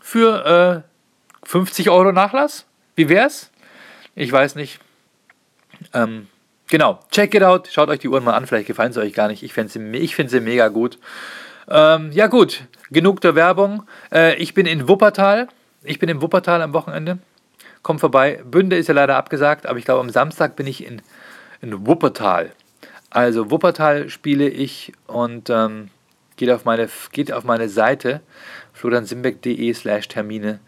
für 0.00 0.84
äh, 0.84 1.46
50 1.48 1.90
Euro 1.90 2.12
Nachlass? 2.12 2.66
Wie 2.96 3.08
wär's? 3.08 3.50
Ich 4.14 4.30
weiß 4.30 4.56
nicht. 4.56 4.80
Ähm, 5.94 6.26
genau, 6.66 7.00
check 7.10 7.34
it 7.34 7.42
out. 7.42 7.68
Schaut 7.70 7.88
euch 7.88 8.00
die 8.00 8.08
Uhren 8.08 8.24
mal 8.24 8.34
an. 8.34 8.46
Vielleicht 8.46 8.66
gefallen 8.66 8.92
sie 8.92 9.00
euch 9.00 9.14
gar 9.14 9.28
nicht. 9.28 9.42
Ich 9.42 9.52
finde 9.52 9.72
sie, 9.72 10.08
find 10.08 10.30
sie 10.30 10.40
mega 10.40 10.68
gut. 10.68 10.98
Ähm, 11.68 12.10
ja, 12.12 12.26
gut. 12.26 12.64
Genug 12.90 13.20
der 13.20 13.34
Werbung. 13.34 13.84
Äh, 14.12 14.34
ich 14.36 14.54
bin 14.54 14.66
in 14.66 14.88
Wuppertal. 14.88 15.48
Ich 15.84 15.98
bin 15.98 16.08
in 16.08 16.20
Wuppertal 16.20 16.60
am 16.62 16.72
Wochenende. 16.72 17.18
Kommt 17.82 18.00
vorbei. 18.00 18.42
Bünde 18.44 18.76
ist 18.76 18.88
ja 18.88 18.94
leider 18.94 19.16
abgesagt, 19.16 19.66
aber 19.66 19.78
ich 19.78 19.84
glaube, 19.84 20.00
am 20.00 20.10
Samstag 20.10 20.56
bin 20.56 20.66
ich 20.66 20.84
in, 20.84 21.02
in 21.60 21.86
Wuppertal. 21.86 22.52
Also, 23.10 23.50
Wuppertal 23.50 24.10
spiele 24.10 24.48
ich 24.48 24.92
und 25.06 25.48
ähm, 25.50 25.88
geht, 26.36 26.50
auf 26.50 26.64
meine, 26.64 26.88
geht 27.12 27.32
auf 27.32 27.44
meine 27.44 27.68
Seite 27.68 28.20
floriansimbeck.de 28.74 29.72
slash 29.72 30.08
Termine 30.08 30.60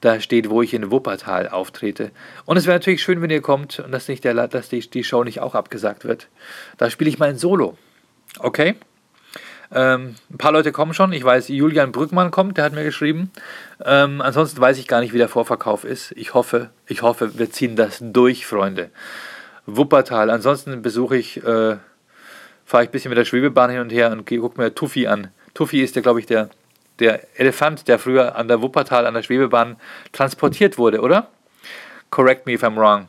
da 0.00 0.20
steht, 0.20 0.50
wo 0.50 0.62
ich 0.62 0.74
in 0.74 0.90
Wuppertal 0.90 1.48
auftrete. 1.48 2.10
Und 2.44 2.56
es 2.56 2.66
wäre 2.66 2.76
natürlich 2.76 3.02
schön, 3.02 3.22
wenn 3.22 3.30
ihr 3.30 3.40
kommt 3.40 3.80
und 3.80 3.92
dass, 3.92 4.08
nicht 4.08 4.24
der, 4.24 4.34
dass 4.48 4.68
die, 4.68 4.80
die 4.80 5.04
Show 5.04 5.24
nicht 5.24 5.40
auch 5.40 5.54
abgesagt 5.54 6.04
wird. 6.04 6.28
Da 6.76 6.90
spiele 6.90 7.10
ich 7.10 7.18
mal 7.18 7.30
ein 7.30 7.38
Solo. 7.38 7.76
Okay? 8.38 8.74
Ähm, 9.74 10.14
ein 10.30 10.38
paar 10.38 10.52
Leute 10.52 10.72
kommen 10.72 10.94
schon. 10.94 11.12
Ich 11.12 11.24
weiß, 11.24 11.48
Julian 11.48 11.92
Brückmann 11.92 12.30
kommt, 12.30 12.56
der 12.56 12.64
hat 12.64 12.72
mir 12.72 12.84
geschrieben. 12.84 13.30
Ähm, 13.84 14.20
ansonsten 14.20 14.60
weiß 14.60 14.78
ich 14.78 14.86
gar 14.86 15.00
nicht, 15.00 15.12
wie 15.12 15.18
der 15.18 15.28
Vorverkauf 15.28 15.84
ist. 15.84 16.12
Ich 16.12 16.34
hoffe, 16.34 16.70
ich 16.86 17.02
hoffe, 17.02 17.38
wir 17.38 17.50
ziehen 17.50 17.76
das 17.76 17.98
durch, 18.00 18.46
Freunde. 18.46 18.90
Wuppertal. 19.66 20.30
Ansonsten 20.30 20.82
besuche 20.82 21.16
ich, 21.16 21.38
äh, 21.38 21.76
fahre 22.64 22.82
ich 22.82 22.88
ein 22.88 22.92
bisschen 22.92 23.08
mit 23.08 23.18
der 23.18 23.24
Schwebebahn 23.24 23.70
hin 23.70 23.80
und 23.80 23.90
her 23.90 24.12
und 24.12 24.26
gucke 24.26 24.60
mir 24.60 24.74
Tuffy 24.74 25.06
an. 25.06 25.28
Tuffy 25.54 25.82
ist 25.82 25.96
ja, 25.96 26.02
glaube 26.02 26.20
ich, 26.20 26.26
der 26.26 26.50
der 26.98 27.20
Elefant, 27.38 27.88
der 27.88 27.98
früher 27.98 28.36
an 28.36 28.48
der 28.48 28.62
Wuppertal, 28.62 29.06
an 29.06 29.14
der 29.14 29.22
Schwebebahn 29.22 29.76
transportiert 30.12 30.78
wurde, 30.78 31.00
oder? 31.00 31.28
Correct 32.10 32.46
me 32.46 32.54
if 32.54 32.62
I'm 32.62 32.76
wrong. 32.76 33.08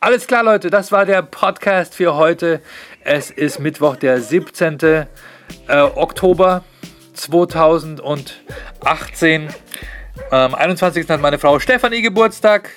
Alles 0.00 0.26
klar, 0.26 0.44
Leute, 0.44 0.70
das 0.70 0.92
war 0.92 1.06
der 1.06 1.22
Podcast 1.22 1.94
für 1.94 2.14
heute. 2.14 2.60
Es 3.00 3.30
ist 3.30 3.58
Mittwoch, 3.58 3.96
der 3.96 4.20
17. 4.20 5.06
Äh, 5.68 5.80
Oktober 5.80 6.64
2018. 7.14 9.48
Am 10.30 10.54
21. 10.54 11.08
hat 11.08 11.20
meine 11.20 11.38
Frau 11.38 11.58
Stefanie 11.58 12.02
Geburtstag. 12.02 12.70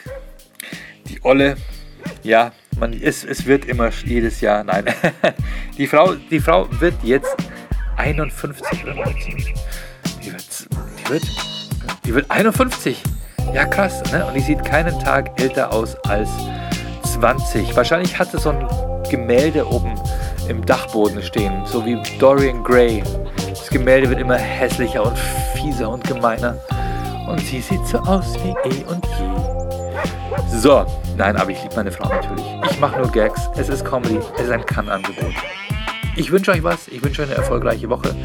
Die 1.08 1.20
Olle, 1.24 1.58
ja, 2.24 2.52
Man, 2.80 2.94
es, 2.94 3.24
es 3.24 3.48
wird 3.48 3.66
immer 3.66 3.90
jedes 4.06 4.42
Jahr, 4.42 4.64
nein. 4.64 4.86
Die 5.78 5.88
Frau, 5.88 6.14
die 6.14 6.40
Frau 6.40 6.68
wird 6.80 6.94
jetzt 7.04 7.36
51 7.96 8.84
oder 8.84 8.94
19. 8.94 9.38
Die 10.24 10.32
wird, 10.32 10.68
die 11.00 11.10
wird, 11.10 11.24
die 12.06 12.14
wird 12.14 12.30
51. 12.30 13.02
Ja, 13.54 13.66
krass. 13.66 14.04
Ne? 14.12 14.26
Und 14.26 14.36
die 14.36 14.42
sieht 14.42 14.64
keinen 14.64 15.00
Tag 15.00 15.40
älter 15.40 15.72
aus 15.72 15.96
als 16.06 16.30
20. 17.14 17.76
Wahrscheinlich 17.76 18.20
hat 18.20 18.32
sie 18.32 18.40
so 18.40 18.50
ein 18.50 18.68
Gemälde 19.10 19.68
oben 19.68 19.96
im 20.50 20.66
Dachboden 20.66 21.22
stehen, 21.22 21.66
so 21.66 21.86
wie 21.86 22.02
Dorian 22.20 22.64
Gray. 22.64 23.04
Das 23.50 23.70
Gemälde 23.70 24.10
wird 24.10 24.20
immer 24.20 24.38
hässlicher 24.38 25.06
und 25.06 25.18
fieser 25.56 25.90
und 25.90 26.04
gemeiner. 26.04 26.58
Und 27.28 27.42
sie 27.42 27.60
sieht 27.60 27.86
so 27.86 27.98
aus 28.00 28.36
wie 28.44 28.56
eh 28.70 28.84
und 28.86 29.06
je. 29.06 30.58
So, 30.60 30.86
nein, 31.18 31.36
aber 31.36 31.52
ich 31.52 31.62
liebe 31.62 31.76
meine 31.76 31.92
Frau 31.92 32.08
natürlich. 32.10 32.46
Ich 32.72 32.80
mache 32.80 32.98
nur 32.98 33.12
Gags. 33.12 33.50
Es 33.58 33.70
ist 33.70 33.84
Comedy. 33.84 34.20
Es 34.36 34.44
ist 34.44 34.52
ein 34.52 34.66
Kann-Angebot. 34.66 35.34
Ich 36.16 36.32
wünsche 36.32 36.52
euch 36.52 36.64
was. 36.64 36.88
Ich 36.88 37.04
wünsche 37.04 37.22
euch 37.22 37.28
eine 37.30 37.38
erfolgreiche 37.38 37.90
Woche. 37.90 38.16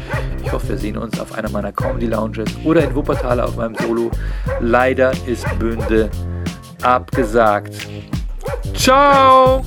Ich 0.43 0.51
hoffe, 0.51 0.69
wir 0.69 0.77
sehen 0.77 0.97
uns 0.97 1.19
auf 1.19 1.33
einer 1.33 1.49
meiner 1.49 1.71
Comedy 1.71 2.07
Lounges 2.07 2.49
oder 2.63 2.83
in 2.83 2.95
Wuppertal 2.95 3.39
auf 3.39 3.55
meinem 3.55 3.75
Solo. 3.75 4.09
Leider 4.61 5.11
ist 5.27 5.45
Bünde 5.59 6.09
abgesagt. 6.81 7.73
Ciao! 8.73 9.63